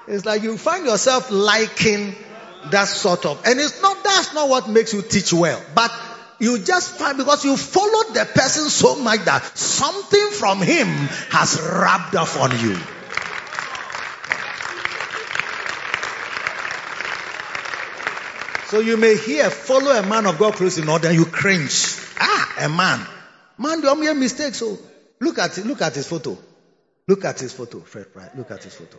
it's 0.07 0.25
like 0.25 0.43
you 0.43 0.57
find 0.57 0.87
yourself 0.87 1.31
liking 1.31 2.15
that 2.71 2.89
sort 2.89 3.27
of, 3.27 3.45
and 3.45 3.59
it's 3.59 3.83
not, 3.83 4.03
that's 4.05 4.33
not 4.33 4.49
what 4.49 4.69
makes 4.69 4.95
you 4.95 5.03
teach 5.03 5.33
well, 5.33 5.61
but 5.75 5.91
you 6.39 6.59
just 6.59 6.99
find 6.99 7.19
because 7.19 7.45
you 7.45 7.57
followed 7.57 8.15
the 8.15 8.25
person 8.25 8.69
so 8.69 8.97
much 8.97 9.25
that 9.25 9.43
something 9.57 10.31
from 10.31 10.63
him 10.63 10.87
has 11.31 11.61
rubbed 11.61 12.15
off 12.15 12.39
on 12.39 12.59
you. 12.61 12.79
So 18.69 18.81
you 18.81 18.97
may 18.97 19.17
hear, 19.17 19.49
follow 19.49 19.93
a 19.93 20.03
man 20.03 20.27
of 20.27 20.39
God 20.39 20.55
close 20.55 20.79
in 20.79 20.89
order, 20.89 21.13
you 21.13 21.25
cringe. 21.25 21.97
Ah, 22.19 22.55
a 22.63 22.69
man. 22.69 23.07
Man, 23.59 23.81
do 23.81 23.87
you 23.87 23.95
make 23.95 24.17
mistakes? 24.17 24.59
So 24.59 24.77
look 25.21 25.39
at 25.39 25.57
look 25.59 25.83
at 25.83 25.95
his 25.95 26.09
photo. 26.09 26.37
Look 27.07 27.25
at 27.25 27.39
his 27.39 27.53
photo, 27.53 27.81
Fred 27.81 28.13
Price. 28.13 28.31
Look 28.37 28.51
at 28.51 28.65
his 28.65 28.75
photo. 28.75 28.99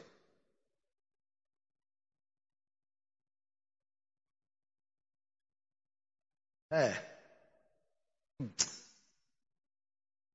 Hey. 6.70 6.94
Hmm. 8.40 8.48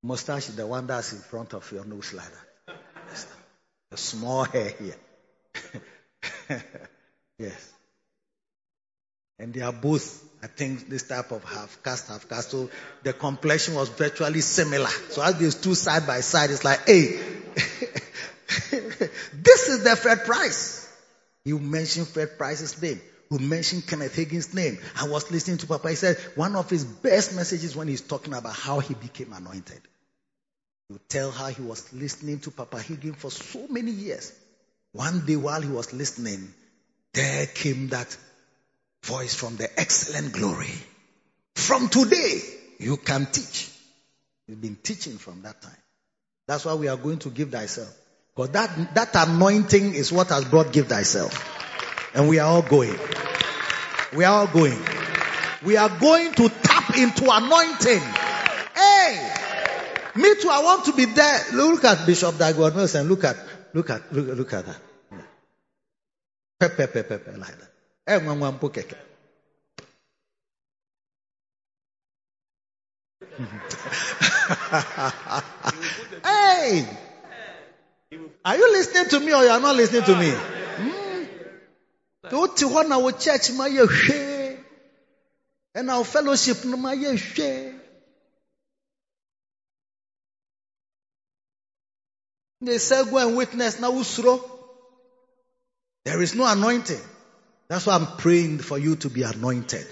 Mustache 0.03 0.47
the 0.49 0.67
one 0.67 0.87
that's 0.87 1.13
in 1.13 1.21
front 1.21 1.55
of 1.55 1.71
your 1.73 1.85
nose 1.87 2.13
like 2.13 2.27
that. 2.67 3.99
Small 3.99 4.45
hair 4.45 4.75
here. 4.79 4.97
yes. 7.39 7.73
And 9.39 9.53
they 9.53 9.61
are 9.61 9.73
both, 9.73 10.23
I 10.43 10.47
think, 10.47 10.89
this 10.89 11.03
type 11.05 11.33
of 11.33 11.43
half 11.45 11.83
caste, 11.83 12.09
half 12.09 12.29
caste. 12.29 12.51
So 12.51 12.71
the 13.03 13.13
complexion 13.13 13.75
was 13.75 13.89
virtually 13.89 14.41
similar. 14.41 14.89
So 15.11 15.23
as 15.23 15.39
these 15.39 15.55
two 15.57 15.75
side 15.75 16.07
by 16.07 16.21
side, 16.21 16.51
it's 16.51 16.65
like, 16.65 16.87
hey, 16.87 17.07
this 19.33 19.69
is 19.69 19.85
the 19.85 19.97
Fred 19.97 20.25
Price. 20.25 20.89
You 21.45 21.59
mentioned 21.59 22.09
Fred 22.09 22.39
Price's 22.39 22.81
name. 22.81 23.01
You 23.31 23.39
mentioned 23.39 23.87
Kenneth 23.87 24.15
Hagin's 24.15 24.53
name. 24.53 24.79
I 25.01 25.09
was 25.09 25.31
listening 25.31 25.57
to 25.59 25.67
Papa. 25.67 25.89
He 25.89 25.95
said 25.95 26.19
one 26.35 26.55
of 26.55 26.69
his 26.69 26.85
best 26.85 27.35
messages 27.35 27.75
when 27.75 27.89
he's 27.89 28.03
talking 28.03 28.35
about 28.35 28.55
how 28.55 28.81
he 28.81 28.93
became 28.93 29.33
anointed. 29.33 29.81
You 30.91 31.01
tell 31.09 31.31
how 31.31 31.47
he 31.47 31.63
was 31.63 31.91
listening 31.95 32.41
to 32.41 32.51
Papa 32.51 32.77
Hagin 32.77 33.17
for 33.17 33.31
so 33.31 33.67
many 33.69 33.91
years. 33.91 34.33
One 34.93 35.25
day 35.25 35.37
while 35.37 35.63
he 35.63 35.71
was 35.71 35.95
listening, 35.95 36.53
there 37.15 37.47
came 37.47 37.89
that 37.89 38.15
voice 39.03 39.35
from 39.35 39.57
the 39.57 39.69
excellent 39.79 40.33
glory. 40.33 40.73
From 41.55 41.89
today, 41.89 42.41
you 42.79 42.97
can 42.97 43.27
teach. 43.27 43.71
You've 44.47 44.61
been 44.61 44.77
teaching 44.77 45.19
from 45.19 45.43
that 45.43 45.61
time. 45.61 45.77
That's 46.47 46.65
why 46.65 46.75
we 46.75 46.89
are 46.89 46.97
going 46.97 47.19
to 47.21 47.31
give 47.31 47.51
thyself. 47.51 47.95
Because 48.35 48.51
that, 48.51 48.95
that 48.95 49.29
anointing 49.29 49.95
is 49.95 50.13
what 50.13 50.29
has 50.29 50.45
brought 50.45 50.73
give 50.73 50.89
thyself. 50.89 51.49
And 52.15 52.29
we 52.29 52.39
are 52.39 52.49
all 52.49 52.63
going. 52.63 52.99
We 54.15 54.25
are 54.25 54.41
all 54.41 54.47
going. 54.47 54.79
We 55.65 55.77
are 55.77 55.89
going 55.89 56.33
to 56.35 56.49
tap 56.49 56.97
into 56.97 57.29
anointing. 57.31 58.01
Hey! 58.75 59.33
Me 60.15 60.35
too, 60.41 60.49
I 60.51 60.63
want 60.63 60.85
to 60.87 60.93
be 60.93 61.07
there. 61.07 61.41
Look 61.55 61.85
at 61.85 62.07
Bishop 62.07 62.37
Dag 62.37 62.55
Heward-Mills 62.55 62.95
look 63.07 63.25
at, 63.25 63.37
look 63.73 63.91
at, 63.91 64.13
look, 64.13 64.37
look 64.37 64.53
at 64.53 64.67
that. 64.67 64.81
Pepe, 66.61 66.87
pepe, 66.87 67.39
like 67.39 67.59
that 67.59 67.72
enwe 68.07 68.35
nwa 68.37 68.53
mpụ 68.53 68.69
keke. 68.75 68.97
Hey! 76.25 76.87
Are 78.45 78.57
you 78.57 78.73
listening 78.73 79.09
to 79.09 79.21
me 79.21 79.33
or 79.33 79.43
you 79.45 79.51
are 79.51 79.61
not 79.61 79.77
listening 79.77 80.03
to 80.05 80.17
me? 80.17 80.33
Wote 82.31 82.57
hɔ 82.65 82.89
na 82.89 82.99
wo 82.99 83.11
church 83.13 83.51
ma 83.53 83.67
yɛ 83.67 83.87
hwee 83.87 84.59
ɛna 85.77 85.99
wo 85.99 86.05
fellowship 86.05 86.65
ma 86.65 86.91
yɛ 86.93 87.11
hwee 87.19 87.79
they 92.61 92.79
say 92.79 93.05
go 93.11 93.19
and 93.19 93.37
witness. 93.37 93.81
Na 93.81 93.91
wosuro 93.91 94.41
there 96.05 96.23
is 96.23 96.35
no 96.35 96.47
anointing. 96.47 97.01
That's 97.73 97.87
why 97.87 97.95
I'm 97.95 98.07
praying 98.19 98.59
for 98.59 98.79
you 98.79 98.97
to 98.97 99.09
be 99.09 99.23
anointed. 99.23 99.87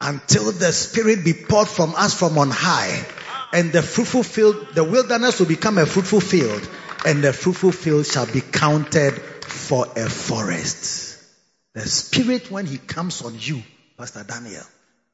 Until 0.00 0.52
the 0.52 0.72
Spirit 0.72 1.24
be 1.24 1.32
poured 1.32 1.68
from 1.68 1.94
us 1.94 2.18
from 2.18 2.36
on 2.36 2.50
high. 2.50 3.04
And 3.52 3.72
the 3.72 3.82
fruitful 3.82 4.22
field, 4.22 4.74
the 4.74 4.84
wilderness 4.84 5.38
will 5.38 5.46
become 5.46 5.78
a 5.78 5.86
fruitful 5.86 6.20
field. 6.20 6.68
And 7.06 7.24
the 7.24 7.32
fruitful 7.32 7.72
field 7.72 8.06
shall 8.06 8.26
be 8.26 8.42
counted 8.42 9.14
for 9.14 9.86
a 9.96 10.08
forest. 10.08 11.18
The 11.72 11.88
Spirit, 11.88 12.50
when 12.50 12.66
He 12.66 12.78
comes 12.78 13.22
on 13.22 13.36
you, 13.38 13.62
Pastor 13.96 14.24
Daniel, 14.24 14.64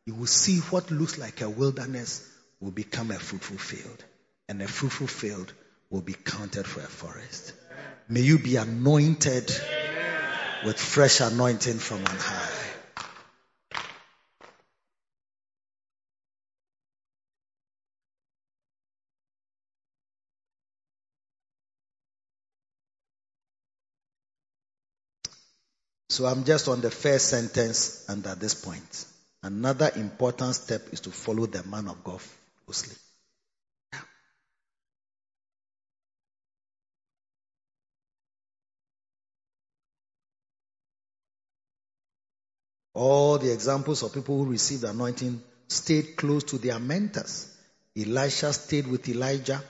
you 0.05 0.15
will 0.15 0.27
see 0.27 0.59
what 0.71 0.91
looks 0.91 1.17
like 1.19 1.43
a 1.43 1.49
wilderness 1.49 2.29
will 2.61 2.73
become 2.73 3.11
a 3.11 3.19
fruitful 3.19 3.59
field. 3.59 4.05
And 4.49 4.61
a 4.63 4.69
fruitful 4.69 5.07
field 5.07 5.53
will 5.91 6.03
be 6.03 6.15
counted 6.15 6.67
for 6.67 6.81
a 6.81 6.89
forest. 6.89 7.53
May 8.09 8.21
you 8.21 8.39
be 8.39 8.57
anointed 8.57 9.53
with 10.65 10.79
fresh 10.79 11.21
anointing 11.21 11.79
from 11.79 11.99
on 11.99 12.17
high. 12.17 12.67
So 26.09 26.25
I'm 26.25 26.45
just 26.45 26.69
on 26.69 26.81
the 26.81 26.91
first 26.91 27.29
sentence 27.29 28.07
and 28.09 28.27
at 28.27 28.41
this 28.41 28.55
point. 28.55 29.05
Another 29.43 29.91
important 29.97 30.55
step 30.55 30.81
is 30.93 31.01
to 31.01 31.11
follow 31.11 31.45
the 31.47 31.63
man 31.65 31.89
of 31.89 32.03
God 32.03 32.21
closely. 32.65 32.97
All 42.97 43.37
the 43.37 43.53
examples 43.53 44.03
of 44.03 44.15
people 44.15 44.39
who 44.39 44.51
received 44.51 44.85
anointing 44.85 45.43
stayed 45.69 46.17
close 46.17 46.45
to 46.45 46.57
their 46.57 46.79
mentors. 46.79 47.55
Elisha 47.95 48.55
stayed 48.55 48.87
with 48.87 49.07
Elijah. 49.07 49.63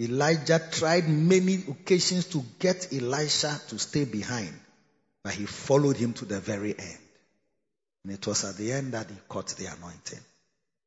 Elijah 0.00 0.60
tried 0.68 1.08
many 1.08 1.62
occasions 1.68 2.26
to 2.26 2.42
get 2.58 2.92
Elisha 2.92 3.60
to 3.68 3.78
stay 3.78 4.04
behind. 4.04 4.52
But 5.22 5.34
he 5.34 5.46
followed 5.46 5.96
him 5.96 6.12
to 6.14 6.24
the 6.24 6.40
very 6.40 6.76
end. 6.76 6.98
And 8.02 8.12
it 8.12 8.26
was 8.26 8.44
at 8.44 8.56
the 8.56 8.72
end 8.72 8.94
that 8.94 9.08
he 9.08 9.16
caught 9.28 9.50
the 9.50 9.66
anointing. 9.66 10.20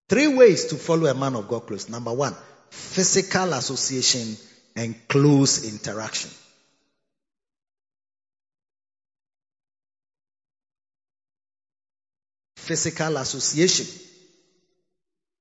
Three 0.10 0.28
ways 0.28 0.66
to 0.66 0.76
follow 0.76 1.10
a 1.10 1.14
man 1.14 1.36
of 1.36 1.48
God 1.48 1.66
close. 1.66 1.88
Number 1.88 2.12
one, 2.12 2.36
physical 2.72 3.54
association 3.54 4.36
and 4.76 5.08
close 5.08 5.64
interaction. 5.64 6.30
Physical 12.72 13.18
association. 13.18 13.86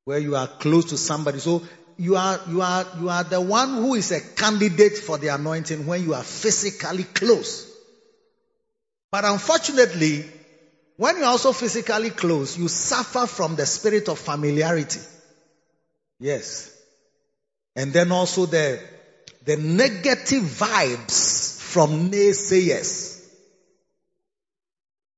Where 0.05 0.19
you 0.19 0.35
are 0.35 0.49
close 0.49 0.87
to 0.87 0.97
somebody. 0.97 1.39
So 1.39 1.63
you 1.97 2.17
are, 2.17 2.41
you 2.49 2.61
are, 2.61 2.85
you 2.99 3.09
are 3.09 3.23
the 3.23 3.41
one 3.41 3.69
who 3.75 3.95
is 3.95 4.11
a 4.11 4.21
candidate 4.21 4.99
for 4.99 5.17
the 5.17 5.29
anointing 5.29 5.87
when 5.87 6.03
you 6.03 6.15
are 6.15 6.25
physically 6.25 7.05
close. 7.05 7.73
But 9.13 9.25
unfortunately, 9.25 10.25
when 10.97 11.19
you're 11.19 11.27
also 11.27 11.53
physically 11.53 12.11
close, 12.11 12.59
you 12.59 12.67
suffer 12.67 13.29
from 13.29 13.55
the 13.55 13.65
spirit 13.65 14.09
of 14.09 14.19
familiarity. 14.19 14.99
Yes. 16.19 16.77
And 17.77 17.93
then 17.93 18.11
also 18.11 18.47
the, 18.47 18.83
the 19.45 19.57
negative 19.57 20.43
vibes 20.43 21.61
from 21.61 22.11
naysayers. 22.11 23.25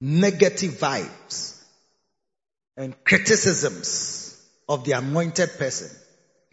Negative 0.03 0.73
vibes 0.73 1.52
and 2.77 2.95
criticisms 3.05 4.41
of 4.68 4.85
the 4.85 4.93
anointed 4.93 5.51
person. 5.59 5.91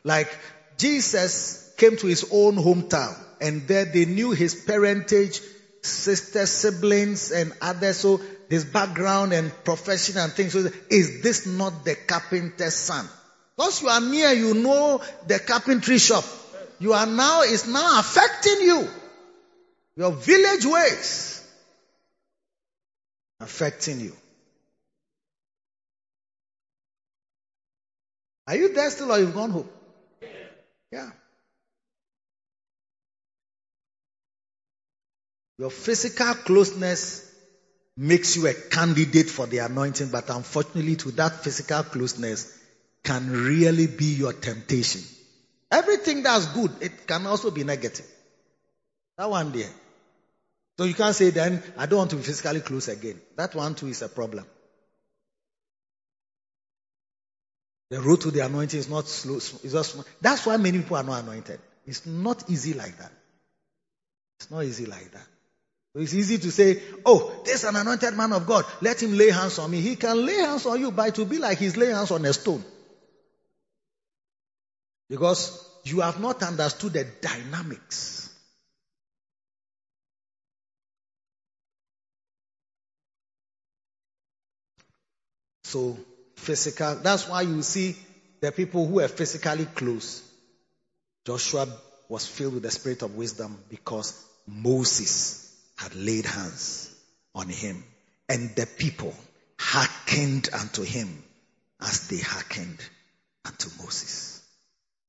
Like 0.03 0.35
Jesus 0.77 1.73
came 1.77 1.97
to 1.97 2.07
his 2.07 2.29
own 2.31 2.55
hometown 2.55 3.15
and 3.41 3.67
there 3.67 3.85
they 3.85 4.05
knew 4.05 4.31
his 4.31 4.55
parentage 4.65 5.41
sisters, 5.81 6.49
siblings, 6.49 7.31
and 7.31 7.53
others. 7.61 7.97
So 7.97 8.21
his 8.49 8.65
background 8.65 9.33
and 9.33 9.51
profession 9.63 10.17
and 10.17 10.31
things. 10.31 10.53
So 10.53 10.69
is 10.89 11.21
this 11.21 11.45
not 11.45 11.85
the 11.85 11.95
carpenter's 11.95 12.75
son? 12.75 13.07
Because 13.55 13.81
you 13.81 13.89
are 13.89 14.01
near, 14.01 14.31
you 14.31 14.53
know 14.53 15.01
the 15.27 15.39
carpentry 15.39 15.97
shop. 15.97 16.23
You 16.79 16.93
are 16.93 17.05
now, 17.05 17.41
it's 17.41 17.67
now 17.67 17.99
affecting 17.99 18.61
you. 18.61 18.87
Your 19.95 20.11
village 20.11 20.65
ways 20.65 21.45
affecting 23.41 23.99
you. 23.99 24.15
Are 28.49 28.55
you 28.55 28.73
there 28.73 28.89
still 28.89 29.11
or 29.11 29.19
you've 29.19 29.35
gone 29.35 29.51
home? 29.51 29.69
Yeah. 30.91 31.11
Your 35.59 35.69
physical 35.69 36.33
closeness 36.33 37.31
makes 37.95 38.35
you 38.35 38.47
a 38.47 38.55
candidate 38.55 39.29
for 39.29 39.45
the 39.45 39.59
anointing, 39.59 40.09
but 40.09 40.31
unfortunately, 40.31 40.95
to 40.95 41.11
that 41.11 41.43
physical 41.43 41.83
closeness 41.83 42.57
can 43.03 43.29
really 43.29 43.85
be 43.85 44.15
your 44.15 44.33
temptation. 44.33 45.01
Everything 45.69 46.23
that's 46.23 46.47
good, 46.47 46.71
it 46.81 47.05
can 47.05 47.27
also 47.27 47.51
be 47.51 47.63
negative. 47.63 48.07
That 49.19 49.29
one 49.29 49.51
there. 49.51 49.69
So 50.79 50.85
you 50.85 50.95
can't 50.95 51.15
say 51.15 51.29
then, 51.29 51.61
I 51.77 51.85
don't 51.85 51.99
want 51.99 52.09
to 52.11 52.15
be 52.15 52.23
physically 52.23 52.61
close 52.61 52.87
again. 52.87 53.21
That 53.35 53.53
one 53.53 53.75
too 53.75 53.89
is 53.89 54.01
a 54.01 54.09
problem. 54.09 54.45
The 57.89 57.99
road 58.01 58.21
to 58.21 58.31
the 58.31 58.45
anointing 58.45 58.79
is 58.79 58.89
not 58.89 59.07
slow. 59.07 59.37
It's 59.37 59.71
just, 59.71 60.21
that's 60.21 60.45
why 60.45 60.57
many 60.57 60.77
people 60.79 60.97
are 60.97 61.03
not 61.03 61.23
anointed. 61.23 61.59
It's 61.85 62.05
not 62.05 62.49
easy 62.49 62.73
like 62.73 62.97
that. 62.97 63.11
It's 64.39 64.51
not 64.51 64.63
easy 64.63 64.85
like 64.85 65.11
that. 65.11 65.27
It's 65.95 66.13
easy 66.13 66.37
to 66.37 66.51
say, 66.51 66.81
oh, 67.03 67.41
there's 67.45 67.63
an 67.63 67.75
anointed 67.75 68.15
man 68.15 68.31
of 68.33 68.45
God. 68.45 68.63
Let 68.81 69.01
him 69.01 69.17
lay 69.17 69.31
hands 69.31 69.57
on 69.57 69.71
me. 69.71 69.81
He 69.81 69.95
can 69.95 70.23
lay 70.23 70.37
hands 70.37 70.67
on 70.67 70.79
you, 70.79 70.91
but 70.91 71.09
it 71.09 71.17
will 71.17 71.25
be 71.25 71.39
like 71.39 71.57
he's 71.57 71.75
laying 71.77 71.95
hands 71.95 72.11
on 72.11 72.23
a 72.25 72.31
stone. 72.31 72.63
Because 75.09 75.67
you 75.83 76.01
have 76.01 76.19
not 76.19 76.43
understood 76.43 76.93
the 76.93 77.05
dynamics. 77.21 78.31
So, 85.63 85.97
physical, 86.39 86.95
that's 86.95 87.27
why 87.27 87.41
you 87.41 87.61
see 87.61 87.95
the 88.41 88.51
people 88.51 88.87
who 88.87 88.99
are 89.01 89.07
physically 89.07 89.65
close. 89.65 90.23
Joshua 91.25 91.67
was 92.07 92.25
filled 92.25 92.55
with 92.55 92.63
the 92.63 92.71
spirit 92.71 93.01
of 93.01 93.15
wisdom 93.15 93.57
because 93.69 94.13
Moses 94.47 95.55
had 95.77 95.95
laid 95.95 96.25
hands 96.25 96.93
on 97.35 97.47
him, 97.47 97.83
and 98.27 98.55
the 98.55 98.65
people 98.65 99.13
hearkened 99.59 100.49
unto 100.53 100.83
him 100.83 101.23
as 101.81 102.07
they 102.07 102.17
hearkened 102.17 102.79
unto 103.45 103.69
Moses. 103.81 104.41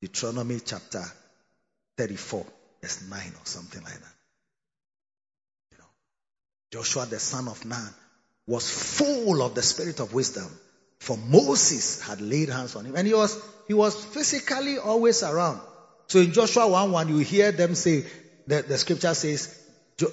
Deuteronomy 0.01 0.61
chapter 0.65 1.03
34, 1.97 2.47
verse 2.83 3.03
9 3.09 3.21
or 3.21 3.45
something 3.45 3.83
like 3.83 3.93
that. 3.93 4.15
You 5.73 5.79
know, 5.79 5.85
Joshua 6.73 7.07
the 7.07 7.19
son 7.19 7.49
of 7.49 7.65
Nun 7.65 7.95
was 8.47 8.71
full 8.71 9.43
of 9.43 9.55
the 9.55 9.63
spirit 9.63 10.01
of 10.01 10.15
wisdom, 10.15 10.51
for 11.01 11.17
Moses 11.17 12.03
had 12.03 12.21
laid 12.21 12.51
hands 12.51 12.77
on 12.77 12.85
him, 12.85 12.95
and 12.95 13.07
he 13.07 13.15
was 13.15 13.43
he 13.67 13.75
was 13.75 13.97
physically 14.05 14.79
always 14.79 15.23
around. 15.23 15.61
So 16.07 16.19
in 16.19 16.33
Joshua 16.33 16.69
1 16.69 16.93
1, 16.93 17.09
you 17.09 17.19
hear 17.19 17.53
them 17.53 17.75
say, 17.75 18.05
the, 18.47 18.63
the 18.63 18.77
scripture 18.77 19.15
says, 19.15 19.57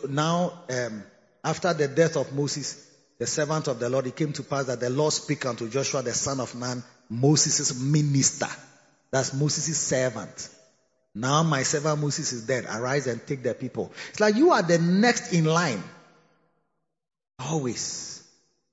now, 0.08 0.54
um, 0.70 1.04
after 1.44 1.74
the 1.74 1.88
death 1.88 2.18
of 2.18 2.34
Moses, 2.34 2.88
the 3.18 3.26
servant 3.26 3.68
of 3.68 3.80
the 3.80 3.90
Lord, 3.90 4.06
it 4.06 4.16
came 4.16 4.32
to 4.34 4.44
pass 4.44 4.66
that 4.66 4.80
the 4.80 4.92
Lord 4.92 5.12
speak 5.12 5.46
unto 5.46 5.68
Joshua, 5.70 6.04
the 6.04 6.14
son 6.14 6.40
of 6.40 6.54
Nun, 6.54 6.84
Moses' 7.10 7.82
minister. 7.82 8.48
That's 9.10 9.34
Moses' 9.34 9.78
servant. 9.78 10.50
Now 11.16 11.42
my 11.42 11.64
servant 11.64 12.00
Moses 12.00 12.32
is 12.32 12.46
dead. 12.46 12.66
Arise 12.70 13.08
and 13.08 13.26
take 13.26 13.42
the 13.42 13.56
people. 13.56 13.92
It's 14.10 14.20
like 14.20 14.36
you 14.36 14.52
are 14.52 14.62
the 14.62 14.78
next 14.78 15.34
in 15.34 15.46
line. 15.46 15.84
Always. 17.40 18.17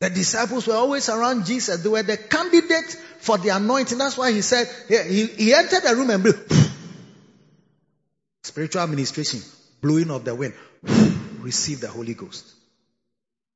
The 0.05 0.11
disciples 0.11 0.67
were 0.67 0.75
always 0.75 1.09
around 1.09 1.47
Jesus. 1.47 1.83
They 1.83 1.89
were 1.89 2.03
the 2.03 2.19
candidate 2.19 2.95
for 3.21 3.39
the 3.39 3.49
anointing. 3.49 3.97
That's 3.97 4.19
why 4.19 4.33
he 4.33 4.43
said, 4.43 4.69
he, 4.87 5.29
he 5.29 5.55
entered 5.55 5.83
the 5.83 5.97
room 5.97 6.11
and 6.11 6.23
blew. 6.23 6.35
Spiritual 8.43 8.83
administration, 8.83 9.41
blowing 9.81 10.11
of 10.11 10.27
the 10.27 10.35
wind 10.35 10.53
receive 11.41 11.81
the 11.81 11.89
Holy 11.89 12.13
Ghost. 12.13 12.53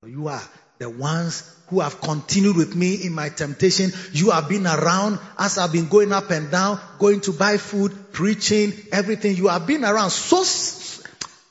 You 0.07 0.29
are 0.29 0.43
the 0.79 0.89
ones 0.89 1.55
who 1.67 1.81
have 1.81 2.01
continued 2.01 2.57
with 2.57 2.75
me 2.75 2.95
in 2.95 3.13
my 3.13 3.29
temptation. 3.29 3.93
You 4.13 4.31
have 4.31 4.49
been 4.49 4.67
around 4.67 5.19
as 5.39 5.59
I've 5.59 5.73
been 5.73 5.89
going 5.89 6.15
up 6.15 6.31
and 6.31 6.51
down, 6.51 6.81
going 6.99 7.21
to 7.23 7.35
buy 7.35 7.59
food, 7.59 7.93
preaching, 8.13 8.73
everything. 8.91 9.37
You 9.37 9.49
have 9.49 9.67
been 9.67 9.85
around 9.85 10.09
so 10.09 10.45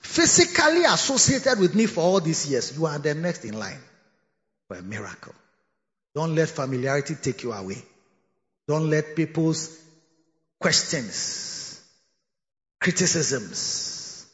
physically 0.02 0.86
associated 0.86 1.60
with 1.60 1.76
me 1.76 1.86
for 1.86 2.02
all 2.02 2.20
these 2.20 2.50
years. 2.50 2.76
You 2.76 2.88
are 2.88 2.98
the 2.98 3.14
next 3.14 3.46
in 3.46 3.60
line 3.60 3.78
for 4.68 4.78
a 4.78 4.82
miracle. 4.82 5.34
Don't 6.16 6.36
let 6.36 6.50
familiarity 6.50 7.16
take 7.16 7.44
you 7.44 7.54
away. 7.54 7.82
Don't 8.68 8.90
let 8.90 9.16
people's 9.16 9.80
questions, 10.60 11.82
criticisms, 12.82 14.26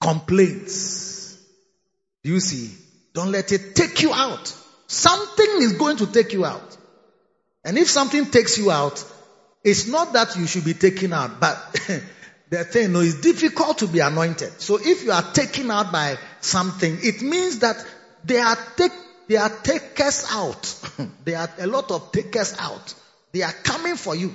complaints. 0.00 1.38
Do 2.22 2.30
you 2.30 2.40
see? 2.40 2.76
Don't 3.14 3.32
let 3.32 3.52
it 3.52 3.74
take 3.74 4.02
you 4.02 4.12
out. 4.12 4.54
Something 4.86 5.56
is 5.60 5.74
going 5.74 5.96
to 5.98 6.06
take 6.06 6.32
you 6.32 6.44
out. 6.44 6.76
And 7.64 7.78
if 7.78 7.88
something 7.88 8.26
takes 8.26 8.58
you 8.58 8.70
out, 8.70 9.04
it's 9.62 9.86
not 9.86 10.12
that 10.14 10.36
you 10.36 10.46
should 10.46 10.64
be 10.64 10.74
taken 10.74 11.12
out, 11.12 11.38
but 11.38 11.56
the 12.50 12.64
thing, 12.64 12.92
no, 12.92 13.00
it's 13.00 13.20
difficult 13.20 13.78
to 13.78 13.86
be 13.86 14.00
anointed. 14.00 14.60
So 14.60 14.78
if 14.82 15.04
you 15.04 15.12
are 15.12 15.22
taken 15.22 15.70
out 15.70 15.92
by 15.92 16.16
something, 16.40 16.98
it 17.02 17.22
means 17.22 17.60
that 17.60 17.84
they 18.24 18.38
are 18.38 18.56
take, 18.76 18.92
they 19.30 19.36
are 19.36 19.48
takers 19.48 20.26
out. 20.32 20.74
there 21.24 21.38
are 21.38 21.48
a 21.60 21.66
lot 21.68 21.88
of 21.92 22.10
takers 22.10 22.56
out. 22.58 22.94
They 23.30 23.42
are 23.42 23.52
coming 23.52 23.94
for 23.94 24.16
you. 24.16 24.34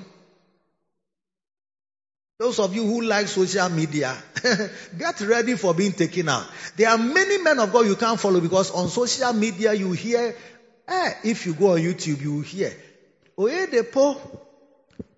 Those 2.39 2.59
of 2.59 2.73
you 2.73 2.85
who 2.85 3.01
like 3.01 3.27
social 3.27 3.67
media, 3.67 4.15
get 4.97 5.19
ready 5.19 5.55
for 5.55 5.73
being 5.73 5.91
taken 5.91 6.29
out. 6.29 6.47
There 6.77 6.87
are 6.87 6.97
many 6.97 7.39
men 7.39 7.59
of 7.59 7.73
God 7.73 7.87
you 7.87 7.97
can't 7.97 8.17
follow 8.17 8.39
because 8.39 8.71
on 8.71 8.87
social 8.87 9.33
media 9.33 9.73
you 9.73 9.91
hear, 9.91 10.33
eh, 10.87 11.13
if 11.25 11.45
you 11.45 11.55
go 11.55 11.73
on 11.73 11.79
YouTube, 11.79 12.21
you 12.21 12.39
hear, 12.39 12.71
Oyedepo, 13.37 14.17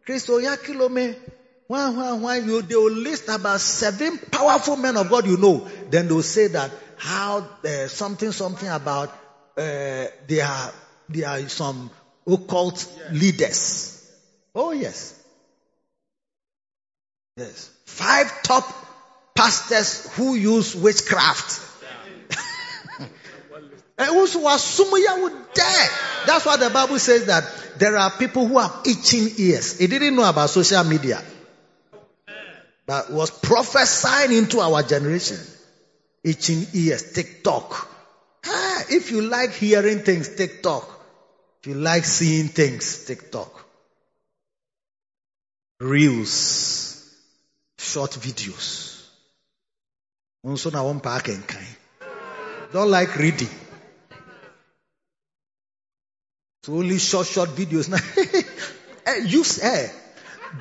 Chris 0.04 0.28
Oyakhilome, 0.28 1.16
why, 1.68 1.92
why, 1.92 2.14
why, 2.14 2.38
you, 2.38 2.64
they 2.64 2.76
will 2.76 2.92
list 2.92 3.30
about 3.30 3.60
seven 3.62 4.18
powerful 4.32 4.76
men 4.76 4.98
of 4.98 5.08
God 5.08 5.28
you 5.28 5.38
know. 5.38 5.68
Then 5.92 6.08
they'll 6.08 6.24
say 6.24 6.48
that 6.48 6.72
how, 6.96 7.48
uh, 7.64 7.88
something, 7.88 8.32
something 8.32 8.70
about, 8.70 9.14
Uh, 9.58 10.06
there 10.28 10.46
are, 10.46 10.72
there 11.10 11.28
are 11.28 11.40
some 11.50 11.90
occult 12.28 12.88
leaders. 13.12 14.08
Oh 14.54 14.72
yes. 14.72 15.20
Yes. 17.38 17.72
Five 17.86 18.44
top 18.44 18.66
pastors 19.36 20.12
who 20.14 20.36
use 20.36 20.76
witchcraft. 20.76 21.62
and. 23.00 23.12
That's 26.28 26.46
why 26.46 26.58
the 26.58 26.70
Bible 26.72 27.00
says 27.00 27.26
that 27.26 27.44
there 27.78 27.98
are 27.98 28.12
people 28.12 28.48
who 28.48 28.60
have 28.60 28.82
itching 28.86 29.30
ears. 29.38 29.80
He 29.80 29.88
didn't 29.88 30.16
know 30.16 30.28
about 30.28 30.50
social 30.50 30.84
media. 30.84 31.22
But 32.86 33.12
was 33.12 33.32
prophesying 33.32 34.32
into 34.38 34.60
our 34.60 34.84
generation. 34.84 35.38
Itching 36.24 36.68
ears, 36.74 37.14
TikTok. 37.14 37.97
Ah, 38.46 38.84
if 38.90 39.12
you 39.12 39.22
like 39.22 39.54
hearing 39.54 40.00
things, 40.00 40.36
TikTok. 40.36 40.84
If 41.62 41.68
you 41.68 41.76
like 41.76 42.06
seeing 42.06 42.48
things, 42.48 43.06
TikTok. 43.06 43.66
Reels 45.80 47.14
short 47.78 48.12
videos. 48.12 49.06
Also 50.44 50.72
na 50.72 50.84
one 50.84 51.00
park 51.00 51.28
and 51.30 51.48
kind. 51.48 51.76
Don't 52.72 52.92
like 52.92 53.16
reading. 53.16 53.50
It's 56.62 56.70
only 56.70 57.00
short, 57.00 57.28
short 57.28 57.50
videos. 57.50 57.88
Eh, 59.08 59.24
use 59.24 59.64
eh, 59.64 59.90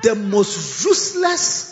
the 0.01 0.15
most 0.15 0.85
useless 0.85 1.66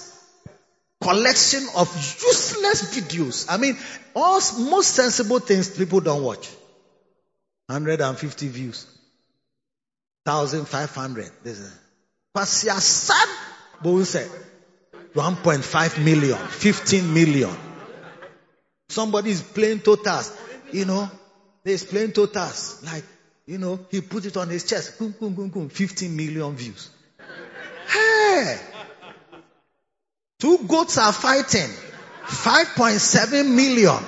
collection 1.05 1.67
of 1.75 1.93
useless 1.95 2.95
videos. 2.95 3.45
I 3.47 3.57
mean, 3.57 3.77
all 4.15 4.39
most 4.59 4.95
sensible 4.95 5.39
things 5.39 5.69
people 5.69 5.99
don't 5.99 6.23
watch. 6.23 6.49
150 7.67 8.47
views. 8.47 8.87
1500. 10.23 11.29
This 11.43 11.59
is. 11.59 11.79
Pasia 12.33 12.79
sad. 12.79 13.29
But 13.83 13.89
1.5 13.89 16.03
million, 16.03 16.37
15 16.37 17.13
million. 17.13 17.55
Somebody 18.89 19.31
is 19.31 19.41
playing 19.41 19.79
totals, 19.79 20.31
you 20.71 20.85
know, 20.85 21.09
he's 21.63 21.83
playing 21.83 22.11
totals. 22.13 22.83
Like, 22.83 23.03
you 23.45 23.57
know, 23.57 23.79
he 23.91 24.01
put 24.01 24.25
it 24.25 24.37
on 24.37 24.49
his 24.49 24.63
chest, 24.63 24.99
boom, 24.99 25.15
boom, 25.19 25.33
boom, 25.33 25.49
boom, 25.49 25.69
15 25.69 26.15
million 26.15 26.55
views. 26.55 26.89
Hey! 27.87 28.59
Two 30.39 30.59
goats 30.67 30.97
are 30.97 31.13
fighting, 31.13 31.69
5.7 32.25 33.55
million. 33.55 34.03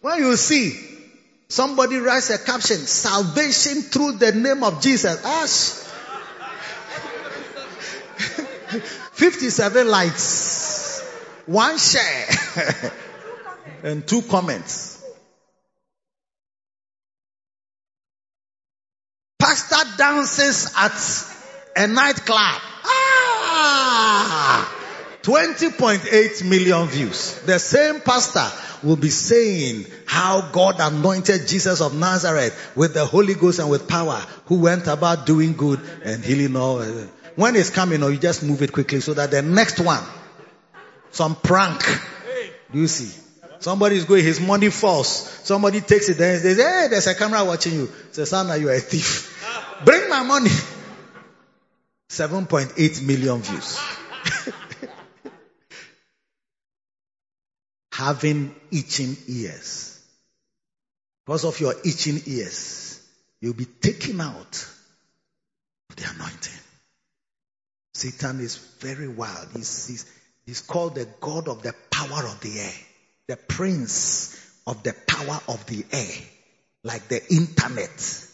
when 0.00 0.18
you 0.18 0.36
see 0.36 0.90
Somebody 1.50 1.96
writes 1.96 2.30
a 2.30 2.38
caption, 2.38 2.76
salvation 2.76 3.82
through 3.82 4.12
the 4.12 4.30
name 4.30 4.62
of 4.62 4.80
Jesus. 4.80 5.20
Ash. 5.24 5.72
57 9.14 9.88
likes, 9.88 11.02
one 11.46 11.76
share, 11.76 12.92
and 13.82 14.06
two 14.06 14.22
comments. 14.22 14.89
Pastor 19.80 19.96
dances 19.96 20.74
at 20.76 21.84
a 21.84 21.86
nightclub. 21.86 22.60
Ah! 22.84 24.76
20.8 25.22 26.48
million 26.48 26.86
views. 26.86 27.40
The 27.42 27.58
same 27.58 28.00
pastor 28.00 28.46
will 28.86 28.96
be 28.96 29.10
saying 29.10 29.86
how 30.06 30.50
God 30.52 30.76
anointed 30.80 31.46
Jesus 31.46 31.80
of 31.80 31.94
Nazareth 31.94 32.72
with 32.74 32.94
the 32.94 33.04
Holy 33.04 33.34
Ghost 33.34 33.58
and 33.58 33.70
with 33.70 33.86
power, 33.88 34.24
who 34.46 34.60
went 34.60 34.86
about 34.86 35.26
doing 35.26 35.54
good 35.54 35.80
and 36.04 36.24
healing 36.24 36.56
all. 36.56 36.82
When 37.36 37.56
it's 37.56 37.70
coming, 37.70 38.02
or 38.02 38.10
you 38.10 38.18
just 38.18 38.42
move 38.42 38.62
it 38.62 38.72
quickly 38.72 39.00
so 39.00 39.14
that 39.14 39.30
the 39.30 39.42
next 39.42 39.80
one, 39.80 40.02
some 41.10 41.36
prank, 41.36 41.82
do 42.72 42.78
you 42.78 42.88
see? 42.88 43.18
Somebody 43.60 43.96
is 43.96 44.04
going, 44.04 44.24
his 44.24 44.40
money 44.40 44.70
falls. 44.70 45.08
Somebody 45.08 45.82
takes 45.82 46.08
it, 46.08 46.16
then 46.16 46.42
they 46.42 46.54
say, 46.54 46.62
hey, 46.62 46.88
there's 46.88 47.06
a 47.06 47.14
camera 47.14 47.44
watching 47.44 47.74
you. 47.74 47.88
Says, 48.10 48.30
Sana, 48.30 48.56
you 48.56 48.70
are 48.70 48.74
a 48.74 48.80
thief. 48.80 49.29
Bring 49.84 50.08
my 50.08 50.22
money. 50.22 50.50
7.8 52.08 53.02
million 53.06 53.42
views. 53.42 53.78
having 58.00 58.54
itching 58.72 59.14
ears. 59.28 60.00
Because 61.26 61.44
of 61.44 61.60
your 61.60 61.74
itching 61.84 62.20
ears, 62.26 63.06
you'll 63.40 63.52
be 63.52 63.66
taken 63.66 64.20
out 64.22 64.66
of 65.90 65.96
the 65.96 66.08
anointing. 66.14 66.58
Satan 67.92 68.40
is 68.40 68.56
very 68.80 69.06
wild. 69.06 69.48
He's, 69.54 69.86
he's, 69.86 70.06
he's 70.46 70.62
called 70.62 70.94
the 70.94 71.06
God 71.20 71.48
of 71.48 71.62
the 71.62 71.74
power 71.90 72.26
of 72.26 72.40
the 72.40 72.58
air, 72.58 72.72
the 73.28 73.36
prince 73.36 74.34
of 74.66 74.82
the 74.82 74.94
power 75.06 75.38
of 75.48 75.66
the 75.66 75.84
air, 75.92 76.14
like 76.82 77.06
the 77.08 77.20
internet, 77.30 78.26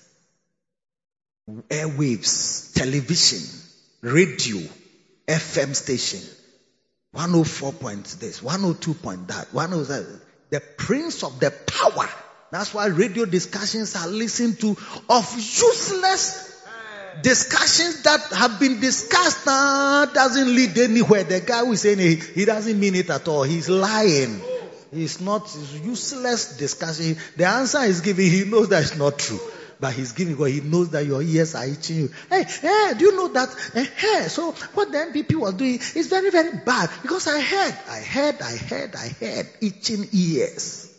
airwaves, 1.49 2.73
television, 2.75 3.41
radio, 4.03 4.61
FM 5.29 5.75
station. 5.75 6.21
104 7.13 7.73
point 7.73 8.05
this, 8.21 8.43
102 8.43 8.95
point 8.95 9.29
that, 9.29 9.53
107. 9.55 10.21
The 10.51 10.61
prince 10.77 11.23
of 11.23 11.39
the 11.41 11.51
power. 11.51 12.09
That's 12.51 12.75
why 12.75 12.87
radio 12.87 13.25
discussions 13.25 13.97
are 13.97 14.07
listened 14.07 14.61
to 14.61 14.77
of 15.09 15.35
useless 15.35 16.53
discussions 17.23 18.03
that 18.03 18.21
have 18.33 18.61
been 18.61 18.79
discussed 18.81 19.47
uh, 19.47 20.07
doesn't 20.07 20.55
lead 20.55 20.77
anywhere. 20.77 21.25
The 21.25 21.41
guy 21.41 21.65
who 21.65 21.73
is 21.73 21.81
saying 21.81 22.01
it, 22.01 22.23
he 22.23 22.45
doesn't 22.45 22.79
mean 22.79 22.95
it 22.95 23.09
at 23.09 23.27
all. 23.27 23.43
He's 23.43 23.69
lying. 23.69 24.41
He's 24.93 25.21
not 25.21 25.45
it's 25.45 25.75
useless 25.81 26.57
discussion. 26.59 27.17
The 27.37 27.47
answer 27.47 27.83
is 27.83 28.03
given. 28.03 28.27
He 28.27 28.45
knows 28.45 28.69
that 28.69 28.83
it's 28.83 28.97
not 28.97 29.19
true 29.19 29.41
but 29.81 29.93
he's 29.93 30.13
giving 30.13 30.35
because 30.35 30.53
he 30.53 30.61
knows 30.61 30.91
that 30.91 31.05
your 31.07 31.23
ears 31.23 31.55
are 31.55 31.67
itching 31.67 31.97
you. 31.97 32.11
Hey, 32.31 32.45
hey, 32.45 32.93
do 32.97 33.05
you 33.05 33.17
know 33.17 33.29
that? 33.29 33.55
Eh, 33.75 33.87
hey, 33.97 34.29
so 34.29 34.53
what 34.75 34.91
the 34.91 34.99
NPP 34.99 35.35
was 35.35 35.55
doing 35.55 35.75
is 35.95 36.07
very, 36.09 36.31
very 36.31 36.57
bad 36.65 36.91
because 37.03 37.27
I 37.27 37.41
heard, 37.41 37.77
I 37.89 38.01
heard, 38.01 38.43
I 38.43 38.57
heard, 38.57 38.97
I 38.97 39.09
heard 39.09 39.49
itching 39.61 40.09
ears. 40.13 40.93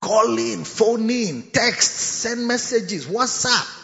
Calling, 0.00 0.64
phoning, 0.64 1.44
text, 1.50 1.92
send 1.92 2.46
messages, 2.46 3.06
WhatsApp. 3.06 3.80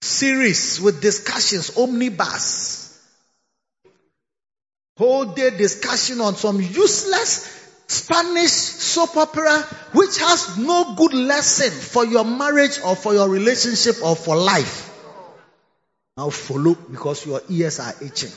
Series 0.00 0.80
with 0.80 1.02
discussions, 1.02 1.76
omnibus. 1.76 2.86
Whole 4.96 5.26
day 5.26 5.50
discussion 5.50 6.22
on 6.22 6.36
some 6.36 6.60
useless 6.60 7.65
Spanish 7.88 8.50
soap 8.50 9.16
opera 9.16 9.62
which 9.92 10.18
has 10.18 10.58
no 10.58 10.94
good 10.96 11.14
lesson 11.14 11.70
for 11.70 12.04
your 12.04 12.24
marriage 12.24 12.78
or 12.84 12.96
for 12.96 13.14
your 13.14 13.28
relationship 13.28 13.96
or 14.02 14.16
for 14.16 14.36
life. 14.36 14.92
Now 16.16 16.30
follow 16.30 16.74
because 16.74 17.26
your 17.26 17.42
ears 17.48 17.78
are 17.78 17.94
itching. 18.02 18.32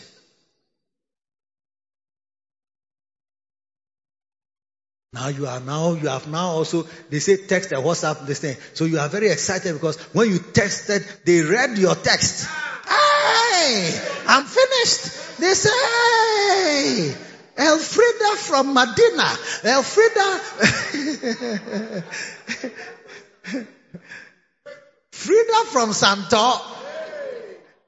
Now 5.11 5.29
you 5.29 5.47
are 5.47 5.59
now, 5.59 5.93
you 5.93 6.07
have 6.07 6.27
now 6.27 6.49
also, 6.49 6.85
they 7.09 7.17
say 7.19 7.37
text 7.47 7.71
and 7.71 7.83
WhatsApp 7.83 8.27
this 8.27 8.39
thing. 8.39 8.55
So 8.73 8.85
you 8.85 8.99
are 8.99 9.09
very 9.09 9.29
excited 9.29 9.73
because 9.73 9.97
when 10.13 10.29
you 10.29 10.37
texted, 10.37 11.23
they 11.25 11.41
read 11.41 11.79
your 11.79 11.95
text. 11.95 12.47
Hey, 12.87 13.99
I'm 14.27 14.43
finished. 14.43 15.39
They 15.39 15.53
say, 15.55 15.69
hey, 15.69 17.28
Elfrida 17.59 18.37
from 18.37 18.73
Medina. 18.73 19.37
Elfrida. 19.65 20.39
Frida 25.11 25.65
from 25.65 25.91
Santo 25.91 26.53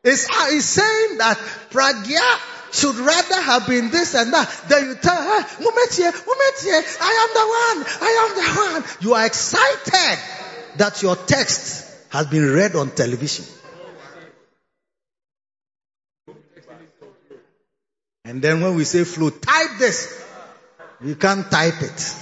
is, 0.04 0.28
uh, 0.30 0.48
is 0.52 0.66
saying 0.66 1.18
that 1.20 1.38
Pragya 1.70 2.74
should 2.74 2.96
rather 2.96 3.42
have 3.42 3.68
been 3.68 3.90
this 3.92 4.14
and 4.16 4.34
that. 4.34 4.50
Then 4.68 4.88
you 4.88 4.96
tell 4.96 5.16
her, 5.16 5.44
Mumetie, 5.64 6.12
Mumetie, 6.12 6.98
I 7.02 7.14
am 7.24 7.30
the 7.34 7.46
one, 7.58 7.86
I 8.02 8.12
am 8.24 8.36
the 8.36 8.48
one. 8.74 8.84
You 9.02 9.14
are 9.14 9.26
excited 9.26 10.20
that 10.78 11.02
your 11.02 11.16
text 11.16 11.88
has 12.10 12.28
been 12.28 12.52
read 12.52 12.76
on 12.76 12.92
television. 12.92 13.46
And 18.32 18.42
then 18.42 18.62
when 18.62 18.76
we 18.76 18.86
say 18.86 19.04
flow, 19.04 19.30
type 19.30 19.78
this. 19.78 20.24
You 21.04 21.16
can't 21.16 21.52
type 21.52 21.82
it. 21.82 22.16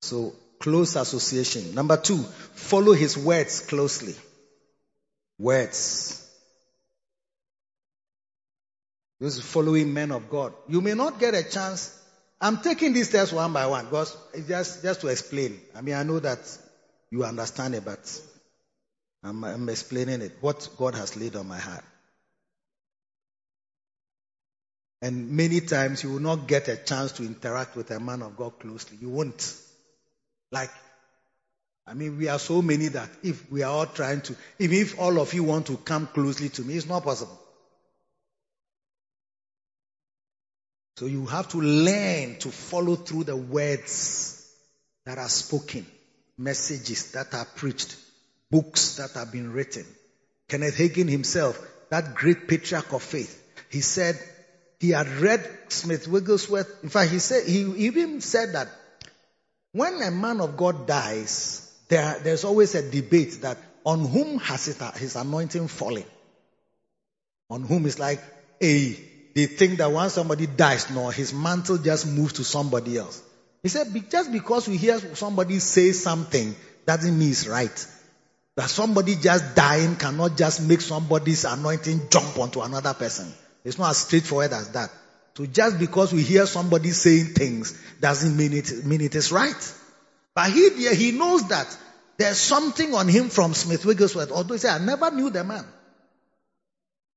So 0.00 0.34
close 0.58 0.96
association. 0.96 1.72
Number 1.76 1.98
two, 1.98 2.18
follow 2.18 2.94
his 2.94 3.16
words 3.16 3.60
closely. 3.60 4.16
Words. 5.38 6.21
Those 9.22 9.40
following 9.40 9.94
men 9.94 10.10
of 10.10 10.28
God. 10.28 10.52
You 10.68 10.80
may 10.80 10.94
not 10.94 11.20
get 11.20 11.32
a 11.34 11.48
chance. 11.48 11.96
I'm 12.40 12.58
taking 12.58 12.92
these 12.92 13.08
steps 13.08 13.30
one 13.30 13.52
by 13.52 13.66
one 13.66 13.84
because 13.84 14.16
just, 14.48 14.82
just 14.82 15.00
to 15.02 15.06
explain. 15.06 15.60
I 15.76 15.80
mean, 15.80 15.94
I 15.94 16.02
know 16.02 16.18
that 16.18 16.40
you 17.08 17.22
understand 17.24 17.76
it, 17.76 17.84
but 17.84 18.20
I'm, 19.22 19.44
I'm 19.44 19.68
explaining 19.68 20.22
it. 20.22 20.32
What 20.40 20.68
God 20.76 20.96
has 20.96 21.16
laid 21.16 21.36
on 21.36 21.46
my 21.46 21.60
heart. 21.60 21.84
And 25.00 25.30
many 25.30 25.60
times 25.60 26.02
you 26.02 26.10
will 26.10 26.20
not 26.20 26.48
get 26.48 26.66
a 26.66 26.76
chance 26.76 27.12
to 27.12 27.24
interact 27.24 27.76
with 27.76 27.92
a 27.92 28.00
man 28.00 28.22
of 28.22 28.36
God 28.36 28.58
closely. 28.58 28.98
You 29.00 29.10
won't. 29.10 29.56
Like, 30.50 30.70
I 31.86 31.94
mean, 31.94 32.18
we 32.18 32.26
are 32.26 32.40
so 32.40 32.60
many 32.60 32.88
that 32.88 33.08
if 33.22 33.48
we 33.52 33.62
are 33.62 33.70
all 33.70 33.86
trying 33.86 34.22
to, 34.22 34.34
even 34.58 34.78
if 34.78 34.98
all 34.98 35.20
of 35.20 35.32
you 35.32 35.44
want 35.44 35.68
to 35.68 35.76
come 35.76 36.08
closely 36.08 36.48
to 36.48 36.62
me, 36.62 36.74
it's 36.74 36.88
not 36.88 37.04
possible. 37.04 37.38
So 41.02 41.08
you 41.08 41.26
have 41.26 41.48
to 41.48 41.60
learn 41.60 42.36
to 42.38 42.52
follow 42.52 42.94
through 42.94 43.24
the 43.24 43.34
words 43.34 44.48
that 45.04 45.18
are 45.18 45.28
spoken, 45.28 45.84
messages 46.38 47.10
that 47.10 47.34
are 47.34 47.44
preached, 47.44 47.96
books 48.52 48.98
that 48.98 49.10
have 49.14 49.32
been 49.32 49.52
written. 49.52 49.84
Kenneth 50.46 50.76
Hagin 50.76 51.08
himself, 51.08 51.60
that 51.90 52.14
great 52.14 52.46
patriarch 52.46 52.92
of 52.92 53.02
faith, 53.02 53.36
he 53.68 53.80
said 53.80 54.16
he 54.78 54.90
had 54.90 55.08
read 55.08 55.44
Smith 55.70 56.06
Wigglesworth. 56.06 56.84
In 56.84 56.88
fact, 56.88 57.10
he 57.10 57.18
said, 57.18 57.48
he 57.48 57.62
even 57.86 58.20
said 58.20 58.52
that 58.52 58.68
when 59.72 60.00
a 60.02 60.12
man 60.12 60.40
of 60.40 60.56
God 60.56 60.86
dies, 60.86 61.68
there, 61.88 62.20
there's 62.22 62.44
always 62.44 62.76
a 62.76 62.88
debate 62.88 63.42
that 63.42 63.58
on 63.84 64.04
whom 64.04 64.38
has 64.38 64.66
his 64.66 65.16
anointing 65.16 65.66
fallen? 65.66 66.04
On 67.50 67.64
whom 67.64 67.86
is 67.86 67.98
like, 67.98 68.22
a, 68.62 69.11
they 69.34 69.46
think 69.46 69.78
that 69.78 69.90
once 69.90 70.14
somebody 70.14 70.46
dies, 70.46 70.90
no, 70.90 71.08
his 71.08 71.32
mantle 71.32 71.78
just 71.78 72.06
moves 72.06 72.34
to 72.34 72.44
somebody 72.44 72.98
else. 72.98 73.22
He 73.62 73.68
said, 73.68 73.88
just 74.10 74.32
because 74.32 74.68
we 74.68 74.76
hear 74.76 74.98
somebody 75.14 75.58
say 75.58 75.92
something 75.92 76.54
doesn't 76.86 77.18
mean 77.18 77.30
it's 77.30 77.46
right. 77.46 77.86
That 78.56 78.68
somebody 78.68 79.14
just 79.14 79.54
dying 79.54 79.96
cannot 79.96 80.36
just 80.36 80.66
make 80.66 80.80
somebody's 80.80 81.44
anointing 81.44 82.08
jump 82.10 82.38
onto 82.38 82.60
another 82.60 82.92
person. 82.92 83.32
It's 83.64 83.78
not 83.78 83.90
as 83.90 83.98
straightforward 83.98 84.52
as 84.52 84.70
that. 84.72 84.90
So 85.36 85.46
just 85.46 85.78
because 85.78 86.12
we 86.12 86.22
hear 86.22 86.44
somebody 86.46 86.90
saying 86.90 87.26
things 87.26 87.80
doesn't 88.00 88.36
mean 88.36 88.52
it, 88.52 88.84
mean 88.84 89.00
it 89.00 89.14
is 89.14 89.32
right. 89.32 89.74
But 90.34 90.50
he, 90.50 90.94
he 90.94 91.12
knows 91.12 91.48
that 91.48 91.74
there's 92.18 92.36
something 92.38 92.94
on 92.94 93.08
him 93.08 93.30
from 93.30 93.54
Smith 93.54 93.86
Wigglesworth. 93.86 94.30
Although 94.30 94.54
he 94.54 94.58
said, 94.58 94.82
I 94.82 94.84
never 94.84 95.10
knew 95.10 95.30
the 95.30 95.44
man. 95.44 95.64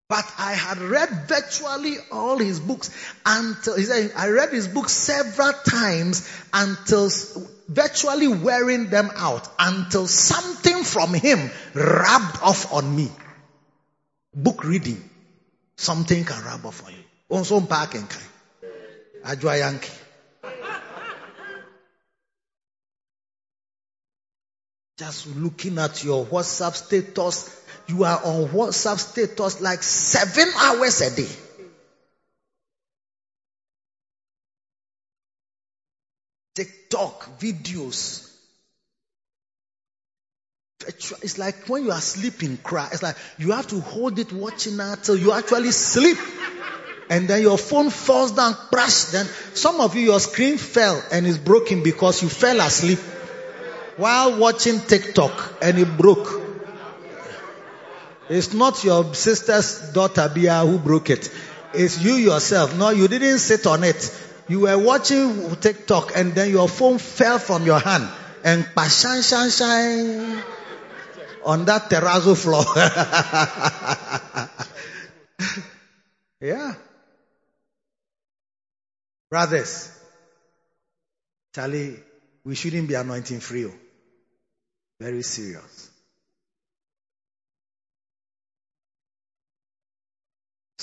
But 0.08 0.32
I 0.38 0.54
had 0.54 0.78
read 0.78 1.28
virtually 1.28 1.98
all 2.12 2.38
his 2.38 2.60
books 2.60 2.92
until, 3.26 3.76
he 3.76 3.84
said, 3.84 4.12
I 4.16 4.30
read 4.30 4.50
his 4.52 4.68
books 4.68 4.92
several 4.92 5.54
times 5.54 6.30
until 6.54 7.10
virtually 7.68 8.28
wearing 8.28 8.90
them 8.92 9.10
out 9.16 9.48
until 9.58 10.06
something 10.06 10.84
from 10.84 11.14
him 11.16 11.50
rubbed 11.74 12.38
off 12.44 12.72
on 12.72 12.96
me. 12.96 13.10
Book 14.36 14.64
reading. 14.64 15.10
Something 15.78 16.24
can 16.24 16.44
rub 16.44 16.66
off 16.66 16.86
on 16.86 16.94
you. 16.94 17.00
Oh, 17.32 17.38
also 17.38 17.60
park 17.62 17.96
and 17.96 18.08
kai. 18.08 18.22
Ajwa 19.24 19.58
Yankee. 19.58 19.92
Just 24.98 25.36
looking 25.36 25.78
at 25.80 26.04
your 26.04 26.26
WhatsApp 26.26 26.74
status, 26.76 27.65
you 27.88 28.04
are 28.04 28.20
on 28.24 28.48
WhatsApp 28.50 29.00
status 29.00 29.62
like 29.62 29.84
seven 29.84 30.48
hours 30.58 31.02
a 31.02 31.16
day. 31.16 31.30
TikTok 36.56 37.40
videos. 37.40 38.32
It's 40.88 41.38
like 41.38 41.68
when 41.68 41.86
you 41.86 41.92
are 41.92 42.02
sleeping, 42.02 42.58
cry. 42.58 42.90
It's 42.92 43.02
like 43.02 43.16
you 43.38 43.52
have 43.52 43.68
to 43.68 43.80
hold 43.80 44.20
it 44.20 44.32
watching 44.32 44.80
until 44.80 45.18
you 45.18 45.32
actually 45.32 45.72
sleep. 45.72 46.18
And 47.10 47.28
then 47.28 47.42
your 47.42 47.58
phone 47.58 47.90
falls 47.90 48.32
down, 48.32 48.54
crash. 48.54 49.06
Then 49.06 49.28
some 49.54 49.80
of 49.80 49.96
you, 49.96 50.02
your 50.02 50.20
screen 50.20 50.58
fell 50.58 51.02
and 51.12 51.26
is 51.26 51.38
broken 51.38 51.84
because 51.84 52.22
you 52.24 52.30
fell 52.30 52.60
asleep 52.60 53.00
while 53.98 54.38
watching 54.40 54.80
TikTok 54.80 55.58
and 55.62 55.78
it 55.78 55.98
broke. 55.98 56.45
It's 58.30 58.54
not 58.54 58.84
your 58.84 59.14
sister's 59.14 59.92
daughter 59.94 60.30
Bia 60.34 60.66
who 60.66 60.80
broke 60.80 61.10
it. 61.10 61.30
It's 61.74 62.02
you 62.02 62.14
yourself. 62.14 62.78
No, 62.78 62.90
you 62.90 63.08
didn't 63.08 63.40
sit 63.40 63.68
on 63.68 63.84
it. 63.84 64.22
You 64.48 64.62
were 64.62 64.78
watching 64.78 65.56
TikTok 65.56 66.12
and 66.16 66.34
then 66.34 66.50
your 66.50 66.68
phone 66.68 66.98
fell 66.98 67.40
from 67.40 67.66
your 67.66 67.80
hand 67.80 68.08
and 68.44 68.66
shine, 68.90 69.22
shine, 69.22 69.50
shine 69.50 70.44
on 71.46 71.66
that 71.66 71.90
terrazzo 71.90 72.36
floor. 72.36 72.66
yeah. 76.42 76.74
Brothers, 79.30 79.92
Charlie, 81.54 82.00
we 82.44 82.56
shouldn't 82.56 82.88
be 82.88 82.96
anointing 82.96 83.40
free. 83.40 83.66
Oh. 83.66 83.74
Very 85.00 85.24
serious. 85.24 85.75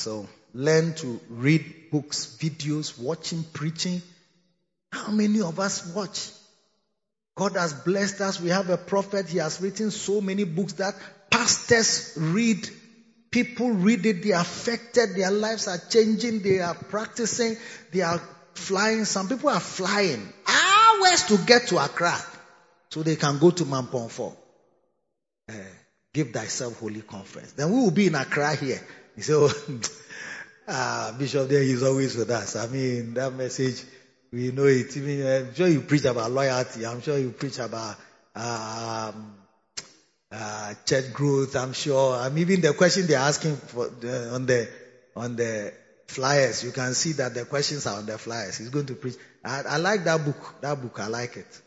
So 0.03 0.27
learn 0.53 0.95
to 0.97 1.21
read 1.31 1.91
books, 1.93 2.37
videos, 2.41 2.99
watching, 2.99 3.45
preaching. 3.45 4.03
How 4.91 5.13
many 5.13 5.41
of 5.41 5.61
us 5.61 5.95
watch? 5.95 6.29
God 7.37 7.53
has 7.53 7.73
blessed 7.73 8.21
us. 8.21 8.41
We 8.41 8.49
have 8.49 8.69
a 8.69 8.77
prophet. 8.77 9.29
He 9.29 9.39
has 9.39 9.61
written 9.61 9.93
so 9.93 10.21
many 10.21 10.43
books 10.43 10.73
that 10.75 10.97
pastors 11.31 12.15
read. 12.17 12.69
People 13.31 13.71
read 13.71 14.05
it. 14.05 14.25
They 14.25 14.33
are 14.33 14.43
affected. 14.43 15.15
Their 15.15 15.31
lives 15.31 15.69
are 15.69 15.79
changing. 15.79 16.43
They 16.43 16.59
are 16.59 16.75
practicing. 16.75 17.57
They 17.93 18.01
are 18.01 18.21
flying. 18.55 19.05
Some 19.05 19.29
people 19.29 19.51
are 19.51 19.61
flying 19.61 20.33
hours 20.49 21.27
to 21.27 21.39
get 21.47 21.69
to 21.69 21.79
Accra 21.79 22.19
so 22.91 23.05
they 23.05 23.15
can 23.15 23.39
go 23.39 23.53
to 23.53 23.65
Mampong 23.65 24.37
Uh, 25.49 25.53
give 26.13 26.33
thyself 26.33 26.81
holy 26.81 27.03
conference. 27.03 27.53
Then 27.53 27.71
we 27.71 27.77
will 27.77 27.93
be 27.93 28.09
in 28.09 28.17
Accra 28.17 28.57
here. 28.57 28.81
Say, 29.19 29.35
oh, 29.35 29.53
ah, 30.69 31.15
Bishop 31.19 31.49
there, 31.49 31.63
he's 31.63 31.83
always 31.83 32.17
with 32.17 32.31
us. 32.31 32.57
I 32.57 32.67
mean, 32.67 33.15
that 33.15 33.33
message, 33.35 33.85
we 34.33 34.51
know 34.51 34.65
it. 34.65 34.97
I 34.97 35.01
mean, 35.01 35.27
I'm 35.27 35.55
sure 35.55 35.69
you 35.69 35.83
preach 35.83 36.05
about 36.05 36.31
loyalty. 36.31 36.87
I'm 36.87 37.03
sure 37.03 37.19
you 37.19 37.31
preach 37.31 37.59
about 37.59 37.97
um, 38.35 39.35
uh, 40.31 40.75
church 40.87 41.13
growth. 41.13 41.55
I'm 41.57 41.75
sure. 41.75 42.17
I'm 42.17 42.37
even 42.39 42.63
the 42.63 42.73
question 42.73 43.07
they're 43.07 43.19
asking 43.19 43.57
for 43.57 43.87
on 43.87 44.47
the 44.47 44.69
on 45.15 45.37
the 45.37 45.75
flyers. 46.09 46.65
You 46.65 46.73
can 46.73 46.95
see 46.95 47.13
that 47.13 47.35
the 47.35 47.45
questions 47.45 47.87
are 47.87 47.99
on 47.99 48.07
the 48.07 48.17
flyers. 48.17 48.59
He's 48.59 48.71
going 48.71 48.87
to 48.87 48.95
preach. 48.95 49.17
I, 49.45 49.63
I 49.69 49.77
like 49.77 50.05
that 50.05 50.25
book. 50.25 50.55
That 50.63 50.81
book, 50.81 50.99
I 51.01 51.09
like 51.09 51.37
it. 51.37 51.63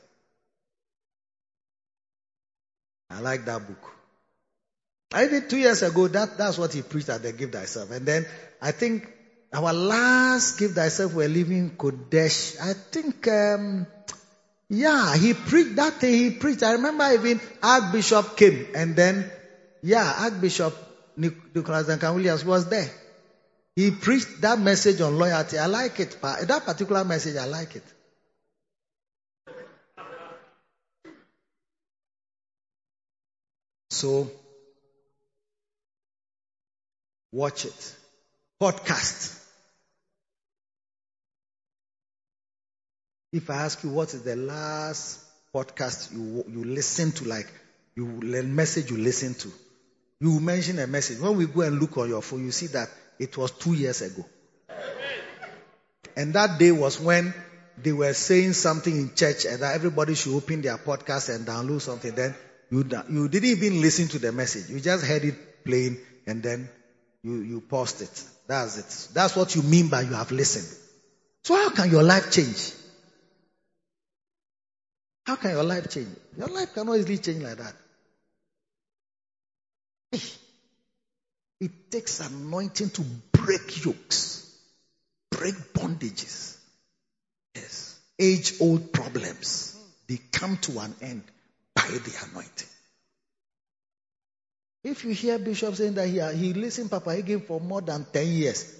I 3.09 3.19
like 3.19 3.45
that 3.45 3.67
book. 3.67 3.94
Even 5.13 5.47
two 5.47 5.57
years 5.57 5.83
ago, 5.83 6.07
that, 6.07 6.37
that's 6.37 6.57
what 6.57 6.73
he 6.73 6.81
preached 6.81 7.09
at 7.09 7.21
the 7.21 7.31
Give 7.31 7.51
Thyself. 7.51 7.91
And 7.91 8.05
then 8.05 8.25
I 8.61 8.71
think 8.71 9.07
our 9.53 9.71
last 9.71 10.57
Give 10.57 10.71
Thyself, 10.71 11.13
we're 11.13 11.29
leaving 11.29 11.71
Qodesh. 11.71 12.59
I 12.59 12.73
think, 12.73 13.27
um, 13.27 13.87
yeah, 14.69 15.15
he 15.15 15.33
preached 15.33 15.75
that 15.75 15.93
thing 15.93 16.13
he 16.13 16.31
preached. 16.31 16.63
I 16.63 16.73
remember 16.73 17.09
even 17.13 17.39
Archbishop 17.61 18.35
came 18.35 18.67
and 18.75 18.95
then, 18.95 19.29
yeah, 19.81 20.11
Archbishop 20.19 20.75
Nicholas 21.17 21.87
Duncan 21.87 22.15
Williams 22.15 22.43
was 22.43 22.67
there. 22.67 22.89
He 23.75 23.91
preached 23.91 24.41
that 24.41 24.59
message 24.59 25.01
on 25.01 25.17
loyalty. 25.17 25.57
I 25.57 25.67
like 25.67 25.99
it. 25.99 26.17
That 26.21 26.63
particular 26.65 27.03
message, 27.03 27.35
I 27.35 27.45
like 27.45 27.75
it. 27.75 27.83
So, 33.89 34.29
watch 37.35 37.65
it. 37.65 37.95
Podcast. 38.61 39.41
If 43.33 43.49
I 43.49 43.55
ask 43.55 43.83
you 43.83 43.89
what 43.89 44.13
is 44.13 44.21
the 44.23 44.37
last 44.37 45.19
podcast 45.53 46.13
you 46.13 46.45
you 46.47 46.63
listen 46.63 47.11
to, 47.11 47.25
like 47.25 47.51
you 47.95 48.05
message 48.05 48.89
you 48.89 48.97
listen 48.97 49.33
to, 49.33 49.51
you 50.21 50.39
mention 50.39 50.79
a 50.79 50.87
message. 50.87 51.19
When 51.19 51.35
we 51.35 51.45
go 51.45 51.61
and 51.61 51.79
look 51.79 51.97
on 51.97 52.07
your 52.07 52.21
phone, 52.21 52.45
you 52.45 52.51
see 52.51 52.67
that 52.67 52.89
it 53.19 53.37
was 53.37 53.51
two 53.51 53.73
years 53.73 54.01
ago. 54.01 54.25
And 56.15 56.33
that 56.33 56.57
day 56.57 56.71
was 56.71 56.99
when 57.01 57.33
they 57.77 57.91
were 57.91 58.13
saying 58.13 58.53
something 58.53 58.95
in 58.95 59.13
church 59.13 59.43
and 59.43 59.61
that 59.61 59.75
everybody 59.75 60.15
should 60.15 60.33
open 60.33 60.61
their 60.61 60.77
podcast 60.77 61.35
and 61.35 61.45
download 61.45 61.81
something. 61.81 62.15
Then 62.15 62.33
you, 62.71 62.89
you 63.09 63.27
didn't 63.27 63.49
even 63.49 63.81
listen 63.81 64.07
to 64.09 64.19
the 64.19 64.31
message. 64.31 64.69
You 64.69 64.79
just 64.79 65.03
heard 65.05 65.25
it 65.25 65.65
playing 65.65 65.97
and 66.25 66.41
then 66.41 66.69
you, 67.25 67.37
you 67.41 67.59
paused 67.59 68.03
it. 68.03 68.23
That's 68.47 68.77
it. 68.77 69.13
That's 69.15 69.35
what 69.35 69.55
you 69.55 69.63
mean 69.63 69.87
by 69.87 70.01
you 70.01 70.13
have 70.13 70.31
listened. 70.31 70.67
So 71.43 71.55
how 71.55 71.71
can 71.71 71.89
your 71.89 72.03
life 72.03 72.31
change? 72.31 72.71
How 75.25 75.35
can 75.35 75.51
your 75.51 75.63
life 75.63 75.89
change? 75.89 76.15
Your 76.37 76.49
life 76.49 76.75
cannot 76.75 76.97
easily 76.97 77.17
change 77.17 77.41
like 77.41 77.57
that. 77.57 77.73
It 81.59 81.71
takes 81.89 82.19
anointing 82.19 82.91
to 82.91 83.01
break 83.31 83.83
yokes, 83.83 84.59
break 85.31 85.55
bondages. 85.73 86.57
Yes. 87.55 87.97
Age 88.19 88.53
old 88.59 88.91
problems. 88.93 89.75
They 90.07 90.19
come 90.31 90.57
to 90.57 90.79
an 90.79 90.93
end 91.01 91.23
by 91.73 91.87
the 91.87 92.27
anointing. 92.29 92.67
If 94.85 95.03
you 95.03 95.13
hear 95.15 95.39
Bishop 95.39 95.73
saying 95.75 95.95
that 95.95 96.07
he, 96.07 96.21
he 96.37 96.53
listened 96.53 96.91
Papa 96.91 97.09
Hagin 97.09 97.43
for 97.43 97.59
more 97.59 97.81
than 97.81 98.05
10 98.13 98.27
years, 98.27 98.71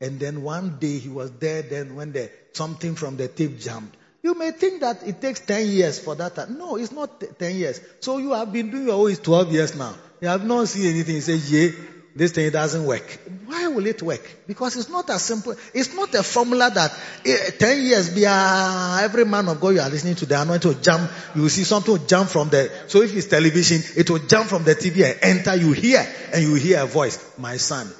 and 0.00 0.18
then 0.18 0.42
one 0.42 0.76
day 0.80 0.98
he 0.98 1.08
was 1.08 1.30
there, 1.38 1.62
then 1.62 1.94
when 1.94 2.10
the, 2.10 2.30
something 2.52 2.96
from 2.96 3.16
the 3.16 3.28
tape 3.28 3.60
jammed, 3.60 3.96
you 4.24 4.34
may 4.34 4.50
think 4.50 4.80
that 4.80 5.06
it 5.06 5.20
takes 5.20 5.38
10 5.38 5.68
years 5.68 6.00
for 6.00 6.16
that. 6.16 6.50
No, 6.50 6.74
it's 6.76 6.90
not 6.90 7.10
10 7.38 7.54
years. 7.54 7.80
So 8.00 8.18
you 8.18 8.32
have 8.32 8.52
been 8.52 8.70
doing 8.70 8.88
your 8.88 9.08
own 9.08 9.14
12 9.14 9.52
years 9.52 9.76
now. 9.76 9.94
You 10.20 10.26
have 10.28 10.44
not 10.44 10.66
seen 10.66 10.90
anything. 10.90 11.14
You 11.14 11.20
say, 11.20 11.36
yeah, 11.36 11.70
this 12.14 12.32
thing 12.32 12.50
doesn't 12.50 12.84
work. 12.84 13.18
Why 13.46 13.68
will 13.68 13.86
it 13.86 14.02
work? 14.02 14.44
Because 14.46 14.76
it's 14.76 14.88
not 14.88 15.08
as 15.10 15.22
simple. 15.22 15.54
It's 15.72 15.94
not 15.94 16.14
a 16.14 16.22
formula 16.22 16.70
that 16.70 16.92
eh, 17.24 17.50
10 17.58 17.82
years, 17.82 18.10
be 18.14 18.26
uh, 18.26 18.98
every 19.00 19.24
man 19.24 19.48
of 19.48 19.60
God 19.60 19.70
you 19.70 19.80
are 19.80 19.88
listening 19.88 20.14
to, 20.16 20.26
the 20.26 20.40
anointing 20.40 20.72
will 20.72 20.80
jump. 20.80 21.10
You 21.34 21.42
will 21.42 21.48
see 21.48 21.64
something 21.64 21.92
will 21.92 22.06
jump 22.06 22.28
from 22.28 22.48
the, 22.50 22.70
so 22.86 23.02
if 23.02 23.14
it's 23.16 23.26
television, 23.26 23.82
it 23.96 24.10
will 24.10 24.26
jump 24.26 24.48
from 24.48 24.64
the 24.64 24.74
TV 24.74 25.04
and 25.04 25.18
enter. 25.22 25.56
You 25.56 25.72
hear, 25.72 26.06
and 26.32 26.42
you 26.42 26.54
hear 26.54 26.82
a 26.82 26.86
voice. 26.86 27.38
My 27.38 27.56
son, 27.56 27.90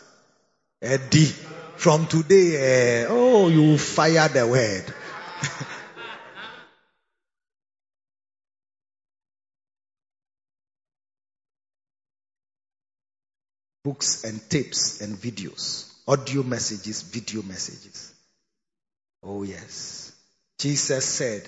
Eddie, 0.81 1.33
from 1.77 2.07
today, 2.07 3.05
uh, 3.05 3.09
oh, 3.11 3.49
you 3.49 3.79
fire 3.79 4.29
the 4.29 4.47
word. 4.47 4.95
books 13.85 14.25
and 14.25 14.41
tapes 14.49 15.01
and 15.01 15.17
videos, 15.17 15.93
audio 16.07 16.43
messages, 16.43 17.03
video 17.03 17.43
messages. 17.43 18.13
Oh 19.23 19.43
yes. 19.43 20.13
Jesus 20.59 21.05
said 21.05 21.43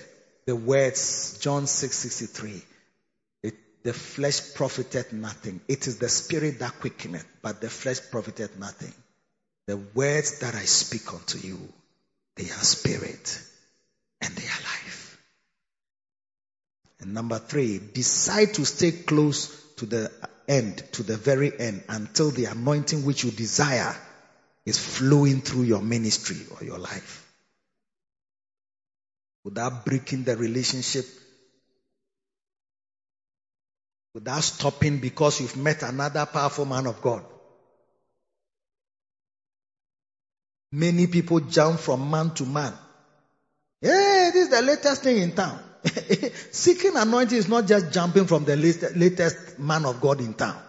the 0.45 0.55
words, 0.55 1.39
John 1.39 1.67
6 1.67 1.95
63, 1.95 2.61
the 3.85 3.93
flesh 3.93 4.55
profited 4.55 5.13
nothing. 5.13 5.61
It 5.67 5.85
is 5.85 5.99
the 5.99 6.09
spirit 6.09 6.57
that 6.57 6.79
quickeneth, 6.79 7.27
but 7.43 7.61
the 7.61 7.69
flesh 7.69 7.99
profited 8.09 8.59
nothing. 8.59 8.91
The 9.67 9.77
words 9.77 10.39
that 10.39 10.55
I 10.55 10.65
speak 10.65 11.13
unto 11.13 11.37
you, 11.37 11.59
they 12.35 12.45
are 12.45 12.65
spirit 12.65 13.41
and 14.21 14.35
they 14.35 14.43
are 14.43 14.63
life. 14.63 15.21
And 16.99 17.13
number 17.13 17.37
three, 17.37 17.79
decide 17.93 18.55
to 18.55 18.65
stay 18.65 18.91
close 18.91 19.55
to 19.75 19.85
the 19.85 20.11
end, 20.47 20.83
to 20.93 21.03
the 21.03 21.17
very 21.17 21.57
end, 21.59 21.83
until 21.89 22.31
the 22.31 22.45
anointing 22.45 23.05
which 23.05 23.23
you 23.23 23.31
desire 23.31 23.95
is 24.65 24.77
flowing 24.77 25.41
through 25.41 25.63
your 25.63 25.81
ministry 25.81 26.37
or 26.51 26.65
your 26.65 26.79
life. 26.79 27.21
Without 29.43 29.85
breaking 29.85 30.23
the 30.23 30.35
relationship, 30.35 31.05
without 34.13 34.43
stopping 34.43 34.99
because 34.99 35.41
you've 35.41 35.57
met 35.57 35.83
another 35.83 36.25
powerful 36.25 36.65
man 36.65 36.87
of 36.87 37.01
God. 37.01 37.23
Many 40.71 41.07
people 41.07 41.41
jump 41.41 41.79
from 41.79 42.09
man 42.09 42.33
to 42.35 42.45
man. 42.45 42.73
Hey, 43.81 44.31
this 44.33 44.45
is 44.45 44.49
the 44.49 44.61
latest 44.61 45.03
thing 45.03 45.17
in 45.17 45.33
town. 45.33 45.59
Seeking 46.51 46.95
anointing 46.95 47.37
is 47.37 47.47
not 47.47 47.67
just 47.67 47.91
jumping 47.91 48.25
from 48.25 48.45
the 48.45 48.55
latest 48.55 49.59
man 49.59 49.85
of 49.85 50.01
God 50.01 50.19
in 50.19 50.33
town. 50.33 50.61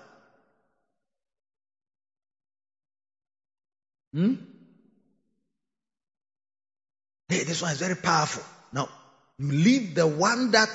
Hmm? 4.13 4.35
Hey, 7.29 7.45
this 7.45 7.61
one 7.63 7.73
is 7.73 7.79
very 7.79 7.97
powerful. 7.97 8.43
Now, 8.73 8.89
you 9.39 9.53
leave 9.53 9.95
the 9.95 10.07
one 10.07 10.53
that 10.53 10.71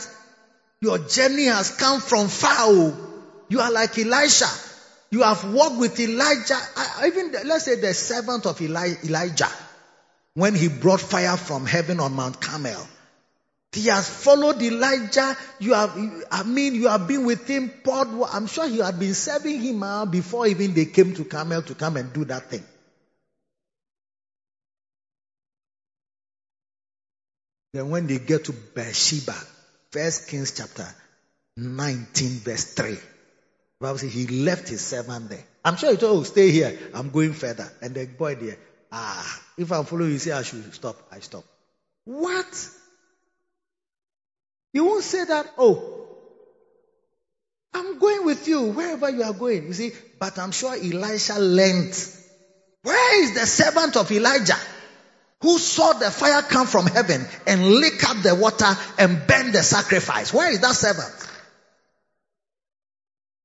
your 0.82 0.98
journey 0.98 1.46
has 1.46 1.76
come 1.76 2.02
from 2.02 2.28
far. 2.28 2.72
You 3.50 3.60
are 3.60 3.72
like 3.72 3.98
Elisha. 3.98 4.48
You 5.12 5.24
have 5.24 5.54
walked 5.54 5.78
with 5.78 6.00
Elijah. 6.00 6.60
Even 7.06 7.32
let's 7.46 7.66
say 7.66 7.76
the 7.76 7.94
servant 7.94 8.46
of 8.46 8.62
Elijah, 8.62 9.50
when 10.34 10.56
he 10.56 10.68
brought 10.68 11.02
fire 11.02 11.38
from 11.38 11.66
heaven 11.66 12.00
on 12.00 12.14
Mount 12.14 12.40
Carmel. 12.40 12.88
He 13.74 13.88
has 13.88 14.10
followed 14.10 14.62
Elijah. 14.62 15.38
You 15.60 15.74
have, 15.76 15.98
I 16.30 16.44
mean, 16.44 16.76
you 16.76 16.90
have 16.90 17.08
been 17.08 17.26
with 17.26 17.48
him. 17.48 17.72
I'm 17.88 18.48
sure 18.48 18.66
you 18.66 18.84
had 18.84 19.00
been 19.00 19.14
serving 19.14 19.62
him 19.62 19.82
uh, 19.82 20.06
before 20.06 20.46
even 20.48 20.74
they 20.74 20.86
came 20.86 21.14
to 21.16 21.24
Carmel 21.24 21.62
to 21.64 21.76
come 21.76 21.96
and 21.96 22.12
do 22.12 22.26
that 22.26 22.50
thing. 22.50 22.64
Then 27.74 27.90
when 27.90 28.08
they 28.08 28.20
get 28.20 28.46
to 28.46 28.52
Beersheba, 28.52 29.36
First 29.92 30.28
Kings 30.28 30.52
chapter 30.58 30.88
19 31.56 32.30
verse 32.40 32.74
3. 32.74 32.98
Bible 33.80 33.98
says 33.98 34.14
he 34.14 34.28
left 34.28 34.68
his 34.68 34.82
servant 34.82 35.30
there. 35.30 35.44
I'm 35.64 35.78
sure 35.78 35.92
he 35.92 35.98
told, 35.98 36.20
oh, 36.20 36.24
stay 36.24 36.52
here. 36.52 36.78
I'm 36.94 37.10
going 37.10 37.34
further. 37.34 37.72
And 37.82 37.96
the 37.96 38.06
boy 38.06 38.36
there, 38.36 38.58
ah, 38.92 39.42
if 39.58 39.72
I'm 39.72 39.86
following 39.86 40.12
you, 40.12 40.20
say 40.20 40.34
I 40.34 40.44
should 40.44 40.74
stop. 40.74 40.98
I 41.12 41.20
stop. 41.20 41.44
What? 42.04 42.70
You 44.74 44.86
won't 44.86 45.04
say 45.04 45.26
that, 45.26 45.48
oh, 45.58 45.88
I'm 47.74 48.00
going 48.00 48.26
with 48.26 48.48
you 48.48 48.72
wherever 48.72 49.10
you 49.10 49.24
are 49.24 49.34
going. 49.34 49.68
You 49.68 49.74
see, 49.74 49.92
but 50.20 50.38
I'm 50.40 50.52
sure 50.52 50.74
Elisha 50.74 51.40
learned. 51.40 51.94
Where 52.84 53.24
is 53.24 53.34
the 53.34 53.46
servant 53.46 53.96
of 53.98 54.12
Elijah 54.12 54.58
who 55.42 55.58
saw 55.58 55.94
the 55.94 56.12
fire 56.12 56.42
come 56.42 56.68
from 56.68 56.86
heaven 56.86 57.26
and 57.48 57.66
lick 57.66 58.04
up 58.10 58.18
the 58.24 58.36
water 58.36 58.78
and 58.98 59.26
burn 59.28 59.52
the 59.52 59.64
sacrifice? 59.64 60.34
Where 60.34 60.52
is 60.52 60.60
that 60.62 60.76
servant? 60.76 61.28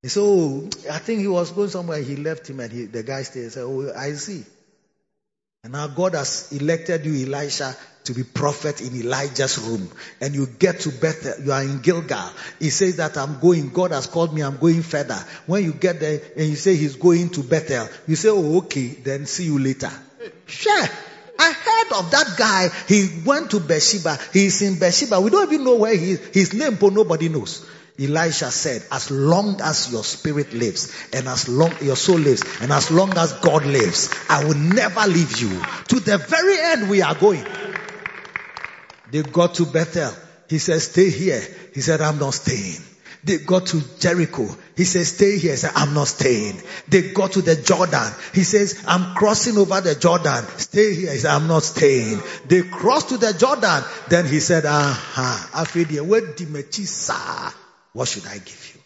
So 0.05 0.23
Oh, 0.25 0.71
I 0.91 0.99
think 0.99 1.21
he 1.21 1.29
was 1.29 1.51
going 1.51 1.69
somewhere. 1.69 2.01
He 2.01 2.17
left 2.17 2.49
him 2.49 2.61
and 2.61 2.73
he, 2.73 2.85
the 2.85 3.03
guy 3.03 3.23
stayed 3.23 3.43
and 3.45 3.53
said, 3.53 3.65
Oh, 3.65 3.93
I 3.97 4.13
see. 4.13 4.45
And 5.65 5.73
now 5.73 5.89
God 5.89 6.15
has 6.15 6.53
elected 6.53 7.05
you, 7.05 7.27
Elisha, 7.27 7.77
to 8.07 8.15
be 8.15 8.23
prophet 8.23 8.81
in 8.81 8.95
Elijah's 8.97 9.59
room. 9.59 9.89
And 10.21 10.35
you 10.35 10.47
get 10.47 10.81
to 10.81 10.91
Bethel, 10.91 11.45
you 11.45 11.53
are 11.53 11.63
in 11.63 11.81
Gilgal. 11.81 12.31
He 12.59 12.71
says 12.71 12.97
that 12.97 13.17
I'm 13.17 13.39
going, 13.41 13.71
God 13.71 13.93
has 13.93 14.07
called 14.07 14.35
me, 14.35 14.43
I'm 14.43 14.57
going 14.57 14.83
further. 14.83 15.19
When 15.47 15.65
you 15.65 15.73
get 15.73 16.01
there 16.01 16.21
and 16.37 16.49
you 16.49 16.57
say 16.57 16.77
he's 16.77 16.97
going 16.97 17.31
to 17.31 17.43
Bethel, 17.43 17.89
you 18.07 18.17
say, 18.17 18.29
oh, 18.31 18.59
okay, 18.59 18.89
then 18.89 19.27
see 19.27 19.45
you 19.45 19.59
later. 19.59 19.91
Sure. 20.47 20.87
I 21.39 21.53
heard 21.53 21.99
of 21.99 22.11
that 22.13 22.35
guy. 22.39 22.71
He 22.89 23.23
went 23.25 23.51
to 23.51 23.61
Beersheba. 23.61 24.19
He's 24.33 24.63
in 24.63 24.79
Beersheba. 24.79 25.21
We 25.21 25.31
don't 25.31 25.53
even 25.53 25.65
know 25.65 25.77
where 25.77 25.95
he 25.97 26.13
is. 26.13 26.27
His 26.33 26.55
name, 26.55 26.77
but 26.81 26.93
nobody 26.93 27.29
knows. 27.29 27.67
Elisha 27.99 28.51
said, 28.51 28.83
as 28.93 29.11
long 29.11 29.59
as 29.63 29.91
your 29.91 30.05
spirit 30.05 30.53
lives 30.53 30.93
and 31.15 31.27
as 31.29 31.49
long 31.49 31.73
your 31.81 31.97
soul 31.97 32.19
lives 32.19 32.43
and 32.61 32.71
as 32.71 32.91
long 32.91 33.17
as 33.17 33.33
God 33.35 33.65
lives, 33.65 34.15
I 34.29 34.45
will 34.45 34.55
never 34.55 35.07
leave 35.07 35.41
you. 35.41 35.49
To 35.89 36.01
the 36.01 36.19
very 36.19 36.61
end 36.61 36.91
we 36.91 37.01
are 37.01 37.15
going. 37.15 37.47
They 39.17 39.23
got 39.23 39.55
to 39.55 39.65
Bethel. 39.65 40.13
He 40.47 40.59
said, 40.59 40.83
stay 40.83 41.09
here. 41.09 41.41
He 41.73 41.81
said, 41.81 42.03
I'm 42.03 42.19
not 42.19 42.35
staying. 42.35 42.83
They 43.25 43.39
got 43.39 43.65
to 43.69 43.83
Jericho. 43.99 44.47
He 44.77 44.85
says, 44.85 45.09
stay 45.09 45.39
here. 45.39 45.53
He 45.53 45.57
said, 45.57 45.73
I'm 45.75 45.95
not 45.95 46.09
staying. 46.09 46.61
They 46.89 47.13
got 47.13 47.33
to 47.33 47.41
the 47.41 47.57
Jordan. 47.57 48.13
He 48.35 48.43
says, 48.45 48.85
I'm 48.87 49.15
crossing 49.15 49.57
over 49.57 49.81
the 49.81 49.95
Jordan. 49.95 50.45
Stay 50.59 50.95
here. 50.95 51.13
He 51.13 51.19
said, 51.19 51.31
I'm 51.31 51.49
not 51.49 51.63
staying. 51.63 52.21
They 52.47 52.61
crossed 52.61 53.09
to 53.09 53.17
the 53.17 53.33
Jordan. 53.33 53.85
Then 54.11 54.27
he 54.27 54.39
said, 54.39 54.67
aha, 54.67 55.51
Afidi, 55.55 55.99
what 57.95 58.09
should 58.09 58.27
I 58.27 58.37
give 58.37 58.73
you? 58.75 58.81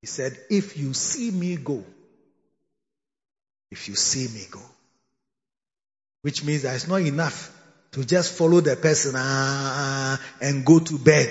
He 0.00 0.08
said, 0.08 0.36
if 0.50 0.76
you 0.76 0.92
see 0.92 1.30
me 1.30 1.54
go, 1.54 1.84
if 3.70 3.88
you 3.88 3.94
see 3.94 4.26
me 4.36 4.44
go, 4.50 4.60
which 6.22 6.42
means 6.42 6.62
that 6.62 6.74
it's 6.74 6.88
not 6.88 7.00
enough 7.02 7.56
to 7.92 8.04
just 8.04 8.32
follow 8.32 8.60
the 8.60 8.76
person 8.76 9.14
ah, 9.16 10.20
and 10.40 10.64
go 10.64 10.78
to 10.78 10.98
bed. 10.98 11.28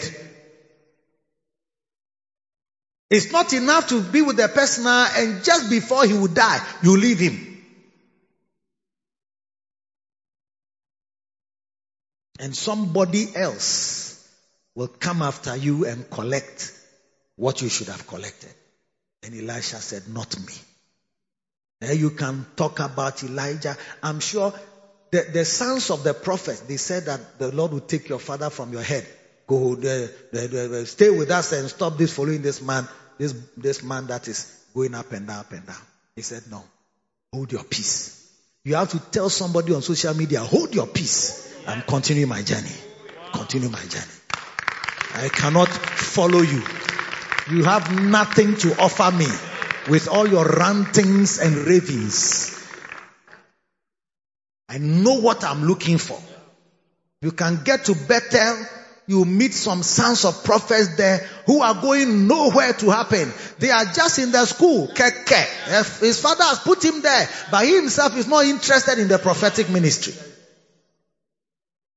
It's 3.10 3.32
not 3.32 3.53
enough 3.53 3.88
to 3.89 4.01
be 4.01 4.22
with 4.22 4.38
the 4.38 4.47
person 4.47 4.84
ah, 4.88 5.12
and 5.18 5.43
just 5.43 5.70
before 5.70 6.05
he 6.05 6.14
would 6.14 6.34
die, 6.34 6.60
you 6.84 6.97
leave 6.97 7.20
him. 7.20 7.45
And 12.39 12.55
somebody 12.55 13.28
else 13.36 14.28
will 14.76 14.88
come 14.88 15.22
after 15.22 15.55
you 15.55 15.86
and 15.86 16.10
collect 16.10 16.72
what 17.36 17.62
you 17.62 17.70
should 17.70 17.88
have 17.88 18.07
collected. 18.07 18.53
And 19.24 19.36
Elisha 19.36 19.78
said, 19.78 20.07
Not 20.07 20.39
me. 20.39 20.53
There 21.82 21.93
you 21.93 22.12
can 22.12 22.45
talk 22.55 22.80
about 22.80 23.24
Elijah. 23.24 23.76
I'm 24.03 24.20
sure 24.20 24.53
the, 25.12 25.26
the 25.34 25.45
sons 25.45 25.89
of 25.89 26.03
the 26.03 26.14
prophet, 26.14 26.64
they 26.68 26.78
said 26.78 27.05
that 27.05 27.39
the 27.39 27.51
Lord 27.51 27.72
will 27.72 27.80
take 27.80 28.10
your 28.10 28.20
father 28.20 28.49
from 28.49 28.72
your 28.72 28.84
head. 28.84 29.05
Go, 29.47 29.76
stay 30.86 31.10
with 31.10 31.32
us 31.32 31.51
and 31.53 31.68
stop 31.70 31.97
this 31.97 32.14
following 32.14 32.43
this 32.43 32.62
man, 32.62 32.88
this, 33.18 33.34
this 33.57 33.82
man 33.82 34.05
that 34.07 34.28
is 34.28 34.64
going 34.76 34.93
up 34.93 35.12
and 35.12 35.26
down, 35.26 35.39
up 35.39 35.51
and 35.51 35.66
down. 35.66 35.76
He 36.16 36.22
said, 36.22 36.43
no, 36.51 36.64
hold 37.34 37.51
your 37.51 37.64
peace. 37.64 38.32
You 38.64 38.76
have 38.76 38.89
to 38.91 38.99
tell 38.99 39.30
somebody 39.30 39.74
on 39.74 39.82
social 39.82 40.14
media, 40.14 40.41
hold 40.41 40.76
your 40.76 40.86
peace. 40.86 41.55
I'm 41.66 41.82
continuing 41.82 42.30
my 42.30 42.43
journey. 42.43 42.76
Continue 43.34 43.70
my 43.70 43.82
journey. 43.82 44.05
I 45.16 45.30
cannot 45.30 45.70
follow 45.70 46.41
you. 46.41 46.62
You 47.49 47.64
have 47.64 47.99
nothing 47.99 48.55
to 48.57 48.80
offer 48.80 49.12
me 49.16 49.26
with 49.89 50.07
all 50.07 50.28
your 50.28 50.45
rantings 50.45 51.39
and 51.39 51.55
ravings. 51.55 52.59
I 54.70 54.78
know 54.78 55.15
what 55.15 55.43
I'm 55.43 55.63
looking 55.63 55.97
for. 55.97 56.20
You 57.22 57.32
can 57.32 57.63
get 57.63 57.86
to 57.86 57.95
Bethel, 57.95 58.65
you 59.07 59.26
meet 59.26 59.55
some 59.55 59.82
sons 59.82 60.24
of 60.24 60.43
prophets 60.43 60.95
there 60.95 61.17
who 61.47 61.63
are 61.63 61.74
going 61.74 62.28
nowhere 62.28 62.74
to 62.74 62.91
happen. 62.91 63.34
They 63.57 63.72
are 63.72 63.86
just 63.86 64.20
in 64.20 64.32
the 64.32 64.45
school. 64.45 64.88
Keke. 64.88 65.99
His 65.99 66.22
father 66.22 66.43
has 66.43 66.59
put 66.59 66.86
him 66.86 67.01
there, 67.01 67.28
but 67.49 67.65
he 67.65 67.76
himself 67.76 68.15
is 68.15 68.28
not 68.28 68.45
interested 68.45 68.99
in 68.99 69.07
the 69.07 69.17
prophetic 69.17 69.70
ministry. 69.70 70.13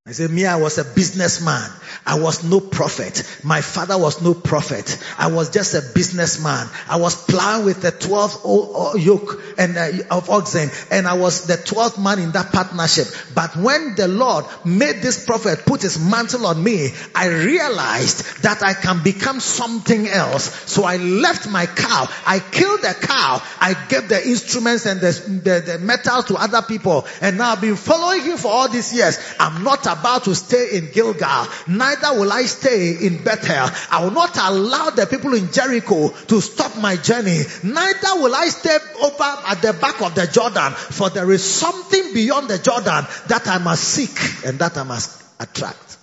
I 0.05 0.11
said, 0.11 0.33
me, 0.33 0.47
I 0.47 0.57
was 0.57 0.79
a 0.79 0.85
businessman. 0.85 1.71
I 2.05 2.19
was 2.19 2.43
no 2.43 2.59
prophet. 2.59 3.23
My 3.45 3.61
father 3.61 3.97
was 3.97 4.21
no 4.21 4.35
prophet. 4.35 4.99
I 5.17 5.29
was 5.29 5.51
just 5.51 5.75
a 5.75 5.95
businessman. 5.95 6.67
I 6.89 6.97
was 6.97 7.15
plowing 7.25 7.67
with 7.67 7.83
the 7.83 7.93
12th 7.93 9.01
yoke 9.01 9.41
and 9.59 9.77
uh, 9.77 9.91
of 10.11 10.29
oxen 10.29 10.71
and 10.91 11.07
I 11.07 11.13
was 11.13 11.47
the 11.47 11.55
12th 11.55 12.03
man 12.03 12.19
in 12.19 12.33
that 12.33 12.51
partnership. 12.51 13.07
But 13.33 13.57
when 13.57 13.95
the 13.95 14.09
Lord 14.09 14.45
made 14.65 15.03
this 15.03 15.25
prophet 15.25 15.61
put 15.65 15.83
his 15.83 16.01
mantle 16.01 16.47
on 16.47 16.61
me, 16.61 16.89
I 17.15 17.29
realized 17.29 18.43
that 18.43 18.65
I 18.65 18.75
can 18.75 19.05
become 19.05 19.39
something 19.39 20.09
else. 20.09 20.69
So 20.69 20.83
I 20.83 20.97
left 20.97 21.49
my 21.49 21.67
cow. 21.67 22.09
I 22.27 22.41
killed 22.41 22.81
the 22.81 22.97
cow. 23.01 23.41
I 23.61 23.77
gave 23.89 24.09
the 24.09 24.27
instruments 24.27 24.85
and 24.85 25.01
the, 25.01 25.13
the, 25.13 25.61
the 25.61 25.79
metals 25.79 26.25
to 26.25 26.35
other 26.35 26.63
people. 26.63 27.07
And 27.21 27.39
now 27.39 27.53
I've 27.53 27.61
been 27.61 27.77
following 27.77 28.23
him 28.23 28.37
for 28.37 28.49
all 28.49 28.69
these 28.69 28.93
years. 28.93 29.17
I'm 29.39 29.63
not 29.63 29.87
about 29.99 30.25
to 30.25 30.35
stay 30.35 30.77
in 30.77 30.91
Gilgal. 30.93 31.47
Neither 31.69 32.19
will 32.19 32.33
I 32.33 32.43
stay 32.43 33.07
in 33.07 33.23
Bethel. 33.23 33.69
I 33.91 34.05
will 34.05 34.11
not 34.11 34.37
allow 34.37 34.91
the 34.91 35.07
people 35.07 35.35
in 35.35 35.53
Jericho 35.53 36.09
to 36.09 36.41
stop 36.41 36.77
my 36.79 36.97
journey. 36.97 37.41
Neither 37.63 38.21
will 38.21 38.35
I 38.35 38.49
stay 38.49 38.77
over 39.03 39.23
at 39.47 39.63
the 39.63 39.73
back 39.73 40.01
of 40.03 40.15
the 40.15 40.27
Jordan. 40.27 40.73
For 40.73 41.11
there 41.11 41.31
is 41.31 41.45
something 41.45 42.15
beyond 42.15 42.49
the 42.49 42.59
Jordan 42.59 43.07
that 43.29 43.43
I 43.47 43.59
must 43.59 43.85
seek 43.85 44.45
and 44.47 44.59
that 44.59 44.77
I 44.77 44.83
must 44.83 45.23
attract. 45.41 45.99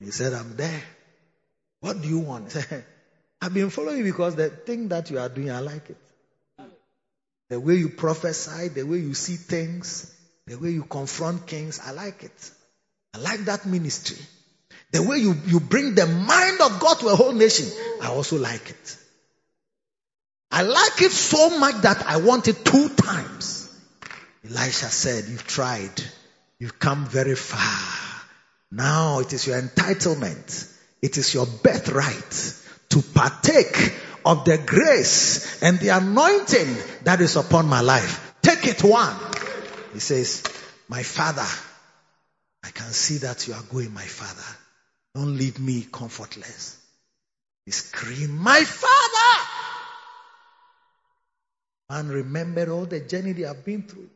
He 0.00 0.10
said, 0.10 0.32
I'm 0.32 0.56
there. 0.56 0.82
What 1.80 2.02
do 2.02 2.08
you 2.08 2.18
want? 2.18 2.56
I've 3.40 3.54
been 3.54 3.70
following 3.70 3.98
you 3.98 4.04
because 4.04 4.36
the 4.36 4.50
thing 4.50 4.88
that 4.88 5.10
you 5.10 5.18
are 5.18 5.28
doing, 5.28 5.50
I 5.50 5.60
like 5.60 5.90
it. 5.90 5.96
The 7.48 7.60
way 7.60 7.74
you 7.74 7.88
prophesy, 7.88 8.68
the 8.68 8.84
way 8.84 8.98
you 8.98 9.14
see 9.14 9.36
things, 9.36 10.11
the 10.46 10.56
way 10.58 10.70
you 10.70 10.84
confront 10.84 11.46
kings, 11.46 11.80
I 11.84 11.92
like 11.92 12.22
it. 12.22 12.50
I 13.14 13.18
like 13.18 13.40
that 13.40 13.66
ministry. 13.66 14.18
The 14.90 15.02
way 15.02 15.18
you, 15.18 15.34
you 15.46 15.60
bring 15.60 15.94
the 15.94 16.06
mind 16.06 16.60
of 16.60 16.80
God 16.80 16.98
to 17.00 17.08
a 17.08 17.16
whole 17.16 17.32
nation, 17.32 17.66
I 18.02 18.08
also 18.08 18.38
like 18.38 18.68
it. 18.68 18.96
I 20.50 20.62
like 20.62 21.00
it 21.00 21.12
so 21.12 21.58
much 21.58 21.76
that 21.82 22.06
I 22.06 22.18
want 22.18 22.48
it 22.48 22.64
two 22.64 22.90
times. 22.90 23.74
Elisha 24.44 24.86
said, 24.86 25.24
You've 25.28 25.46
tried. 25.46 26.02
You've 26.58 26.78
come 26.78 27.06
very 27.06 27.34
far. 27.34 28.22
Now 28.70 29.20
it 29.20 29.32
is 29.32 29.46
your 29.46 29.60
entitlement. 29.60 30.70
It 31.00 31.16
is 31.16 31.32
your 31.34 31.46
birthright 31.46 32.54
to 32.90 33.02
partake 33.02 33.94
of 34.24 34.44
the 34.44 34.58
grace 34.58 35.62
and 35.62 35.78
the 35.78 35.88
anointing 35.88 36.76
that 37.04 37.20
is 37.20 37.36
upon 37.36 37.66
my 37.66 37.80
life. 37.80 38.34
Take 38.42 38.66
it 38.66 38.84
one. 38.84 39.16
He 39.92 40.00
says, 40.00 40.42
My 40.88 41.02
father, 41.02 41.46
I 42.64 42.70
can 42.70 42.90
see 42.92 43.18
that 43.18 43.46
you 43.46 43.54
are 43.54 43.62
going, 43.62 43.92
my 43.92 44.04
father. 44.04 44.58
Don't 45.14 45.36
leave 45.36 45.58
me 45.60 45.86
comfortless. 45.90 46.78
He 47.66 47.72
screamed, 47.72 48.32
My 48.32 48.64
father! 48.64 49.48
Man 51.90 52.08
remember 52.08 52.72
all 52.72 52.86
the 52.86 53.00
journey 53.00 53.32
they 53.32 53.42
have 53.42 53.66
been 53.66 53.82
through. 53.82 54.08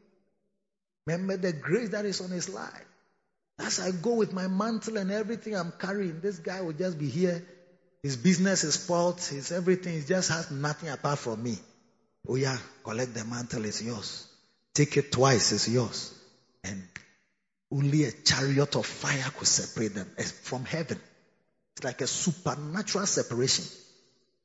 Remember 1.07 1.37
the 1.37 1.53
grace 1.53 1.91
that 1.91 2.07
is 2.07 2.23
on 2.23 2.31
his 2.31 2.49
life. 2.49 2.87
As 3.59 3.81
I 3.81 3.91
go 3.91 4.15
with 4.15 4.33
my 4.33 4.49
mantle 4.49 4.97
and 4.97 5.11
everything 5.11 5.55
I'm 5.55 5.73
carrying, 5.79 6.21
this 6.21 6.39
guy 6.39 6.63
will 6.63 6.73
just 6.73 6.99
be 6.99 7.09
here. 7.09 7.45
His 8.03 8.17
business 8.17 8.65
is 8.65 8.75
spoiled. 8.75 9.21
His 9.21 9.53
everything. 9.53 9.95
He 9.95 10.07
just 10.07 10.31
has 10.31 10.51
nothing 10.51 10.89
apart 10.89 11.19
from 11.19 11.43
me. 11.43 11.59
Oh 12.29 12.37
yeah, 12.37 12.57
collect 12.83 13.15
the 13.15 13.25
mantle. 13.25 13.65
It's 13.65 13.83
yours. 13.83 14.27
Take 14.77 14.99
it 14.99 15.11
twice, 15.11 15.53
it's 15.53 15.69
yours. 15.69 16.13
And 16.63 16.87
only 17.73 18.05
a 18.05 18.13
chariot 18.13 18.77
of 18.77 18.85
fire 18.85 19.25
could 19.35 19.49
separate 19.49 19.95
them 19.95 20.11
eh, 20.19 20.23
from 20.43 20.67
heaven. 20.67 21.01
It's 21.75 21.85
like 21.85 22.03
a 22.03 22.07
supernatural 22.07 23.07
separation. 23.07 23.65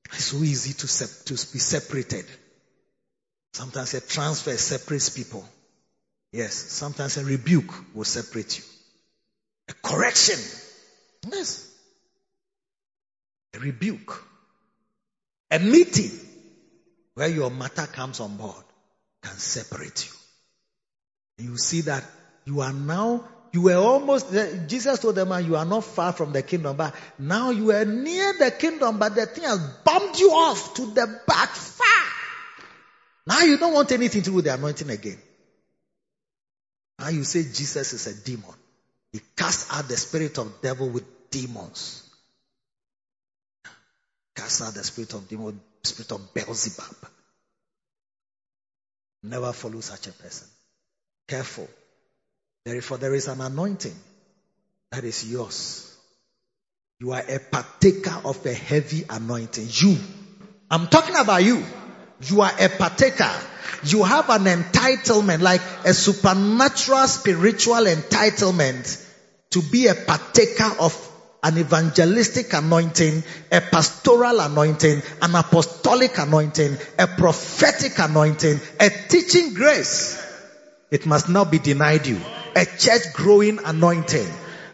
It's 0.05 0.23
so 0.23 0.37
easy 0.37 0.71
to, 0.71 0.87
sep- 0.87 1.25
to 1.25 1.33
be 1.33 1.59
separated. 1.59 2.25
Sometimes 3.51 3.93
a 3.93 3.99
transfer 3.99 4.55
separates 4.55 5.09
people. 5.09 5.43
Yes, 6.31 6.53
sometimes 6.53 7.17
a 7.17 7.25
rebuke 7.25 7.93
will 7.93 8.05
separate 8.05 8.57
you. 8.57 8.63
A 9.67 9.73
correction. 9.85 10.39
Yes. 11.29 11.69
A 13.53 13.59
rebuke. 13.59 14.23
A 15.51 15.59
meeting 15.59 16.17
where 17.15 17.27
your 17.27 17.51
matter 17.51 17.85
comes 17.85 18.21
on 18.21 18.37
board 18.37 18.63
can 19.21 19.37
separate 19.37 20.05
you. 20.05 20.20
You 21.41 21.57
see 21.57 21.81
that 21.81 22.03
you 22.45 22.61
are 22.61 22.73
now, 22.73 23.27
you 23.51 23.63
were 23.63 23.76
almost, 23.76 24.31
Jesus 24.68 24.99
told 24.99 25.15
them, 25.15 25.31
ah, 25.31 25.38
you 25.38 25.55
are 25.55 25.65
not 25.65 25.84
far 25.84 26.13
from 26.13 26.31
the 26.31 26.43
kingdom, 26.43 26.77
but 26.77 26.95
now 27.18 27.49
you 27.49 27.72
are 27.72 27.85
near 27.85 28.34
the 28.34 28.51
kingdom, 28.51 28.99
but 28.99 29.15
the 29.15 29.26
thing 29.26 29.43
has 29.43 29.59
bumped 29.84 30.19
you 30.19 30.31
off 30.31 30.76
to 30.76 30.85
the 30.85 31.19
back 31.27 31.49
far. 31.49 31.88
Now 33.26 33.41
you 33.41 33.57
don't 33.57 33.73
want 33.73 33.91
anything 33.91 34.22
to 34.22 34.30
do 34.30 34.35
with 34.35 34.45
the 34.45 34.53
anointing 34.53 34.89
again. 34.89 35.18
Now 36.99 37.09
you 37.09 37.23
say 37.23 37.43
Jesus 37.43 37.93
is 37.93 38.07
a 38.07 38.23
demon. 38.23 38.55
He 39.11 39.22
cast 39.35 39.73
out 39.73 39.88
the 39.88 39.97
spirit 39.97 40.38
of 40.38 40.61
devil 40.61 40.89
with 40.89 41.30
demons. 41.31 42.09
Cast 44.35 44.61
out 44.61 44.73
the 44.73 44.84
spirit 44.84 45.13
of 45.13 45.27
demon, 45.27 45.59
spirit 45.84 46.11
of 46.11 46.34
Beelzebub. 46.34 47.09
Never 49.23 49.51
follow 49.51 49.81
such 49.81 50.07
a 50.07 50.11
person. 50.13 50.47
Careful. 51.31 51.69
Therefore, 52.65 52.97
there 52.97 53.15
is 53.15 53.29
an 53.29 53.39
anointing 53.39 53.95
that 54.91 55.05
is 55.05 55.31
yours. 55.31 55.97
You 56.99 57.13
are 57.13 57.23
a 57.25 57.39
partaker 57.39 58.21
of 58.25 58.45
a 58.45 58.53
heavy 58.53 59.05
anointing. 59.09 59.65
You. 59.71 59.97
I'm 60.69 60.87
talking 60.87 61.15
about 61.15 61.41
you. 61.41 61.63
You 62.23 62.41
are 62.41 62.51
a 62.59 62.67
partaker. 62.67 63.31
You 63.85 64.03
have 64.03 64.29
an 64.29 64.43
entitlement, 64.43 65.39
like 65.39 65.61
a 65.85 65.93
supernatural 65.93 67.07
spiritual 67.07 67.85
entitlement 67.85 69.01
to 69.51 69.61
be 69.61 69.87
a 69.87 69.95
partaker 69.95 70.75
of 70.81 70.93
an 71.43 71.57
evangelistic 71.57 72.51
anointing, 72.51 73.23
a 73.53 73.61
pastoral 73.61 74.41
anointing, 74.41 75.01
an 75.21 75.35
apostolic 75.35 76.17
anointing, 76.17 76.77
a 76.99 77.07
prophetic 77.07 77.97
anointing, 77.99 78.59
a 78.81 78.89
teaching 79.07 79.53
grace. 79.53 80.20
It 80.91 81.05
must 81.05 81.30
not 81.30 81.49
be 81.49 81.57
denied 81.57 82.05
you. 82.05 82.19
A 82.55 82.65
church 82.65 83.13
growing 83.13 83.59
anointing. 83.63 84.27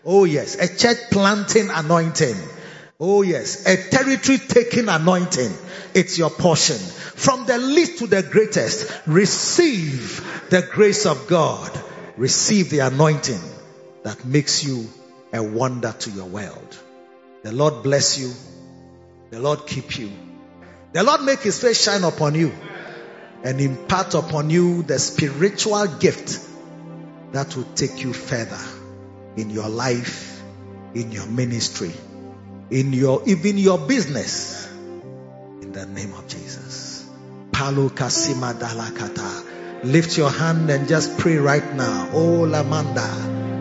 Oh 0.04 0.24
yes, 0.24 0.56
a 0.56 0.68
church 0.76 0.98
planting 1.12 1.70
anointing. 1.70 2.36
Oh 3.00 3.22
yes, 3.22 3.68
a 3.68 3.90
territory 3.90 4.40
taking 4.40 4.90
anointing. 4.90 5.52
It's 5.94 6.18
your 6.18 6.32
portion. 6.32 6.78
From 6.78 7.46
the 7.46 7.60
least 7.60 8.00
to 8.00 8.08
the 8.08 8.24
greatest, 8.24 8.92
receive 9.06 10.48
the 10.50 10.68
grace 10.74 11.06
of 11.06 11.28
God. 11.28 11.72
Receive 12.18 12.72
the 12.72 12.80
anointing 12.80 13.42
that 14.02 14.26
makes 14.26 14.64
you 14.64 14.90
a 15.32 15.44
wonder 15.44 15.94
to 16.00 16.10
your 16.10 16.26
world. 16.26 16.78
The 17.44 17.52
Lord 17.52 17.84
bless 17.84 18.18
you. 18.18 18.34
The 19.30 19.40
Lord 19.40 19.68
keep 19.68 20.00
you. 20.00 20.12
The 20.94 21.04
Lord 21.04 21.22
make 21.22 21.42
his 21.42 21.62
face 21.62 21.84
shine 21.84 22.04
upon 22.04 22.34
you 22.34 22.52
and 23.44 23.62
impart 23.62 24.14
upon 24.14 24.50
you 24.50 24.84
the 24.84 25.00
spiritual 25.00 25.88
gift 25.88 26.40
that 27.32 27.56
will 27.56 27.68
take 27.76 28.04
you 28.04 28.14
further 28.14 28.60
in 29.36 29.50
your 29.50 29.70
life, 29.70 30.42
in 30.94 31.12
your 31.12 31.28
ministry, 31.28 31.92
in 32.72 32.94
your 32.94 33.22
even 33.28 33.58
your 33.58 33.78
business. 33.78 34.68
In 35.62 35.72
the 35.72 35.86
name 35.86 36.14
of 36.14 36.28
Jesus. 36.28 37.08
Palo 37.52 37.90
kasima 37.90 38.54
dalakata. 38.54 39.84
Lift 39.84 40.18
your 40.18 40.32
hand 40.32 40.70
and 40.70 40.88
just 40.88 41.18
pray 41.18 41.38
right 41.38 41.76
now. 41.76 42.10
Oh 42.14 42.46
Lamanda. 42.48 43.08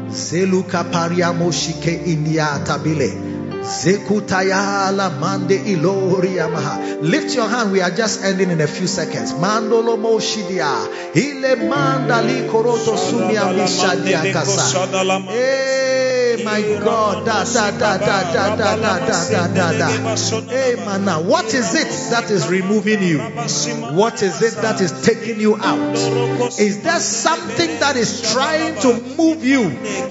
Zeluka 0.08 0.84
pariamo 0.90 1.52
shike 1.52 2.06
inia 2.06 2.64
tabile. 2.64 3.35
Zekutaya 3.66 4.92
la 4.96 5.10
mande 5.10 5.56
iloria 5.56 6.48
maha. 6.48 6.78
Lift 7.02 7.34
your 7.34 7.48
hand. 7.48 7.72
We 7.72 7.80
are 7.82 7.90
just 7.90 8.22
ending 8.24 8.50
in 8.50 8.60
a 8.60 8.66
few 8.66 8.86
seconds. 8.86 9.32
Mandolo 9.34 9.98
mo 9.98 10.18
shidia. 10.18 10.70
Ile 11.14 11.56
manda 11.68 12.22
li 12.22 12.48
koroto 12.48 12.96
sumia 12.96 13.44
mishadia 13.52 14.32
kasa. 14.32 14.86
Hey, 15.28 16.05
my 16.46 16.62
God. 16.78 17.26
Da, 17.26 17.42
da, 17.44 17.70
da, 17.72 17.98
da, 17.98 18.32
da, 18.32 18.56
da, 18.56 18.76
da, 18.76 19.28
da, 19.28 19.46
da, 19.48 19.78
da. 19.78 19.88
Hey, 20.48 20.76
man. 20.76 21.04
Now, 21.04 21.22
what 21.22 21.52
is 21.52 21.74
it 21.74 21.90
that 22.10 22.30
is 22.30 22.46
removing 22.48 23.02
you? 23.02 23.18
What 23.18 24.22
is 24.22 24.40
it 24.42 24.54
that 24.62 24.80
is 24.80 24.92
taking 25.04 25.40
you 25.40 25.56
out? 25.56 25.96
Is 26.58 26.82
there 26.82 27.00
something 27.00 27.80
that 27.80 27.96
is 27.96 28.32
trying 28.32 28.78
to 28.80 28.94
move 29.16 29.44
you 29.44 29.64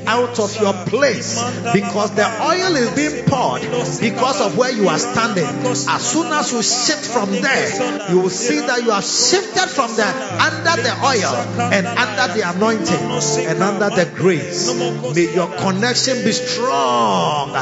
out 0.07 0.37
of 0.39 0.51
your 0.59 0.73
place? 0.91 1.39
Because 1.71 2.11
the 2.15 2.27
oil 2.43 2.75
is 2.75 2.91
being 2.95 3.25
poured 3.25 3.61
because 4.01 4.41
of 4.41 4.57
where 4.57 4.71
you 4.71 4.89
are 4.89 4.99
standing. 4.99 5.45
As 5.87 6.01
soon 6.03 6.27
as 6.33 6.51
you 6.51 6.61
shift 6.61 7.05
from 7.05 7.31
there, 7.31 8.11
you 8.11 8.19
will 8.19 8.29
see 8.29 8.59
that 8.59 8.83
you 8.83 8.91
have 8.91 9.05
shifted 9.05 9.69
from 9.69 9.95
there 9.95 10.11
under 10.11 10.75
the 10.83 10.93
oil 10.99 11.33
and 11.71 11.87
under 11.87 12.33
the 12.33 12.43
anointing 12.43 13.47
and 13.47 13.63
under 13.63 13.89
the 13.89 14.11
grace. 14.15 14.67
May 15.15 15.33
your 15.33 15.47
connection 15.55 16.24
be 16.25 16.31
strong. 16.33 17.53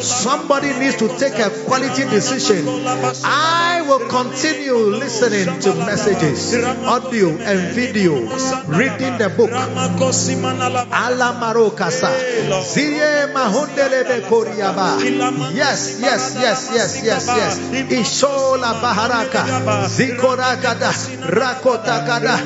Somebody 0.00 0.70
needs 0.78 0.96
to 0.96 1.08
take 1.16 1.38
a 1.40 1.48
quality 1.64 2.04
decision. 2.04 2.68
I 3.24 3.80
will 3.88 4.04
continue 4.08 4.76
listening 4.92 5.58
to 5.60 5.74
messages, 5.74 6.52
audio 6.84 7.28
and 7.30 7.60
video, 7.72 8.14
reading 8.68 9.16
the 9.16 9.32
book. 9.32 9.50
Yes, 15.54 15.98
yes, 16.00 16.36
yes, 16.40 16.70
yes, 16.74 17.02
yes, 17.04 17.26
yes. 17.26 17.58
Ishola 17.88 18.74
baharaka. 18.84 19.88
Zikorakada. 19.88 20.92
Rakotakada. 21.24 22.36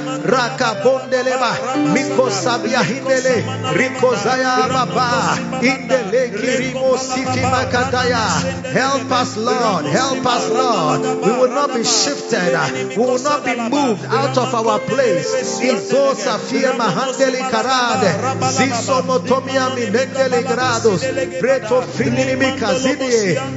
Rakabondeleba. 0.74 1.92
Miko 1.92 2.30
sabia 2.30 2.82
hindele. 2.82 3.44
Riko 3.74 4.14
zaya 4.16 4.68
baba. 4.68 5.38
Indele 5.62 6.30
kirimo 6.30 6.98
siti 6.98 7.40
makataya. 7.40 8.26
Help 8.72 9.10
us, 9.12 9.36
Lord. 9.36 9.86
Help 9.86 10.26
us, 10.26 10.50
Lord. 10.50 11.00
We 11.24 11.32
will 11.32 11.48
not 11.54 11.74
be 11.74 11.84
shifted. 11.84 12.54
We 12.96 13.04
will 13.04 13.22
not 13.22 13.44
be 13.44 13.54
moved 13.56 14.04
out 14.06 14.36
of 14.38 14.54
our 14.54 14.78
place. 14.80 15.60
Izo 15.62 16.14
safia 16.14 16.72
mahandeli 16.74 17.38
karade. 17.50 18.10
Ziso 18.52 19.02
motomia 19.02 19.70
grados. 20.42 21.00
Preto 21.40 21.82
finini. 21.82 22.34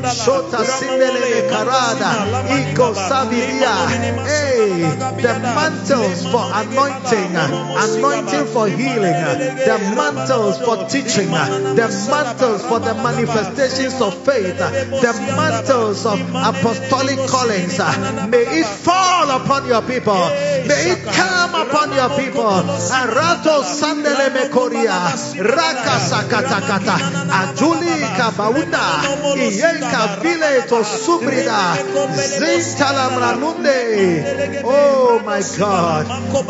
Shota 0.07 0.63
sindele 0.65 1.49
karada. 1.49 2.11
Iko 2.57 2.93
saviria. 2.95 3.87
Hey, 4.27 4.83
the 5.21 5.33
mantles 5.55 6.23
for 6.31 6.43
anointing, 6.53 7.06
Uh, 7.07 7.87
anointing 7.87 8.45
for 8.51 8.67
healing, 8.67 9.15
uh, 9.15 9.33
the 9.37 9.77
mantles 9.95 10.59
for 10.59 10.75
teaching, 10.89 11.29
uh, 11.31 11.47
the 11.73 11.87
mantles 12.11 12.65
for 12.65 12.79
the 12.79 12.93
manifestations 12.95 14.01
of 14.01 14.13
faith, 14.25 14.57
the 14.57 15.13
mantles 15.37 16.05
of 16.05 16.19
apostolic 16.35 17.17
callings. 17.29 17.79
May 18.29 18.43
it 18.59 18.65
fall 18.65 19.29
upon 19.31 19.67
your 19.67 19.81
people. 19.83 20.19
May 20.67 20.91
it 20.91 21.03
come 21.05 21.55
upon 21.55 21.93
your 21.95 22.09
people. 22.19 22.59
Arato 22.91 23.63
sandele 23.63 24.27
mekoria. 24.35 25.07
Raka 25.39 25.95
sakatakata. 26.09 26.95
Ajuli 27.31 28.03
kabaunda. 28.17 28.85
Iyenka 29.37 30.19
vile 30.21 30.61
to 30.67 30.83
subrida. 30.83 31.77
Zintala 32.15 33.09
mranunde. 33.15 34.63
Oh 34.65 35.21
my 35.25 35.41
God. 35.57 36.05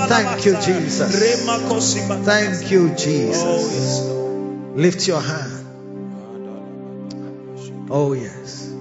Thank 0.07 0.45
you, 0.45 0.46
Jesus. 0.55 1.15
Thank 2.25 2.71
you, 2.71 2.89
Jesus. 2.95 4.01
Lift 4.75 5.07
your 5.07 5.21
hand. 5.21 5.57
Oh, 7.89 8.13
yes. 8.13 8.71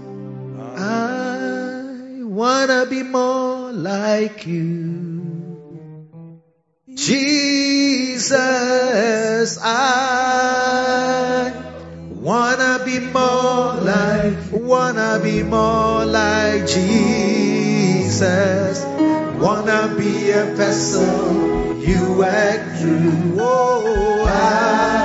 I 0.76 2.22
wanna 2.22 2.86
be 2.86 3.02
more 3.02 3.72
like 3.72 4.46
you. 4.46 5.16
Jesus, 6.94 8.32
I 9.62 11.52
wanna 12.10 12.82
be 12.84 13.00
more 13.00 13.74
like, 13.74 14.36
wanna 14.52 15.20
be 15.22 15.42
more 15.42 16.04
like 16.04 16.66
Jesus. 16.66 17.56
Wanna 19.46 19.94
be 19.96 20.32
a 20.32 20.44
vessel 20.56 21.76
you 21.78 22.24
act 22.24 22.80
through. 22.80 23.36
Oh, 23.38 24.24
I 24.26 24.95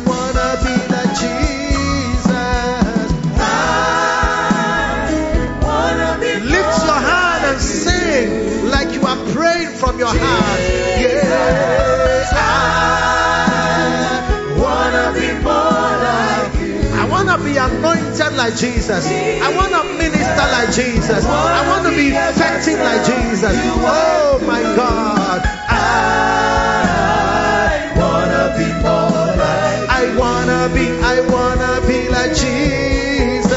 anointed 0.00 0.90
like 0.90 1.12
Jesus. 1.18 1.52
Your 6.82 7.00
hand 7.00 7.44
and 7.44 7.60
sing 7.60 8.70
like 8.70 8.92
you 8.94 9.02
are 9.02 9.16
praying 9.32 9.68
from 9.76 9.98
your 9.98 10.08
heart. 10.08 10.60
Yes, 10.98 12.32
I 12.32 12.48
want 14.58 14.94
to 14.96 15.12
be 15.20 15.28
more 15.44 15.92
like 16.06 16.52
I 16.98 17.04
wanna 17.10 17.36
be 17.44 17.56
anointed 17.56 18.32
like 18.36 18.56
Jesus. 18.56 19.06
I 19.06 19.54
wanna 19.54 19.84
minister 19.96 20.46
like 20.56 20.72
Jesus. 20.72 21.24
I 21.24 21.68
want 21.68 21.84
to 21.86 21.90
be 21.90 22.08
effective 22.08 22.78
like 22.80 23.04
Jesus. 23.04 23.54
Oh 23.84 24.40
my 24.46 24.62
God. 24.62 25.42
I 25.68 25.82
wanna 27.96 28.54
be 28.58 28.66
more 28.82 28.92
like 28.92 29.01
I 30.02 30.16
wanna 30.16 30.68
be, 30.74 30.88
I 31.00 31.20
wanna 31.30 31.86
be 31.86 32.08
like 32.08 32.34
Jesus. 32.34 33.51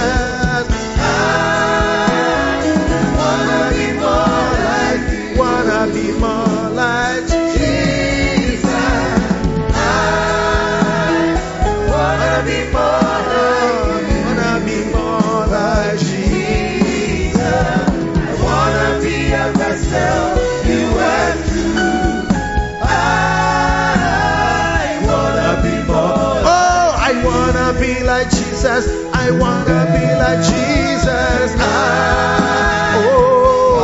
I 29.25 29.31
wanna 29.31 29.81
be 29.89 30.05
like 30.21 30.37
Jesus. 30.45 31.57
Ah, 31.57 32.93
oh, 33.09 33.81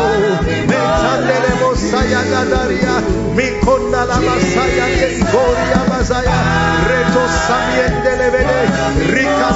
la 4.05 5.81
Masaya 5.89 6.38
Levede, 8.22 8.61
Rika. 9.09 9.49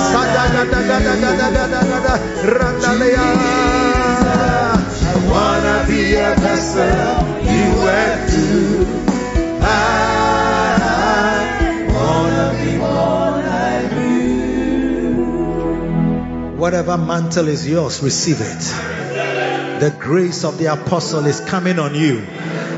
I 5.05 5.21
wanna 5.29 5.85
be 5.87 6.15
a 6.15 6.33
vessel 6.41 7.21
you 7.45 7.65
went 7.85 8.21
through. 8.31 9.04
Whatever 16.65 16.97
mantle 16.97 17.47
is 17.47 17.67
yours, 17.67 18.01
receive 18.01 18.41
it. 18.41 19.79
The 19.79 19.95
grace 19.99 20.43
of 20.43 20.57
the 20.57 20.73
apostle 20.73 21.27
is 21.27 21.39
coming 21.39 21.77
on 21.77 21.93
you. 21.93 22.25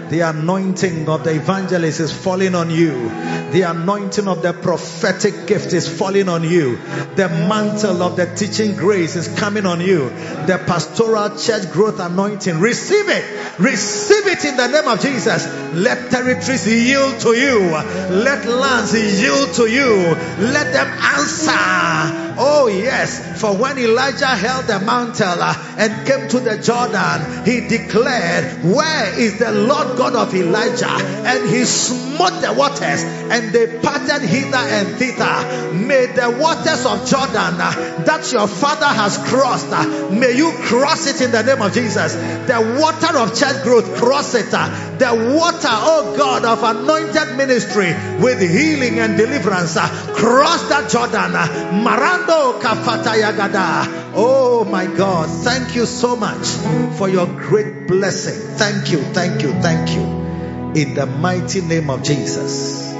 The 0.10 0.30
anointing 0.30 1.08
of 1.08 1.24
the 1.24 1.34
evangelist 1.34 2.02
is 2.02 2.12
falling 2.12 2.54
on 2.54 2.70
you. 2.70 3.08
The 3.54 3.62
anointing 3.62 4.28
of 4.28 4.42
the 4.42 4.52
prophetic 4.52 5.48
gift 5.48 5.72
is 5.72 5.88
falling 5.88 6.28
on 6.28 6.44
you. 6.44 6.76
The 7.16 7.30
mantle 7.30 8.04
of 8.04 8.18
the 8.18 8.26
teaching 8.26 8.76
grace 8.76 9.16
is 9.16 9.30
coming 9.40 9.66
on 9.66 9.80
you. 9.80 10.10
The 10.10 10.62
pastoral 10.68 11.38
church 11.38 11.72
growth 11.72 12.02
anointing. 12.02 12.60
Receive 12.60 13.08
it. 13.08 13.58
Receive 13.58 14.28
it 14.28 14.44
in 14.44 14.58
the 14.58 14.68
name 14.68 14.90
of 14.90 15.00
Jesus. 15.00 15.48
Let 15.74 16.12
territories 16.12 16.68
yield 16.68 17.22
to 17.22 17.30
you. 17.30 17.60
Let 17.70 18.46
lands 18.48 18.94
yield 18.94 19.54
to 19.54 19.66
you. 19.66 20.14
Let 20.40 20.74
them 20.74 20.88
answer. 20.88 22.27
Oh, 22.40 22.68
yes. 22.68 23.42
For 23.42 23.56
when 23.56 23.78
Elijah 23.78 24.28
held 24.28 24.66
the 24.66 24.80
mantle 24.80 25.42
uh, 25.42 25.54
and 25.78 26.08
came 26.08 26.28
to 26.30 26.40
the 26.40 26.58
Jordan, 26.58 27.46
he 27.46 27.68
declared, 27.68 28.64
Where 28.64 29.20
is 29.20 29.40
the 29.40 29.52
Lord 29.52 29.98
God 29.98 30.16
of 30.16 30.34
Elijah? 30.34 30.90
And 30.90 31.50
he 31.50 31.66
smote 31.66 32.42
the 32.42 32.54
waters 32.54 33.04
and 33.04 33.54
they 33.54 33.80
parted 33.80 34.22
hither 34.22 34.58
and 34.58 34.88
thither. 34.98 35.74
May 35.74 36.06
the 36.08 36.38
waters 36.40 36.86
of 36.86 37.06
Jordan 37.08 37.60
uh, 37.60 38.04
that 38.06 38.32
your 38.32 38.48
father 38.48 38.86
has 38.86 39.18
crossed, 39.30 39.68
uh, 39.72 40.10
may 40.10 40.36
you 40.36 40.52
cross 40.64 41.08
it 41.08 41.22
in 41.22 41.32
the 41.32 41.44
name 41.44 41.62
of 41.62 41.74
Jesus. 41.74 42.14
The 42.14 42.78
water 42.80 43.18
of 43.18 43.38
church 43.38 43.64
growth, 43.64 43.96
cross 43.98 44.34
it. 44.36 44.48
The 44.48 45.34
water, 45.36 45.68
oh 45.70 46.16
God, 46.18 46.46
of 46.46 46.64
anointed 46.64 47.38
ministry 47.38 47.94
with 48.22 48.40
healing 48.42 49.00
and 49.00 49.18
deliverance, 49.18 49.74
cross 49.74 50.70
that 50.70 50.90
Jordan. 50.90 51.36
uh, 51.36 51.82
Oh 54.16 54.66
my 54.70 54.86
God, 54.86 55.30
thank 55.44 55.76
you 55.76 55.86
so 55.86 56.16
much 56.16 56.48
for 56.98 57.08
your 57.08 57.26
great 57.26 57.88
blessing. 57.88 58.58
Thank 58.58 58.92
you, 58.92 59.00
thank 59.00 59.42
you, 59.42 59.52
thank 59.54 59.92
you. 59.92 60.02
In 60.82 60.94
the 60.94 61.06
mighty 61.06 61.62
name 61.62 61.90
of 61.90 62.04
Jesus. 62.04 62.94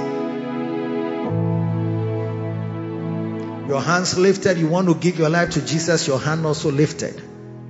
Your 3.68 3.82
hands 3.82 4.16
lifted, 4.18 4.56
you 4.56 4.68
want 4.68 4.88
to 4.88 4.94
give 4.94 5.18
your 5.18 5.28
life 5.28 5.50
to 5.50 5.64
Jesus, 5.64 6.06
your 6.08 6.18
hand 6.18 6.46
also 6.46 6.70
lifted. 6.70 7.20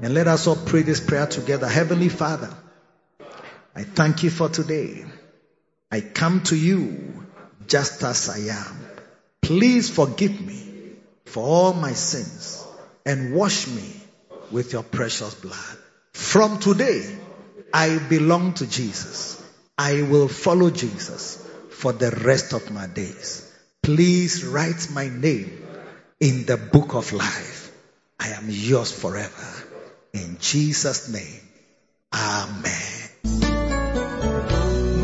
And 0.00 0.14
let 0.14 0.28
us 0.28 0.46
all 0.46 0.54
pray 0.54 0.82
this 0.82 1.00
prayer 1.00 1.26
together. 1.26 1.66
Heavenly 1.66 2.08
Father, 2.08 2.54
I 3.74 3.82
thank 3.82 4.22
you 4.22 4.30
for 4.30 4.48
today. 4.48 5.04
I 5.90 6.02
come 6.02 6.42
to 6.44 6.56
you 6.56 7.26
just 7.66 8.04
as 8.04 8.28
I 8.28 8.54
am. 8.54 8.78
Please 9.42 9.90
forgive 9.90 10.40
me 10.40 10.67
for 11.28 11.44
all 11.44 11.72
my 11.74 11.92
sins 11.92 12.66
and 13.04 13.34
wash 13.34 13.68
me 13.68 13.88
with 14.50 14.72
your 14.72 14.82
precious 14.82 15.34
blood. 15.34 15.78
From 16.12 16.58
today, 16.58 17.18
I 17.72 17.98
belong 17.98 18.54
to 18.54 18.66
Jesus. 18.66 19.42
I 19.76 20.02
will 20.02 20.28
follow 20.28 20.70
Jesus 20.70 21.44
for 21.70 21.92
the 21.92 22.10
rest 22.10 22.52
of 22.52 22.70
my 22.70 22.86
days. 22.86 23.44
Please 23.82 24.44
write 24.44 24.88
my 24.92 25.08
name 25.08 25.66
in 26.20 26.44
the 26.46 26.56
book 26.56 26.94
of 26.94 27.12
life. 27.12 27.72
I 28.18 28.28
am 28.30 28.46
yours 28.48 28.90
forever. 28.90 29.64
In 30.12 30.38
Jesus' 30.40 31.08
name, 31.08 31.40
Amen. 32.12 32.64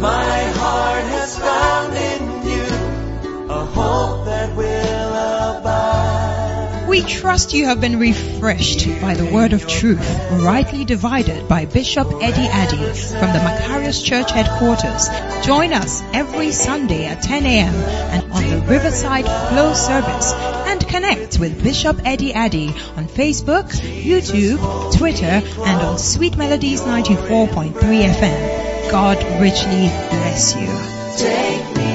My 0.01 0.43
heart 0.59 1.05
has 1.05 1.39
found 1.39 1.95
We 6.95 7.03
trust 7.03 7.53
you 7.53 7.67
have 7.67 7.81
been 7.81 7.99
refreshed 7.99 8.87
by 9.01 9.15
the 9.15 9.25
word 9.25 9.53
of 9.53 9.67
truth, 9.67 10.09
rightly 10.31 10.85
divided 10.85 11.49
by 11.49 11.65
Bishop 11.65 12.07
Eddie 12.23 12.47
Addy 12.47 12.77
from 12.77 13.33
the 13.33 13.41
Makarios 13.41 14.05
Church 14.05 14.31
headquarters. 14.31 15.09
Join 15.45 15.73
us 15.73 16.03
every 16.13 16.53
Sunday 16.53 17.07
at 17.07 17.21
10 17.21 17.47
a.m. 17.47 17.75
and 17.75 18.33
on 18.33 18.49
the 18.49 18.65
Riverside 18.69 19.25
Flow 19.25 19.75
service 19.75 20.33
and 20.35 20.87
connect 20.87 21.41
with 21.41 21.65
Bishop 21.65 22.01
Eddie 22.05 22.33
Addy 22.33 22.69
on 22.69 23.09
Facebook, 23.09 23.73
YouTube, 23.73 24.97
Twitter, 24.97 25.43
and 25.65 25.83
on 25.83 25.99
Sweet 25.99 26.37
Melodies 26.37 26.83
94.3 26.83 27.73
FM. 27.73 28.91
God 28.93 29.17
richly 29.41 29.89
bless 30.11 30.55
you. 30.55 31.94